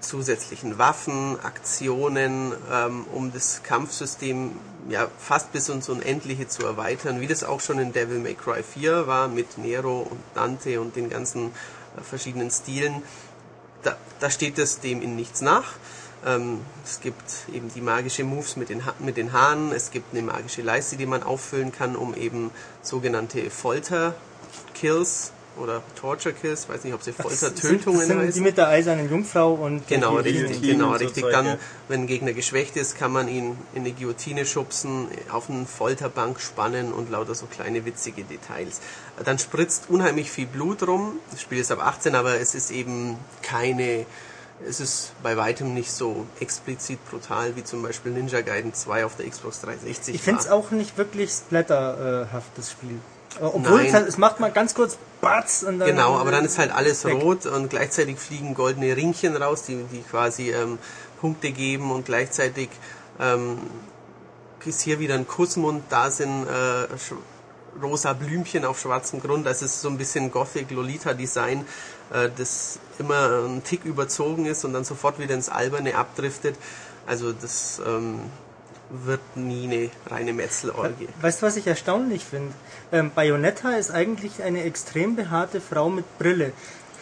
[0.00, 4.52] zusätzlichen Waffen, Aktionen, ähm, um das Kampfsystem
[4.88, 8.62] ja fast bis ins Unendliche zu erweitern, wie das auch schon in Devil May Cry
[8.62, 11.48] 4 war mit Nero und Dante und den ganzen
[11.98, 13.02] äh, verschiedenen Stilen.
[13.82, 15.74] Da, da steht es dem in nichts nach.
[16.26, 20.12] Ähm, es gibt eben die magische Moves mit den, ha mit den Haaren, es gibt
[20.12, 22.50] eine magische Leiste, die man auffüllen kann, um eben
[22.82, 28.42] sogenannte Folter-Kills oder Torture-Kills, weiß nicht, ob sie Foltertötungen sind die heißen.
[28.42, 31.24] mit der eisernen Jungfrau und Genau, die richtig, genau, so richtig.
[31.24, 31.58] Zeug, Dann, ja.
[31.88, 36.40] wenn ein Gegner geschwächt ist, kann man ihn in eine Guillotine schubsen, auf eine Folterbank
[36.40, 38.80] spannen und lauter so kleine witzige Details.
[39.24, 41.18] Dann spritzt unheimlich viel Blut rum.
[41.30, 44.06] Das Spiel ist ab 18, aber es ist eben keine,
[44.66, 49.16] es ist bei weitem nicht so explizit brutal wie zum Beispiel Ninja Gaiden 2 auf
[49.16, 50.14] der Xbox 360.
[50.14, 52.98] Ich finde es auch nicht wirklich splatterhaft, das Spiel.
[53.40, 53.86] Äh, Obwohl Nein.
[53.86, 55.88] es, halt, es macht mal ganz kurz Batz und dann.
[55.88, 57.22] Genau, aber dann ist halt alles weg.
[57.22, 60.78] rot und gleichzeitig fliegen goldene Ringchen raus, die, die quasi ähm,
[61.20, 62.68] Punkte geben und gleichzeitig
[63.20, 63.58] ähm,
[64.64, 66.86] ist hier wieder ein Kussmund, da sind äh,
[67.82, 69.46] rosa Blümchen auf schwarzem Grund.
[69.46, 71.64] Das ist so ein bisschen Gothic-Lolita-Design,
[72.12, 76.56] äh, das immer ein Tick überzogen ist und dann sofort wieder ins Alberne abdriftet.
[77.06, 78.20] Also das ähm,
[78.90, 81.08] wird nie eine reine Metzelorgie.
[81.20, 82.52] Weißt du, was ich erstaunlich finde?
[82.92, 86.52] Ähm, Bayonetta ist eigentlich eine extrem behaarte Frau mit Brille.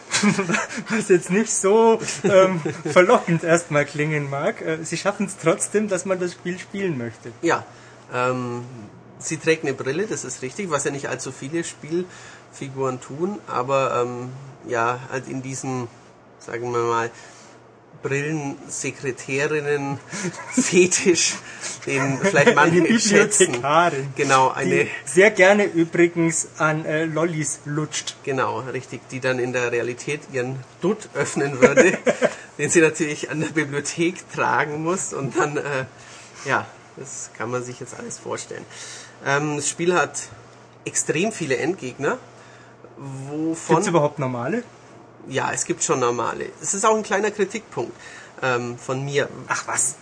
[0.89, 4.61] was jetzt nicht so ähm, verlockend erstmal klingen mag.
[4.61, 7.31] Äh, sie schaffen es trotzdem, dass man das Spiel spielen möchte.
[7.41, 7.65] Ja,
[8.13, 8.63] ähm,
[9.19, 11.63] sie trägt eine Brille, das ist richtig, was ja nicht allzu viele
[12.53, 14.29] Spielfiguren tun, aber ähm,
[14.67, 15.87] ja, halt in diesem,
[16.39, 17.11] sagen wir mal,
[18.03, 19.97] Brillensekretärinnen
[20.51, 21.35] Fetisch,
[21.87, 23.63] den vielleicht manche schätzen.
[24.15, 28.15] Genau, eine, Die sehr gerne übrigens an äh, Lollis lutscht.
[28.23, 31.97] genau, richtig, die dann in der Realität ihren Dutt öffnen würde,
[32.59, 35.85] den sie natürlich an der Bibliothek tragen muss und dann, äh,
[36.45, 36.67] ja,
[36.97, 38.65] das kann man sich jetzt alles vorstellen.
[39.25, 40.29] Ähm, das Spiel hat
[40.85, 42.17] extrem viele Endgegner,
[42.97, 43.75] wovon...
[43.75, 44.63] Gibt es überhaupt normale?
[45.29, 46.49] Ja, es gibt schon normale.
[46.61, 47.93] Es ist auch ein kleiner Kritikpunkt
[48.41, 49.27] ähm, von mir.
[49.47, 49.95] Ach was?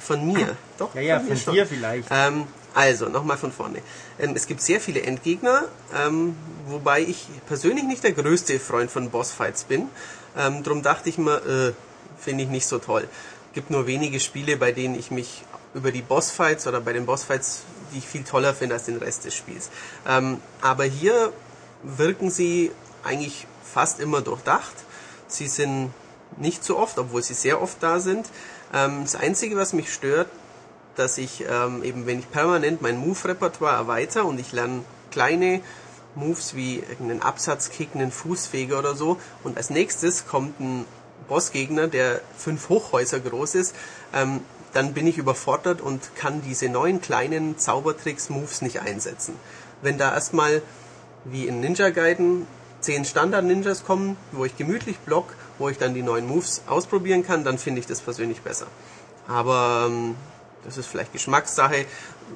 [0.00, 0.94] Von mir, doch.
[0.94, 1.54] Ja, ja, von schon.
[1.54, 2.08] dir vielleicht.
[2.10, 3.80] Ähm, also, nochmal von vorne.
[4.18, 5.64] Ähm, es gibt sehr viele Endgegner,
[5.94, 6.36] ähm,
[6.66, 9.88] wobei ich persönlich nicht der größte Freund von Bossfights bin.
[10.36, 11.72] Ähm, drum dachte ich mir, äh,
[12.18, 13.08] finde ich nicht so toll.
[13.54, 15.42] gibt nur wenige Spiele, bei denen ich mich
[15.72, 19.24] über die Bossfights oder bei den Bossfights, die ich viel toller finde als den Rest
[19.24, 19.70] des Spiels.
[20.06, 21.32] Ähm, aber hier
[21.82, 22.72] wirken sie
[23.04, 24.74] eigentlich fast immer durchdacht.
[25.28, 25.92] Sie sind
[26.36, 28.26] nicht so oft, obwohl sie sehr oft da sind.
[28.74, 30.28] Ähm, das Einzige, was mich stört,
[30.96, 35.60] dass ich ähm, eben, wenn ich permanent mein Move-Repertoire erweitere und ich lerne kleine
[36.14, 40.86] Moves wie einen Absatzkick, einen Fußfeger oder so und als nächstes kommt ein
[41.28, 43.74] Bossgegner, der fünf Hochhäuser groß ist,
[44.14, 44.40] ähm,
[44.72, 49.34] dann bin ich überfordert und kann diese neuen kleinen Zaubertricks, Moves nicht einsetzen.
[49.82, 50.62] Wenn da erstmal
[51.30, 52.46] wie in Ninja Gaiden
[52.80, 57.42] zehn Standard-Ninjas kommen, wo ich gemütlich block, wo ich dann die neuen Moves ausprobieren kann,
[57.44, 58.66] dann finde ich das persönlich besser.
[59.26, 60.14] Aber ähm,
[60.64, 61.84] das ist vielleicht Geschmackssache,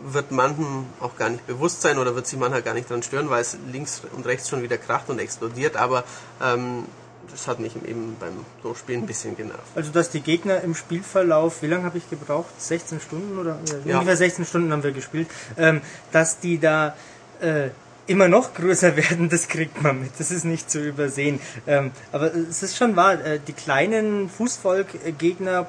[0.07, 3.31] wird manchen auch gar nicht bewusst sein oder wird sich mancher gar nicht dran stören,
[3.31, 6.05] weil es links und rechts schon wieder kracht und explodiert, aber
[6.43, 6.85] ähm,
[7.31, 9.61] das hat mich eben beim Durchspielen ein bisschen genervt.
[9.77, 12.51] Also dass die Gegner im Spielverlauf, wie lange habe ich gebraucht?
[12.59, 13.95] 16 Stunden oder ja, Ja.
[13.99, 15.81] ungefähr 16 Stunden haben wir gespielt, ähm,
[16.13, 16.97] dass die da
[17.41, 17.71] äh,
[18.11, 20.11] immer noch größer werden, das kriegt man mit.
[20.19, 21.41] Das ist nicht zu übersehen.
[21.67, 25.61] Ähm, aber es ist schon wahr, äh, die kleinen Fußvolk-Gegner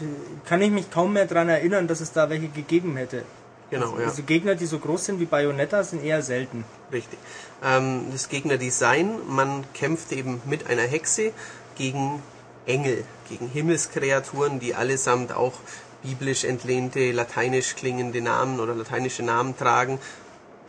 [0.00, 0.04] äh,
[0.48, 3.24] kann ich mich kaum mehr daran erinnern, dass es da welche gegeben hätte.
[3.70, 4.06] Genau, ja.
[4.06, 6.64] Also Gegner, die so groß sind wie Bayonetta, sind eher selten.
[6.92, 7.18] Richtig.
[7.64, 11.32] Ähm, das Gegnerdesign, man kämpft eben mit einer Hexe
[11.76, 12.22] gegen
[12.66, 15.54] Engel, gegen Himmelskreaturen, die allesamt auch
[16.02, 19.98] biblisch entlehnte, lateinisch klingende Namen oder lateinische Namen tragen.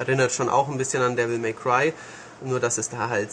[0.01, 1.93] Erinnert schon auch ein bisschen an Devil May Cry,
[2.43, 3.29] nur dass es da halt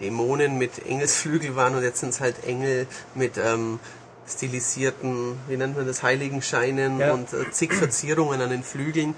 [0.00, 3.80] Dämonen mit Engelsflügel waren und jetzt sind es halt Engel mit ähm,
[4.28, 7.12] stilisierten, wie nennt man das, Heiligenscheinen Ja.
[7.12, 9.14] und äh, zig Verzierungen an den Flügeln.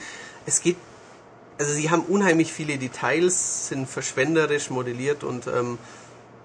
[0.47, 0.77] Es geht
[1.59, 5.77] also sie haben unheimlich viele Details, sind verschwenderisch modelliert und ähm,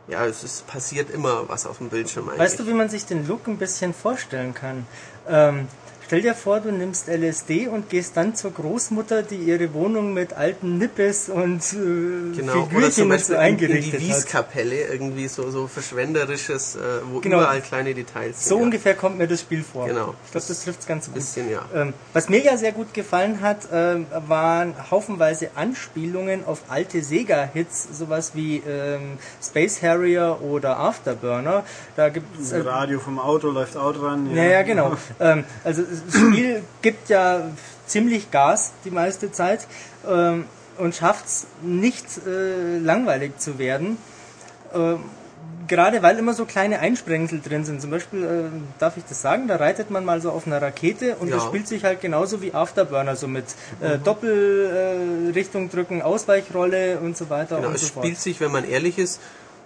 [0.08, 2.40] ja, es ist, passiert immer was auf dem Bildschirm eigentlich.
[2.42, 4.86] Weißt du, wie man sich den Look ein bisschen vorstellen kann?
[5.30, 5.68] Ähm,
[6.14, 10.34] stell dir vor, du nimmst LSD und gehst dann zur Großmutter, die ihre Wohnung mit
[10.34, 13.94] alten Nippes und äh, genau, oder Figürchen zum und so Beispiel in, in die eingerichtet
[14.00, 14.08] hat.
[14.08, 16.80] Wieskapelle, irgendwie so, so verschwenderisches, äh,
[17.12, 17.38] wo Genau.
[17.38, 18.48] überall kleine Details sind.
[18.50, 18.64] So ja.
[18.64, 19.88] ungefähr kommt mir das Spiel vor.
[19.88, 20.14] Genau.
[20.26, 21.16] Ich glaube, das trifft es ganz Ein gut.
[21.16, 21.66] bisschen, ja.
[21.74, 27.88] Ähm, was mir ja sehr gut gefallen hat, ähm, waren haufenweise Anspielungen auf alte Sega-Hits,
[27.92, 31.64] sowas wie ähm, Space Harrier oder Afterburner.
[31.96, 34.30] Da gibt es Das Radio vom Auto läuft auch dran.
[34.36, 34.96] Ja, ja, genau.
[35.20, 37.42] ähm, also das Spiel gibt ja
[37.88, 39.68] ziemlich Gas die meiste Zeit
[40.08, 40.46] ähm,
[40.78, 43.98] und schafft es nicht äh, langweilig zu werden.
[44.74, 45.00] Ähm,
[45.68, 47.82] gerade weil immer so kleine Einsprengsel drin sind.
[47.82, 51.16] Zum Beispiel, äh, darf ich das sagen, da reitet man mal so auf einer Rakete
[51.16, 51.36] und Ja.
[51.36, 53.46] das spielt sich halt genauso wie Afterburner, so mit
[53.82, 58.24] äh, Doppelrichtung äh, drücken, Ausweichrolle und so weiter Genau, und es so spielt fort.
[58.24, 59.22] sich, wenn man ehrlich ist,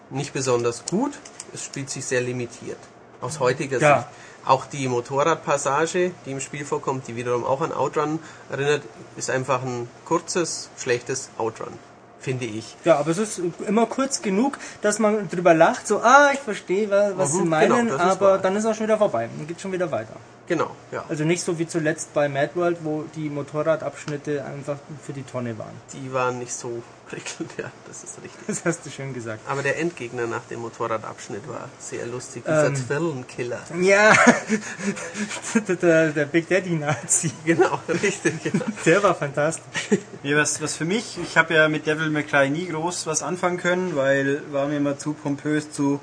[0.10, 1.14] nicht besonders gut.
[1.54, 2.78] Es spielt sich sehr limitiert.
[3.22, 3.98] Aus heutiger Ja.
[4.00, 4.08] Sicht.
[4.48, 8.20] Auch die Motorradpassage, die im Spiel vorkommt, die wiederum auch an Outrun
[8.50, 8.82] erinnert,
[9.18, 11.74] ist einfach ein kurzes, schlechtes Outrun.
[12.20, 12.76] Finde ich.
[12.84, 16.90] Ja, aber es ist immer kurz genug, dass man drüber lacht, so, ah, ich verstehe,
[16.90, 18.38] wa- was Mhm, sie meinen, genau, das ist aber wahr.
[18.40, 19.30] dann ist auch schon wieder vorbei.
[19.38, 20.16] Dann geht schon wieder weiter.
[20.48, 21.04] Genau, ja.
[21.10, 25.58] Also nicht so wie zuletzt bei Mad World, wo die Motorradabschnitte einfach für die Tonne
[25.60, 25.74] waren.
[25.94, 28.42] Die waren nicht so prickelnd, ja, das ist richtig.
[28.48, 29.42] Das hast du schön gesagt.
[29.48, 32.44] Aber der Endgegner nach dem Motorradabschnitt war sehr lustig.
[32.46, 32.76] Dieser Ähm.
[32.76, 33.62] Zwirlenkiller.
[33.82, 34.14] Ja,
[35.82, 38.44] der, der Big Daddy Nazi, Genau, richtig.
[38.44, 38.66] Genau.
[38.86, 40.00] der war fantastisch.
[40.24, 43.24] Nee, was, was für mich, ich habe ja mit Devil May Cry nie groß was
[43.24, 46.00] anfangen können, weil war mir immer zu pompös, zu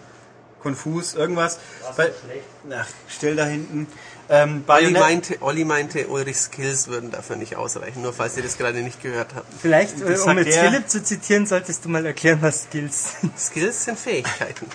[0.63, 1.59] konfus, irgendwas.
[1.97, 2.13] Weil,
[2.73, 3.87] ach, stell da hinten.
[4.29, 8.57] Ähm, Olli meinte, Olli meinte, Ulrichs Skills würden dafür nicht ausreichen, nur falls ihr das
[8.57, 9.47] gerade nicht gehört habt.
[9.61, 10.65] Vielleicht, äh, Das um jetzt er.
[10.71, 13.39] Philipp zu zitieren, solltest du mal erklären, was Skills sind.
[13.39, 14.67] Skills sind Fähigkeiten.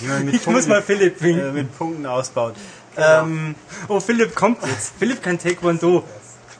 [0.00, 1.54] wie man mit Ich muss mal Philipp äh, winken.
[1.54, 2.56] mit Punkten ausbaut.
[2.96, 3.54] Ähm,
[3.86, 4.92] Oh, Philipp kommt jetzt.
[4.98, 6.02] Philipp kann Taekwondo.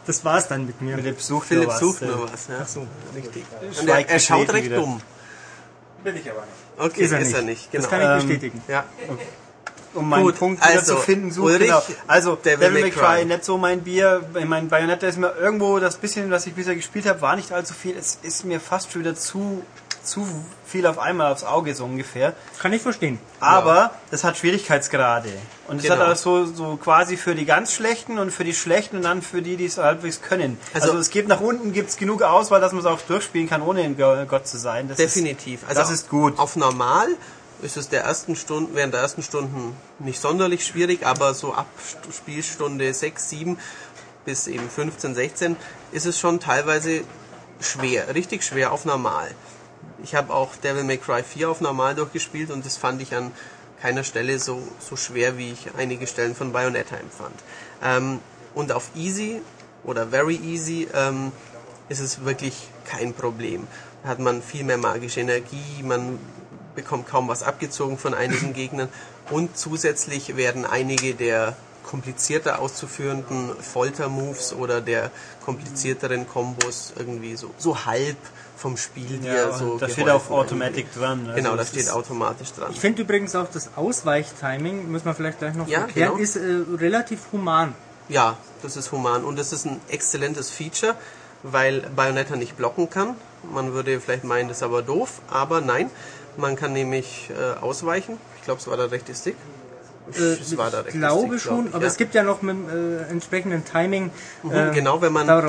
[0.06, 0.96] Das war's dann mit mir.
[0.96, 1.80] Philipp sucht Philipp nur was.
[1.80, 2.54] sucht äh, nur was, ja.
[2.62, 2.86] Ach so.
[3.14, 3.44] Richtig.
[3.80, 4.76] Und er, er schaut recht wieder.
[4.76, 5.00] dumm.
[6.04, 6.52] Bin ich aber nicht.
[6.92, 7.44] Okay, Ist er nicht.
[7.46, 7.72] nicht.
[7.72, 7.82] Genau.
[7.82, 8.62] Das kann ich Ähm, bestätigen.
[8.68, 8.84] ja.
[9.94, 11.82] Um meinen Gut, Punkt wieder also, zu finden, sucht Ulrich, genau.
[12.06, 13.24] Also Devil Devil, May Cry.
[13.24, 14.22] Nicht so mein Bier.
[14.38, 17.52] Ich mein Bayonetta ist mir irgendwo das bisschen, was ich bisher gespielt habe, war nicht
[17.52, 17.96] allzu viel.
[17.96, 19.62] Es ist mir fast schon wieder zu
[20.02, 20.26] zu
[20.66, 22.32] viel auf einmal aufs Auge so ungefähr.
[22.58, 23.18] Kann ich verstehen.
[23.38, 25.28] Aber das hat Schwierigkeitsgrade.
[25.68, 25.96] Und es Genau.
[25.98, 29.20] hat auch so, so quasi für die ganz Schlechten und für die Schlechten und dann
[29.20, 30.58] für die, die es halbwegs können.
[30.72, 33.60] Also, Also- es gibt nach unten gibt's genug Auswahl, dass man es auch durchspielen kann,
[33.60, 34.88] ohne ein Go- Gott zu sein.
[34.88, 35.60] Das Definitiv.
[35.68, 36.38] Also das ist gut.
[36.38, 37.08] Auf normal
[37.62, 41.66] ist es der ersten Stunden, während der ersten Stunden nicht sonderlich schwierig, aber so ab
[41.78, 43.58] St- Spielstunde 6, 7
[44.24, 45.56] bis eben 15, 16
[45.92, 47.02] ist es schon teilweise
[47.60, 49.30] schwer, richtig schwer auf normal.
[50.02, 53.32] Ich habe auch Devil May Cry 4 auf normal durchgespielt und das fand ich an
[53.82, 57.34] keiner Stelle so, so schwer, wie ich einige Stellen von Bayonetta empfand.
[57.82, 58.20] Ähm,
[58.54, 59.40] Und auf Easy
[59.84, 61.30] oder Very Easy ähm,
[61.88, 63.66] ist es wirklich kein Problem.
[64.02, 66.18] Da hat man viel mehr magische Energie, man
[66.82, 68.88] bekommt kaum was abgezogen von einigen Gegnern
[69.30, 75.10] und zusätzlich werden einige der komplizierter auszuführenden Folter-Moves oder der
[75.44, 78.16] komplizierteren Kombos irgendwie so, so halb
[78.56, 81.20] vom Spiel dir Ja, so da steht auch Automatic dran.
[81.26, 82.70] Also Genau, da das steht automatisch dran.
[82.72, 86.22] Ich finde übrigens auch das Ausweichtiming, muss man vielleicht gleich noch Ja, erklären, genau.
[86.22, 86.40] ist äh,
[86.78, 87.74] relativ human.
[88.08, 90.94] Ja, das ist human und das ist ein exzellentes Feature,
[91.42, 93.16] weil Bayonetta nicht blocken kann.
[93.54, 95.90] Man würde vielleicht meinen, das ist aber doof, aber nein,
[96.40, 98.18] man kann nämlich äh, ausweichen.
[98.36, 99.36] Ich glaube, es war der rechte Stick.
[100.18, 101.88] Äh, ich glaube Stick, schon, glaub ich, aber ja.
[101.90, 104.10] es gibt ja noch mit dem äh, entsprechenden Timing.
[104.42, 105.40] Mhm, genau, wenn man ja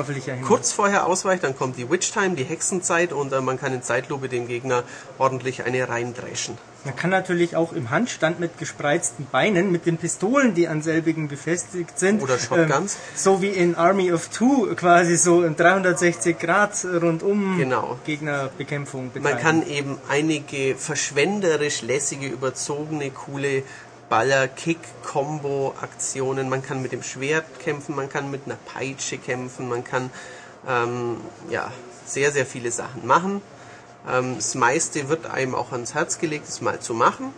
[0.46, 3.82] kurz vorher ausweicht, dann kommt die Witch Time, die Hexenzeit und äh, man kann in
[3.82, 4.84] Zeitlupe dem Gegner
[5.18, 6.58] ordentlich eine reindreschen.
[6.84, 11.28] Man kann natürlich auch im Handstand mit gespreizten Beinen, mit den Pistolen, die an selbigen
[11.28, 12.94] befestigt sind, Oder Shotguns.
[12.94, 17.98] ähm, so wie in Army of Two quasi so in 360 Grad rundum Genau.
[18.04, 19.32] Gegnerbekämpfung betreiben.
[19.34, 23.62] Man kann eben einige verschwenderisch lässige, überzogene, coole
[24.12, 26.50] Baller, Kick, Combo, Aktionen.
[26.50, 30.10] Man kann mit dem Schwert kämpfen, man kann mit einer Peitsche kämpfen, man kann
[30.68, 31.16] ähm,
[31.48, 31.72] ja
[32.04, 33.40] sehr, sehr viele Sachen machen.
[34.06, 37.32] Ähm, das meiste wird einem auch ans Herz gelegt, es mal zu machen.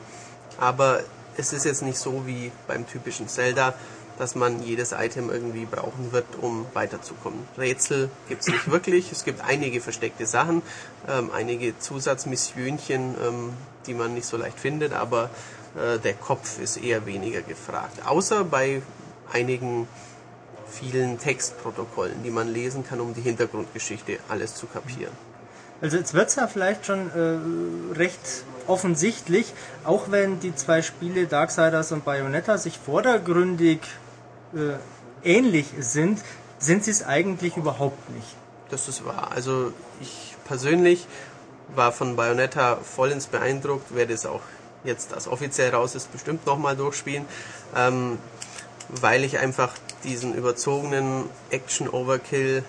[0.59, 0.99] Aber
[1.37, 3.75] es ist jetzt nicht so wie beim typischen Zelda,
[4.19, 7.39] dass man jedes Item irgendwie brauchen wird, um weiterzukommen.
[7.57, 9.13] Rätsel gibt es nicht wirklich.
[9.13, 10.61] Es gibt einige versteckte Sachen,
[11.09, 13.53] ähm, einige Zusatzmissionchen, ähm,
[13.87, 15.31] die man nicht so leicht findet, aber
[15.77, 18.07] äh, der Kopf ist eher weniger gefragt.
[18.07, 18.83] Außer bei
[19.33, 19.89] einigen
[20.69, 25.13] vielen Textprotokollen, die man lesen kann, um die Hintergrundgeschichte alles zu kapieren.
[25.81, 29.53] Also jetzt wird's ja vielleicht schon äh, recht offensichtlich,
[29.85, 33.81] auch wenn die zwei Spiele Darksiders und Bayonetta sich vordergründig
[34.55, 34.79] äh,
[35.23, 36.21] ähnlich sind,
[36.59, 38.37] sind sie es eigentlich überhaupt nicht.
[38.71, 39.31] Das ist wahr.
[39.35, 41.07] Also ich persönlich
[41.75, 44.41] war von Bayonetta vollends beeindruckt, werde es auch
[44.85, 47.25] jetzt, das offiziell raus ist, bestimmt nochmal durchspielen,
[47.75, 48.19] ähm,
[48.89, 49.73] weil ich einfach
[50.05, 52.63] diesen überzogenen Action-Overkill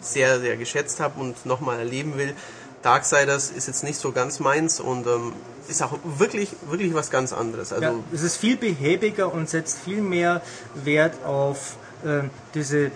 [0.00, 2.34] sehr, sehr geschätzt habe und nochmal erleben will.
[2.82, 5.32] Darksiders ist jetzt nicht so ganz meins und ähm,
[5.68, 7.72] ist auch wirklich, wirklich was ganz anderes.
[7.72, 10.40] Also Ja, es ist viel behäbiger und setzt viel mehr
[10.74, 12.22] Wert auf äh,
[12.54, 12.90] diese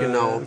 [0.00, 0.40] Genau.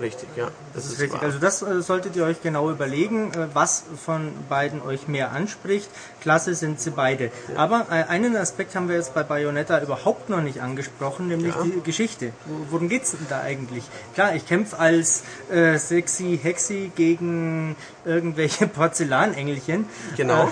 [0.00, 0.48] Richtig, ja.
[0.74, 1.12] Das ist richtig.
[1.12, 1.22] wahr.
[1.22, 5.88] Also das äh, solltet ihr euch genau überlegen, äh, was von beiden euch mehr anspricht.
[6.22, 7.30] Klasse sind sie beide.
[7.56, 11.62] Aber äh, einen Aspekt haben wir jetzt bei Bayonetta überhaupt noch nicht angesprochen, nämlich Ja.
[11.64, 12.32] die Geschichte.
[12.46, 13.84] Wo- Worum geht's denn da eigentlich?
[14.14, 18.66] Klar, ich kämpfe als äh, sexy Hexi gegen irgendwelche
[19.12, 19.86] Porzellanengelchen.
[20.16, 20.48] Genau.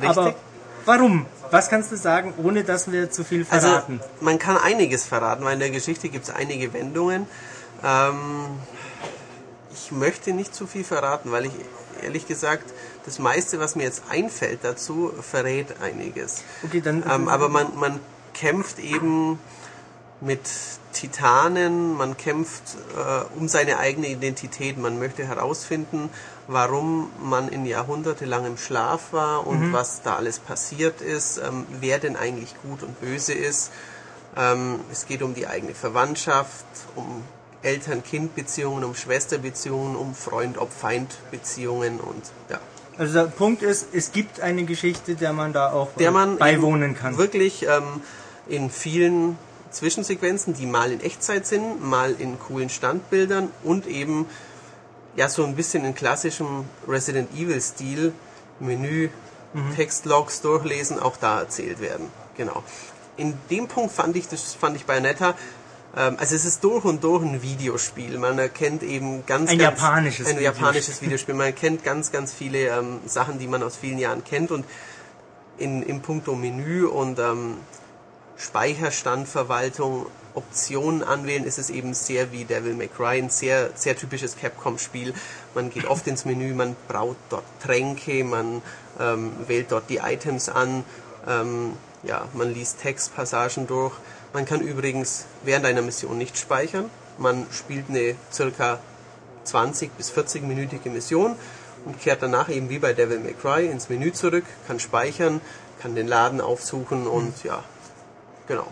[0.00, 0.06] Äh.
[0.06, 0.34] Aber
[0.84, 1.26] warum?
[1.50, 3.98] Was kannst du sagen, ohne dass wir zu viel Also verraten?
[4.20, 7.26] man kann einiges verraten, weil in der Geschichte gibt es einige Wendungen.
[7.84, 8.58] Ähm,
[9.72, 11.52] ich möchte nicht zu viel verraten, weil ich
[12.02, 12.72] ehrlich gesagt
[13.04, 16.42] das meiste, was mir jetzt einfällt dazu, verrät einiges.
[16.64, 18.00] okay, dann Ähm, aber man, man
[18.34, 19.38] kämpft eben
[20.20, 20.40] mit
[20.92, 24.76] Titanen, man kämpft äh, um seine eigene Identität.
[24.76, 26.10] Man möchte herausfinden,
[26.46, 32.16] warum man in jahrhundertelangem Schlaf war und was da alles passiert ist, ähm, wer denn
[32.16, 33.70] eigentlich gut und böse ist.
[34.36, 36.66] Ähm, es geht um die eigene Verwandtschaft,
[36.96, 37.24] um
[37.62, 42.58] Eltern-Kind-Beziehungen, um Schwesterbeziehungen, um Freund-Ob-Feind-Beziehungen und ja.
[42.98, 46.38] Also der Punkt ist, es gibt eine Geschichte, der man da auch der äh, man
[46.38, 47.16] beiwohnen kann.
[47.16, 48.02] wirklich ähm,
[48.46, 49.38] in vielen
[49.70, 54.26] Zwischensequenzen, die mal in Echtzeit sind, mal in coolen Standbildern und eben
[55.16, 58.12] ja so ein bisschen in klassischem Resident Evil Stil
[58.58, 59.08] Menü,
[59.52, 59.74] Mhm.
[59.74, 62.08] Textlogs durchlesen, auch da erzählt werden.
[62.36, 62.62] Genau.
[63.16, 65.34] In dem Punkt fand ich das fand ich Bayonetta
[66.18, 68.18] also es ist durch und durch ein Videospiel.
[68.18, 70.62] Man erkennt eben ganz, Ein ganz japanisches ein Videospiel.
[70.62, 71.34] japanisches Videospiel.
[71.34, 74.64] Man erkennt ganz, ganz viele ähm, Sachen, die man aus vielen Jahren kennt und
[75.58, 77.56] in, in puncto Menü und ähm,
[78.36, 84.36] Speicherstandverwaltung, Optionen anwählen, ist es eben sehr wie Devil May Cry, ein sehr, sehr typisches
[84.36, 85.12] Capcom-Spiel.
[85.54, 88.62] Man geht oft ins Menü, man braut dort Tränke, man
[88.98, 90.84] ähm, wählt dort die Items an,
[91.28, 91.72] ähm,
[92.04, 93.94] ja, man liest Textpassagen durch.
[94.32, 96.88] Man kann übrigens während einer Mission nicht speichern.
[97.18, 98.78] Man spielt eine circa
[99.44, 101.34] 20 bis 40 minütige Mission
[101.84, 105.40] und kehrt danach eben wie bei Devil May Cry ins Menü zurück, kann speichern,
[105.80, 107.64] kann den Laden aufsuchen und ja,
[108.46, 108.66] genau.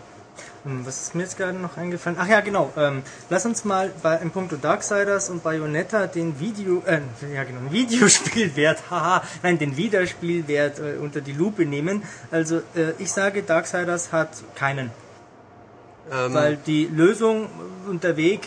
[0.63, 2.17] Hm, Was ist mir jetzt gerade noch eingefallen?
[2.19, 2.71] Ach ja, genau.
[2.77, 7.01] Ähm, lass uns mal bei im Punkto Darksiders und Bayonetta den Video, äh,
[7.33, 12.03] ja genau, den Videospielwert, haha, nein, den Wiederspielwert äh, unter die Lupe nehmen.
[12.31, 14.91] Also äh, ich sage, Darksiders hat keinen.
[16.11, 17.49] Ähm, weil die Lösung
[17.87, 18.41] und der Weg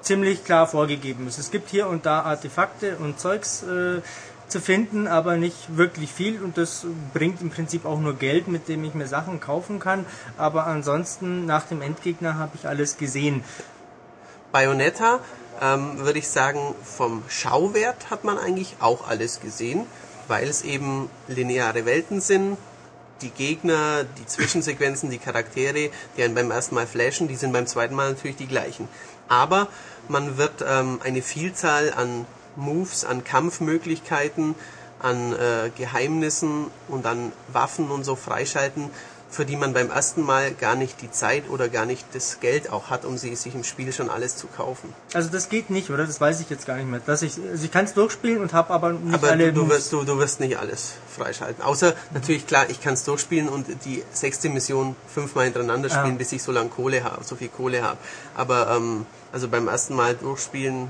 [0.00, 1.38] ziemlich klar vorgegeben ist.
[1.38, 4.00] Es gibt hier und da Artefakte und Zeugs äh,
[4.48, 8.68] zu finden, aber nicht wirklich viel und das bringt im Prinzip auch nur Geld, mit
[8.68, 10.06] dem ich mir Sachen kaufen kann.
[10.38, 13.44] Aber ansonsten nach dem Endgegner habe ich alles gesehen.
[14.50, 15.20] Bayonetta,
[15.60, 19.86] ähm, würde ich sagen, vom Schauwert hat man eigentlich auch alles gesehen,
[20.26, 22.56] weil es eben lineare Welten sind.
[23.22, 27.66] Die Gegner, die Zwischensequenzen, die Charaktere, die einen beim ersten Mal flashen, die sind beim
[27.66, 28.88] zweiten Mal natürlich die gleichen.
[29.28, 29.68] Aber
[30.08, 32.26] man wird ähm, eine Vielzahl an
[32.56, 34.54] Moves, an Kampfmöglichkeiten,
[35.00, 38.90] an äh, Geheimnissen und an Waffen und so freischalten,
[39.30, 42.70] für die man beim ersten Mal gar nicht die Zeit oder gar nicht das Geld
[42.72, 44.92] auch hat, um sie sich im Spiel schon alles zu kaufen.
[45.12, 46.06] Also das geht nicht, oder?
[46.06, 47.00] Das weiß ich jetzt gar nicht mehr.
[47.04, 49.68] Dass ich, also ich kann es durchspielen und habe aber nicht Aber alle du, du,
[49.70, 51.62] wirst, du, du wirst nicht alles freischalten.
[51.62, 56.18] Außer natürlich klar, ich kann es durchspielen und die sechste Mission fünfmal hintereinander spielen, Ah.
[56.18, 57.98] bis ich so lange Kohle habe, so viel Kohle habe.
[58.34, 60.88] Aber ähm, also beim ersten Mal durchspielen,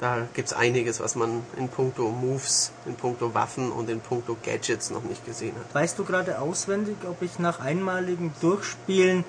[0.00, 4.90] da gibt's einiges, was man in puncto Moves, in puncto Waffen und in puncto Gadgets
[4.90, 5.74] noch nicht gesehen hat.
[5.74, 9.24] Weißt du gerade auswendig, ob ich nach einmaligem Durchspielen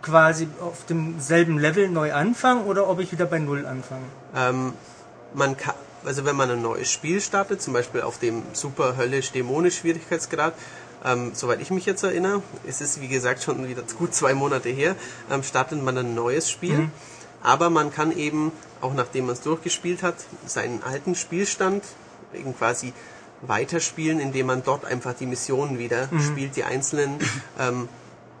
[0.00, 4.04] quasi auf demselben Level neu anfange oder ob ich wieder bei Null anfange?
[4.36, 4.72] Ähm,
[5.34, 9.32] man kann, also wenn man ein neues Spiel startet, zum Beispiel auf dem super höllisch
[9.32, 10.54] dämonisch Schwierigkeitsgrad,
[11.04, 14.68] ähm, soweit ich mich jetzt erinnere, es ist wie gesagt schon wieder gut zwei Monate
[14.68, 14.94] her,
[15.28, 16.90] ähm, startet man ein neues Spiel.
[17.42, 20.16] Aber man kann eben, auch nachdem man es durchgespielt hat,
[20.46, 21.84] seinen alten Spielstand
[22.34, 22.92] eben quasi
[23.42, 27.18] weiterspielen, indem man dort einfach die Missionen wieder spielt, die einzelnen,
[27.58, 27.88] ähm,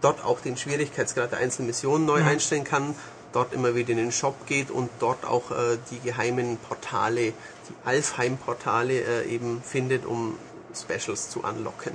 [0.00, 2.94] dort auch den Schwierigkeitsgrad der einzelnen Missionen neu einstellen kann,
[3.32, 7.32] dort immer wieder in den Shop geht und dort auch äh, die geheimen Portale,
[7.68, 10.36] die Alfheim-Portale äh, eben findet, um
[10.74, 11.92] Specials zu unlocken.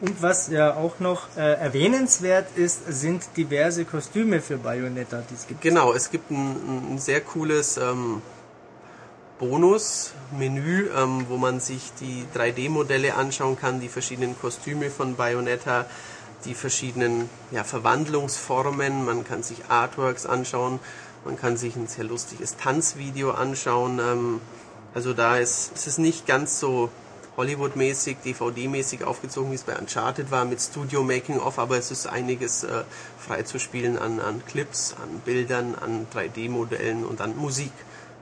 [0.00, 5.46] Und was ja auch noch äh, erwähnenswert ist, sind diverse Kostüme für Bayonetta, die es
[5.46, 5.62] gibt.
[5.62, 8.20] Genau, es gibt ein, ein sehr cooles ähm,
[9.38, 15.86] Bonus-Menü, ähm, wo man sich die 3D-Modelle anschauen kann, die verschiedenen Kostüme von Bayonetta,
[16.44, 19.04] die verschiedenen ja, Verwandlungsformen.
[19.04, 20.78] Man kann sich Artworks anschauen,
[21.24, 23.98] man kann sich ein sehr lustiges Tanzvideo anschauen.
[23.98, 24.40] Ähm,
[24.94, 26.90] also da ist es ist nicht ganz so
[27.36, 32.82] Hollywood-mäßig, DVD-mäßig aufgezogen, wie es bei Uncharted war, mit Studio-Making-of, aber es ist einiges äh,
[33.18, 37.72] freizuspielen an, an Clips, an Bildern, an 3D-Modellen und an Musik.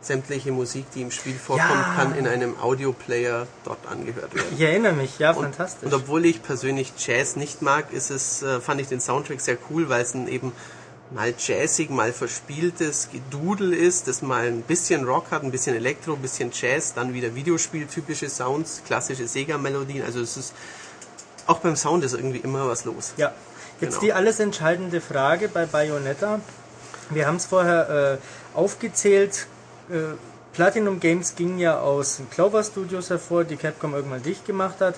[0.01, 1.95] Sämtliche Musik, die im Spiel vorkommt, Ja.
[1.97, 4.49] kann in einem Audioplayer dort angehört werden.
[4.55, 5.87] Ich erinnere mich, ja, Und, fantastisch.
[5.87, 9.57] und obwohl ich persönlich Jazz nicht mag, ist es, äh, fand ich den Soundtrack sehr
[9.71, 10.53] cool, weil es eben
[11.11, 16.15] mal jazzig, mal verspieltes Gedudel ist, das mal ein bisschen Rock hat, ein bisschen Elektro,
[16.15, 20.05] ein bisschen Jazz, dann wieder Videospieltypische Sounds, klassische Sega-Melodien.
[20.05, 20.55] Also es ist
[21.47, 23.13] auch beim Sound ist irgendwie immer was los.
[23.17, 23.33] Ja,
[23.81, 24.01] jetzt Genau.
[24.01, 26.41] die alles entscheidende Frage bei Bayonetta.
[27.11, 28.19] Wir haben es vorher
[28.55, 29.47] äh, aufgezählt.
[29.91, 30.15] Äh,
[30.55, 34.95] Platinum Games ging ja aus Clover Studios hervor, die Capcom irgendwann dicht gemacht hat.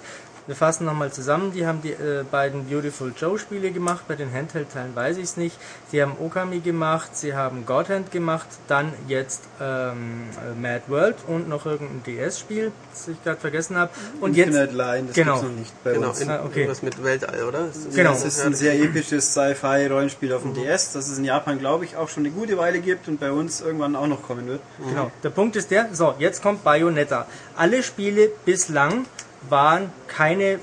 [0.46, 1.52] Wir fassen nochmal zusammen.
[1.52, 4.04] Die haben die äh, beiden Beautiful Joe Spiele gemacht.
[4.06, 5.58] Bei den Handheld-Teilen weiß ich es nicht.
[5.90, 7.16] Sie haben Okami gemacht.
[7.16, 8.46] Sie haben God Hand gemacht.
[8.68, 13.90] Dann jetzt ähm, äh, Mad World und noch irgendein DS-Spiel, das ich gerade vergessen habe.
[14.20, 15.32] Und jetzt Infinite Line, das Genau.
[15.32, 16.20] gibt's noch nicht bei Genau, uns.
[16.20, 16.60] in, Ah, okay.
[16.60, 17.66] irgendwas mit Weltall, oder?
[17.66, 18.10] Ist das- Genau.
[18.10, 21.96] Das ist ein sehr episches Sci-Fi-Rollenspiel auf dem DS, das es in Japan, glaube ich,
[21.96, 24.60] auch schon eine gute Weile gibt und bei uns irgendwann auch noch kommen wird.
[24.88, 25.10] Genau.
[25.24, 27.26] Der Punkt ist der, so, jetzt kommt Bayonetta.
[27.56, 29.06] Alle Spiele bislang
[29.50, 30.58] waren keine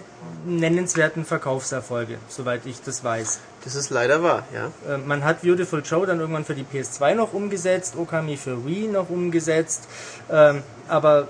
[0.46, 3.40] nennenswerten Verkaufserfolge, soweit ich das weiß.
[3.64, 4.72] Das ist leider wahr, ja.
[4.94, 8.88] Äh, Man hat Beautiful Joe dann irgendwann für die PS2 noch umgesetzt, Okami für Wii
[8.88, 9.88] noch umgesetzt,
[10.30, 11.28] ähm, aber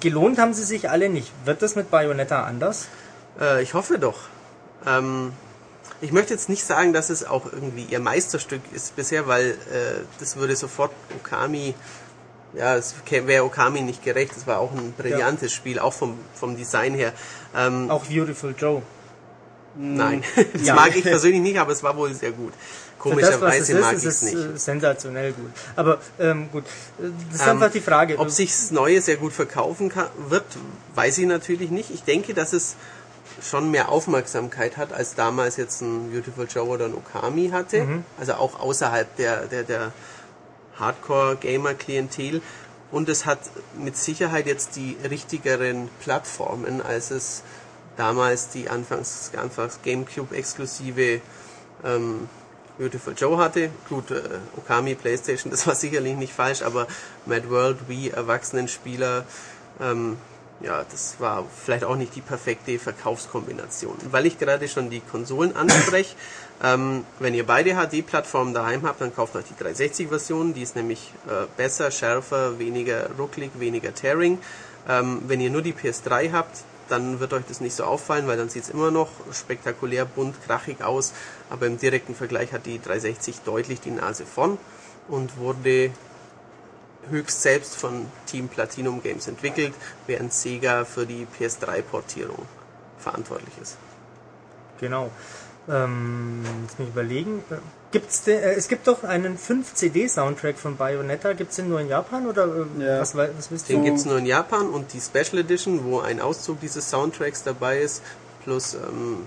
[0.00, 1.32] gelohnt haben sie sich alle nicht.
[1.44, 2.88] Wird das mit Bayonetta anders?
[3.40, 4.18] Äh, ich hoffe doch.
[4.86, 5.32] Ähm,
[6.00, 10.00] ich möchte jetzt nicht sagen, dass es auch irgendwie ihr Meisterstück ist bisher, weil äh,
[10.18, 11.74] das würde sofort Okami,
[12.54, 14.32] ja, es wäre Okami nicht gerecht.
[14.36, 17.12] Es war auch ein brillantes Spiel, auch vom, vom Design her.
[17.56, 18.82] Ähm, Auch Beautiful Joe.
[19.76, 20.22] Nein,
[20.52, 20.74] das Ja.
[20.74, 22.52] mag ich persönlich nicht, aber es war wohl sehr gut.
[22.98, 24.36] Komischerweise mag ich es nicht.
[24.36, 25.50] äh, sensationell gut.
[25.74, 26.64] Aber ähm, gut,
[27.30, 28.18] das ist Ähm, einfach die Frage.
[28.18, 30.44] Ob sich das Neue sehr gut verkaufen kann, wird,
[30.94, 31.90] weiß ich natürlich nicht.
[31.90, 32.76] Ich denke, dass es
[33.42, 37.82] schon mehr Aufmerksamkeit hat, als damals jetzt ein Beautiful Joe oder ein Okami hatte.
[37.82, 38.04] Mhm.
[38.20, 39.92] Also auch außerhalb der, der, der
[40.78, 42.42] Hardcore-Gamer-Klientel.
[42.90, 43.40] Und es hat
[43.78, 47.42] mit Sicherheit jetzt die richtigeren Plattformen, als es
[47.96, 51.20] damals die anfangs, anfangs Gamecube-exklusive
[51.84, 52.28] ähm,
[52.78, 53.70] Beautiful Joe hatte.
[53.88, 54.22] Gut, äh,
[54.56, 56.86] Okami, Playstation, das war sicherlich nicht falsch, aber
[57.26, 59.24] Mad World, Wii, Erwachsenenspieler,
[59.80, 60.16] ähm,
[60.60, 63.96] ja, das war vielleicht auch nicht die perfekte Verkaufskombination.
[64.10, 66.14] Weil ich gerade schon die Konsolen anspreche,
[66.62, 70.54] ähm, wenn ihr beide HD-Plattformen daheim habt, dann kauft euch die 360-Version.
[70.54, 74.38] Die ist nämlich äh, besser, schärfer, weniger rucklig, weniger Tearing.
[74.88, 76.58] Ähm, wenn ihr nur die PS3 habt,
[76.88, 80.36] dann wird euch das nicht so auffallen, weil dann sieht es immer noch spektakulär bunt,
[80.46, 81.12] krachig aus.
[81.50, 84.58] Aber im direkten Vergleich hat die 360 deutlich die Nase vorn
[85.08, 85.90] und wurde
[87.10, 89.74] höchst selbst von Team Platinum Games entwickelt,
[90.06, 92.46] während Sega für die PS3-Portierung
[92.98, 93.76] verantwortlich ist.
[94.78, 95.10] Genau.
[95.68, 97.44] Ähm, jetzt mich überlegen.
[97.92, 101.34] Gibt's de, äh, es gibt doch einen 5-CD-Soundtrack von Bayonetta.
[101.34, 103.00] Gibt es den nur in Japan oder äh, Ja.
[103.00, 103.84] was, was wisst Den du?
[103.84, 108.02] gibt's nur in Japan und die Special Edition, wo ein Auszug dieses Soundtracks dabei ist,
[108.42, 109.18] plus ähm,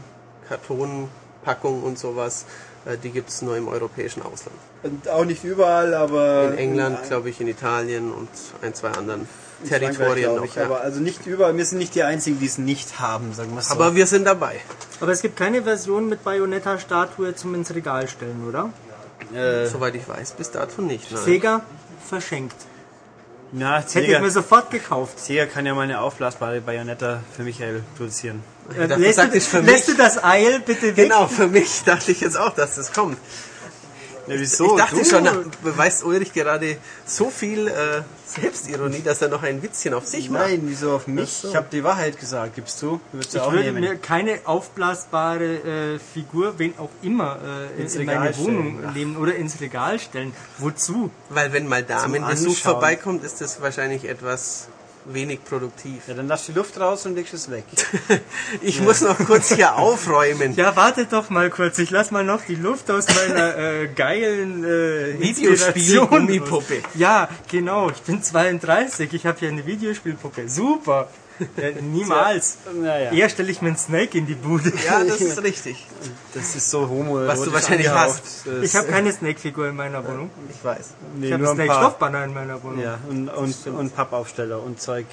[0.49, 2.45] Kartonpackung und sowas,
[2.85, 4.57] äh, die gibt's nur im europäischen Ausland.
[4.83, 6.51] Und auch nicht überall, aber.
[6.51, 8.29] In England, glaube ich, in Italien und
[8.61, 9.27] ein, zwei anderen
[9.65, 10.45] Territorien noch.
[10.45, 10.65] ich, Ja.
[10.65, 11.55] Aber also nicht überall.
[11.57, 13.73] Wir sind nicht die Einzigen, die es nicht haben, sagen wir so.
[13.73, 14.59] Aber wir sind dabei.
[15.01, 18.69] Aber es gibt keine Version mit Bayonetta-Statue zum ins Regal stellen, oder?
[19.37, 21.11] äh, Soweit ich weiß, bis dato nicht.
[21.11, 21.23] Nein.
[21.23, 21.61] Sega
[22.07, 22.55] verschenkt.
[23.51, 25.19] na, Das hätte ich Sega, mir sofort gekauft.
[25.19, 28.43] Sega kann ja mal eine aufblasbare Bayonetta für Michael produzieren.
[28.77, 29.85] Äh, lässt, du, lässt mich.
[29.85, 31.09] du das Eil bitte weg?
[31.09, 33.17] Genau, für mich dachte ich jetzt auch, dass das kommt.
[34.27, 34.71] Ja, wieso?
[34.71, 35.05] ich dachte Du?
[35.05, 40.05] schon, da beweist Ulrich gerade so viel äh, Selbstironie, dass er noch ein Witzchen auf
[40.07, 40.47] sich macht.
[40.47, 41.29] Nein, wieso auf mich?
[41.29, 41.49] So.
[41.49, 42.99] Ich habe die Wahrheit gesagt, gibst du?
[43.11, 43.81] Würdest du Ich auch würde nehmen.
[43.81, 45.45] mir keine aufblasbare
[45.95, 47.37] äh, Figur, wen auch immer,
[47.77, 48.47] äh, Ins in Regal meine stellen.
[48.57, 48.93] Wohnung Ach.
[48.95, 50.33] nehmen oder ins Regal stellen.
[50.57, 51.11] Wozu?
[51.29, 54.67] Weil wenn mal Damenbesuch vorbeikommt, ist das wahrscheinlich etwas
[55.05, 56.07] wenig produktiv.
[56.07, 57.63] Ja, dann lass die Luft raus und legst es weg.
[58.61, 60.55] Ich muss noch kurz hier aufräumen.
[60.55, 61.77] Ja, wartet doch mal kurz.
[61.79, 66.81] Ich lass mal noch die Luft aus meiner äh, geilen äh, Videospiel-Gummipuppe.
[66.95, 67.89] Ja, genau.
[67.89, 69.13] Ich bin 32.
[69.13, 70.47] Ich habe hier eine Videospielpuppe.
[70.47, 71.09] Super.
[71.57, 72.57] Ja, niemals.
[72.73, 74.71] Naja, Eher stelle ich mir einen Snake in die Bude.
[74.85, 75.85] Ja, das ist richtig.
[76.33, 78.45] das ist so homo Was du wahrscheinlich hast.
[78.61, 80.29] Ich habe keine Snake-Figur in meiner Wohnung.
[80.49, 80.93] Ich weiß.
[81.17, 81.75] nee, Ich habe nur einen ein paar.
[81.77, 82.79] Snake-Stoffbanner in meiner Wohnung.
[82.81, 85.05] Ja, und, und, und Pappaufsteller und Zeug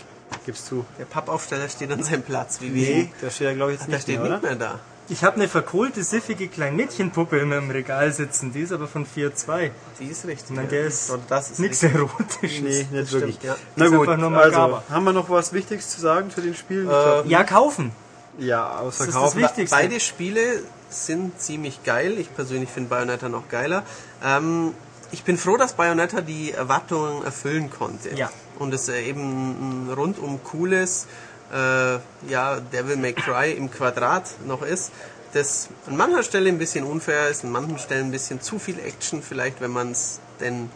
[0.46, 0.84] gibst du.
[0.98, 2.86] Der Pappaufsteller steht an seinem Platz, wie wir.
[2.88, 4.80] Nee, da steht er glaube ich jetzt Der nicht steht mehr, nicht mehr da.
[5.12, 8.52] Ich habe eine verkohlte, siffige Kleinmädchenpuppe in meinem Regal sitzen.
[8.54, 9.70] Die ist aber von 4.2.
[10.00, 10.56] Die ist richtig.
[10.56, 10.62] Ja.
[10.62, 11.82] der ist Und das ist nichts.
[11.82, 12.62] Erotisches.
[12.62, 13.42] Nee, nicht stimmt, wirklich.
[13.42, 13.56] ja.
[13.76, 16.86] Na Das gut, also haben wir noch was Wichtiges zu sagen zu den Spielen?
[16.86, 17.92] Äh, glaub, Ja, kaufen.
[18.38, 19.36] ja, Das ist das.
[19.36, 19.76] Wichtigste.
[19.76, 20.40] Beide Spiele
[20.88, 22.18] sind ziemlich geil.
[22.18, 23.82] Ich persönlich finde Bayonetta noch geiler.
[24.24, 24.72] Ähm,
[25.10, 28.14] ich bin froh, dass Bayonetta die Erwartungen erfüllen konnte.
[28.16, 28.30] Ja.
[28.58, 31.06] Und es äh, eben ein rundum cooles
[31.52, 31.98] äh,
[32.30, 34.90] ja, Devil May Cry im Quadrat noch ist.
[35.32, 38.78] Das an mancher Stelle ein bisschen unfair ist, an manchen Stellen ein bisschen zu viel
[38.78, 40.70] Action, vielleicht wenn man es denn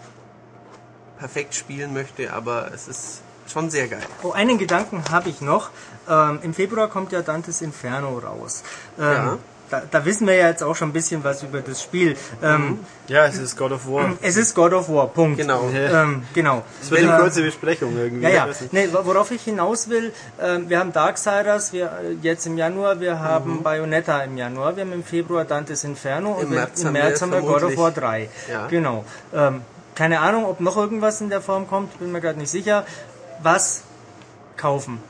[1.18, 3.20] perfekt spielen möchte, aber es ist
[3.50, 4.02] schon sehr geil.
[4.22, 5.70] Oh, einen Gedanken habe ich noch.
[6.08, 8.62] Ähm, Im Februar kommt ja Dantes Inferno raus.
[8.98, 9.38] Ähm, Ja.
[9.70, 12.16] Da, da wissen wir ja jetzt auch schon ein bisschen was über das Spiel.
[12.43, 14.14] Ähm, Ja, es ist God of War.
[14.22, 15.38] Es ist God of War, Punkt.
[15.38, 15.68] Genau.
[15.72, 16.62] Ähm, genau.
[16.82, 18.22] Es wird eine Äh, kurze Besprechung irgendwie.
[18.24, 18.48] Ja, ja.
[18.72, 23.18] Nee, worauf ich hinaus will, ähm, wir haben Darksiders wir, äh, jetzt im Januar, wir
[23.20, 26.52] haben Bayonetta im Januar, wir haben im Februar Dantes Inferno und Mhm.
[26.52, 28.28] Im März im haben März wir haben wir God of War 3.
[28.51, 28.66] Ja.
[28.68, 29.05] Genau.
[29.34, 29.62] Ähm,
[29.94, 32.84] keine Ahnung, ob noch irgendwas in der Form kommt, bin mir gerade nicht sicher.
[33.43, 33.82] Was
[34.56, 35.01] kaufen,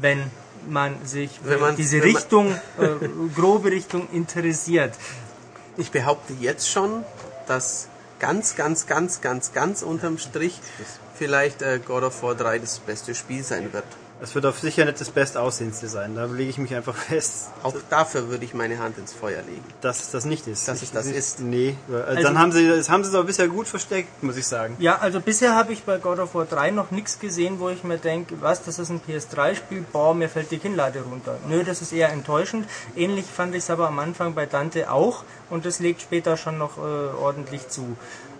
[0.00, 0.30] wenn
[0.70, 4.94] man sich für Wenn man- diese wenn man- Richtung, äh, grobe Richtung interessiert?
[5.76, 7.04] Ich behaupte jetzt schon,
[7.46, 7.88] dass
[8.18, 10.60] ganz, ganz, ganz, ganz, ganz unterm Strich
[11.14, 13.84] vielleicht äh, God of War 3 das beste Spiel sein wird.
[14.20, 16.16] Es wird auf sicher nicht das Bestaussehendste sein.
[16.16, 19.62] Da lege ich mich einfach fest, Auch dafür würde ich meine Hand ins Feuer legen.
[19.80, 20.66] dass es das nicht ist.
[20.66, 21.38] Dass es das ist.
[21.40, 21.76] Nee,
[22.06, 24.74] Also- dann haben sie, das haben sie es aber bisher gut versteckt, muss ich sagen.
[24.80, 27.84] Ja, also bisher habe ich bei God of War 3 noch nichts gesehen, wo ich
[27.84, 31.36] mir denke, was, das ist ein PS3-Spiel, boah, mir fällt die Kinnlade runter.
[31.48, 32.66] Nö, das ist eher enttäuschend.
[32.96, 36.58] Ähnlich fand ich es aber am Anfang bei Dante auch und das legt später schon
[36.58, 37.96] noch äh, ordentlich zu.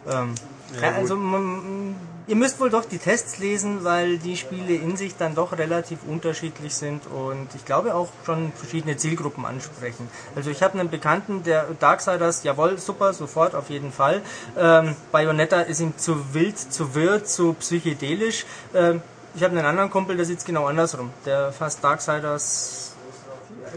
[0.09, 0.35] Ähm,
[0.83, 1.97] also man,
[2.27, 6.01] ihr müsst wohl doch die Tests lesen, weil die Spiele in sich dann doch relativ
[6.07, 10.09] unterschiedlich sind und ich glaube auch schon verschiedene Zielgruppen ansprechen.
[10.37, 14.21] Also ich habe einen Bekannten, der Darksiders, jawohl, super, sofort, auf jeden Fall.
[14.59, 18.45] Ähm, Bayonetta ist ihm zu wild, zu wirr, zu psychedelisch.
[18.75, 19.03] Ähm,
[19.35, 21.11] ich habe einen anderen Kumpel, der sieht genau andersrum.
[21.25, 22.93] Der fasst Darksiders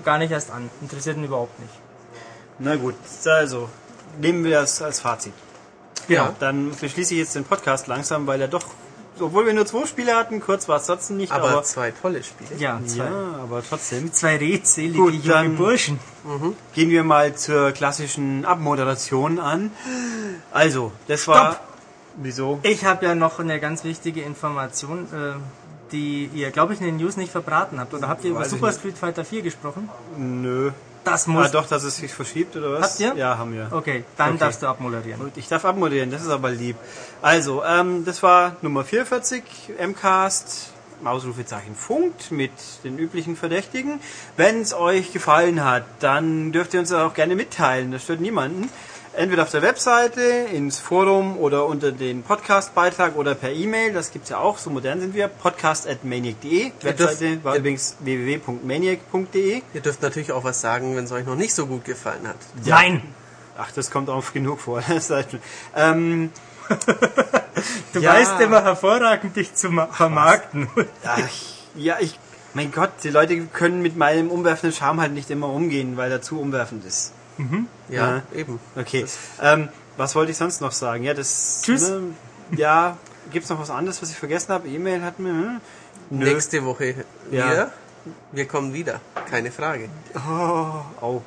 [0.03, 1.73] gar nicht erst an, interessiert ihn überhaupt nicht.
[2.59, 2.95] Na gut,
[3.26, 3.69] also
[4.19, 5.34] nehmen wir das als Fazit.
[6.07, 6.33] Ja.
[6.39, 8.63] Dann beschließe ich jetzt den Podcast langsam, weil er doch,
[9.19, 12.23] obwohl wir nur zwei Spiele hatten, kurz war es trotzdem nicht, Aber, aber, zwei tolle
[12.23, 12.49] Spiele.
[12.59, 14.11] Ja, zwei, ja, aber trotzdem.
[14.13, 15.99] zwei redselige Gut, junge dann- Burschen.
[16.73, 19.71] Gehen wir mal zur klassischen Abmoderation an.
[20.51, 21.59] Also, das war.
[22.17, 22.59] Wieso?
[22.63, 25.05] Ich habe ja noch eine ganz wichtige Information.
[25.13, 25.39] Äh,
[25.91, 27.93] die ihr, glaube ich, in den News nicht verbraten habt.
[27.93, 28.79] Oder habt ihr über Weiß ich Super nicht.
[28.79, 29.89] Street Fighter 4 gesprochen?
[30.17, 30.71] Nö.
[31.03, 31.51] Das Ah, muss.
[31.51, 32.91] doch, dass es sich verschiebt, oder was?
[32.91, 33.13] Habt ihr?
[33.15, 33.69] Ja, haben wir.
[33.71, 34.37] Okay, dann Okay.
[34.39, 35.19] darfst du abmoderieren.
[35.19, 36.75] Gut, ich darf abmoderieren, das ist aber lieb.
[37.23, 39.43] Also, ähm, das war Nummer 44,
[39.79, 40.67] MCAST,
[41.03, 42.51] Ausrufezeichen funkt mit
[42.83, 43.99] den üblichen Verdächtigen.
[44.37, 48.21] Wenn es euch gefallen hat, dann dürft ihr uns das auch gerne mitteilen, das stört
[48.21, 48.69] niemanden.
[49.13, 54.29] Entweder auf der Webseite, ins Forum oder unter den Podcast-Beitrag oder per E-Mail, das gibt's
[54.29, 56.71] ja auch, so modern sind wir, podcast.maniac.de.
[56.81, 59.61] Webseite war übrigens www.maniac.de.
[59.73, 62.38] Ihr dürft natürlich auch was sagen, wenn es euch noch nicht so gut gefallen hat.
[62.65, 63.01] Nein!
[63.57, 64.81] Ach, das kommt oft genug vor.
[65.07, 65.25] Schon.
[65.75, 66.31] ähm,
[67.93, 68.13] Du Ja.
[68.13, 70.69] weißt immer hervorragend, dich zu ma- vermarkten.
[71.05, 71.19] Ach,
[71.75, 72.17] ja, ich.
[72.53, 76.21] Mein Gott, die Leute können mit meinem umwerfenden Charme halt nicht immer umgehen, weil er
[76.21, 77.13] zu umwerfend ist.
[77.89, 78.21] Ja, Ja.
[78.35, 78.59] eben.
[78.75, 79.05] Okay.
[79.41, 81.03] Ähm, was wollte ich sonst noch sagen?
[81.03, 81.61] Ja, das.
[81.63, 81.89] Tschüss.
[81.89, 82.01] Ne,
[82.55, 82.97] ja,
[83.31, 84.67] gibt's noch was anderes, was ich vergessen habe?
[84.67, 85.31] E-Mail hatten wir.
[85.33, 85.61] Hm?
[86.09, 87.51] Nächste Woche Ja.
[87.51, 87.71] wieder.
[88.31, 88.99] Wir kommen wieder.
[89.29, 89.89] Keine Frage.
[91.01, 91.21] Oh,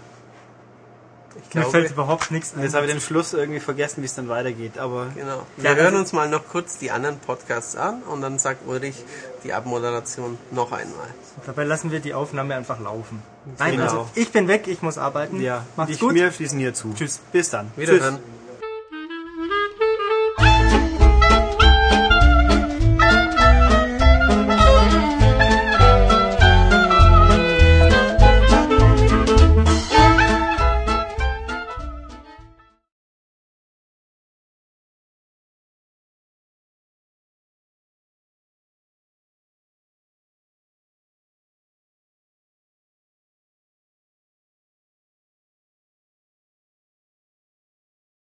[1.37, 2.63] Ich Mir glaube, fällt überhaupt nichts ein.
[2.63, 4.79] jetzt habe ich den Schluss irgendwie vergessen, wie es dann weitergeht.
[4.79, 5.43] Aber genau.
[5.57, 8.67] Wir Ja, also- hören uns mal noch kurz die anderen Podcasts an und dann sagt
[8.67, 8.97] Ulrich
[9.43, 11.09] die Abmoderation noch einmal.
[11.47, 13.23] Dabei lassen wir die Aufnahme einfach laufen.
[13.59, 13.85] Nein, Genau.
[13.85, 15.41] also ich bin weg, ich muss arbeiten.
[15.41, 16.15] ja, Macht's ich, gut.
[16.15, 16.95] wir schließen hier zu.
[16.95, 17.21] Tschüss.
[17.33, 17.71] Bis dann.
[17.77, 18.17] Wiederhören.
[18.17, 18.25] Tschüss.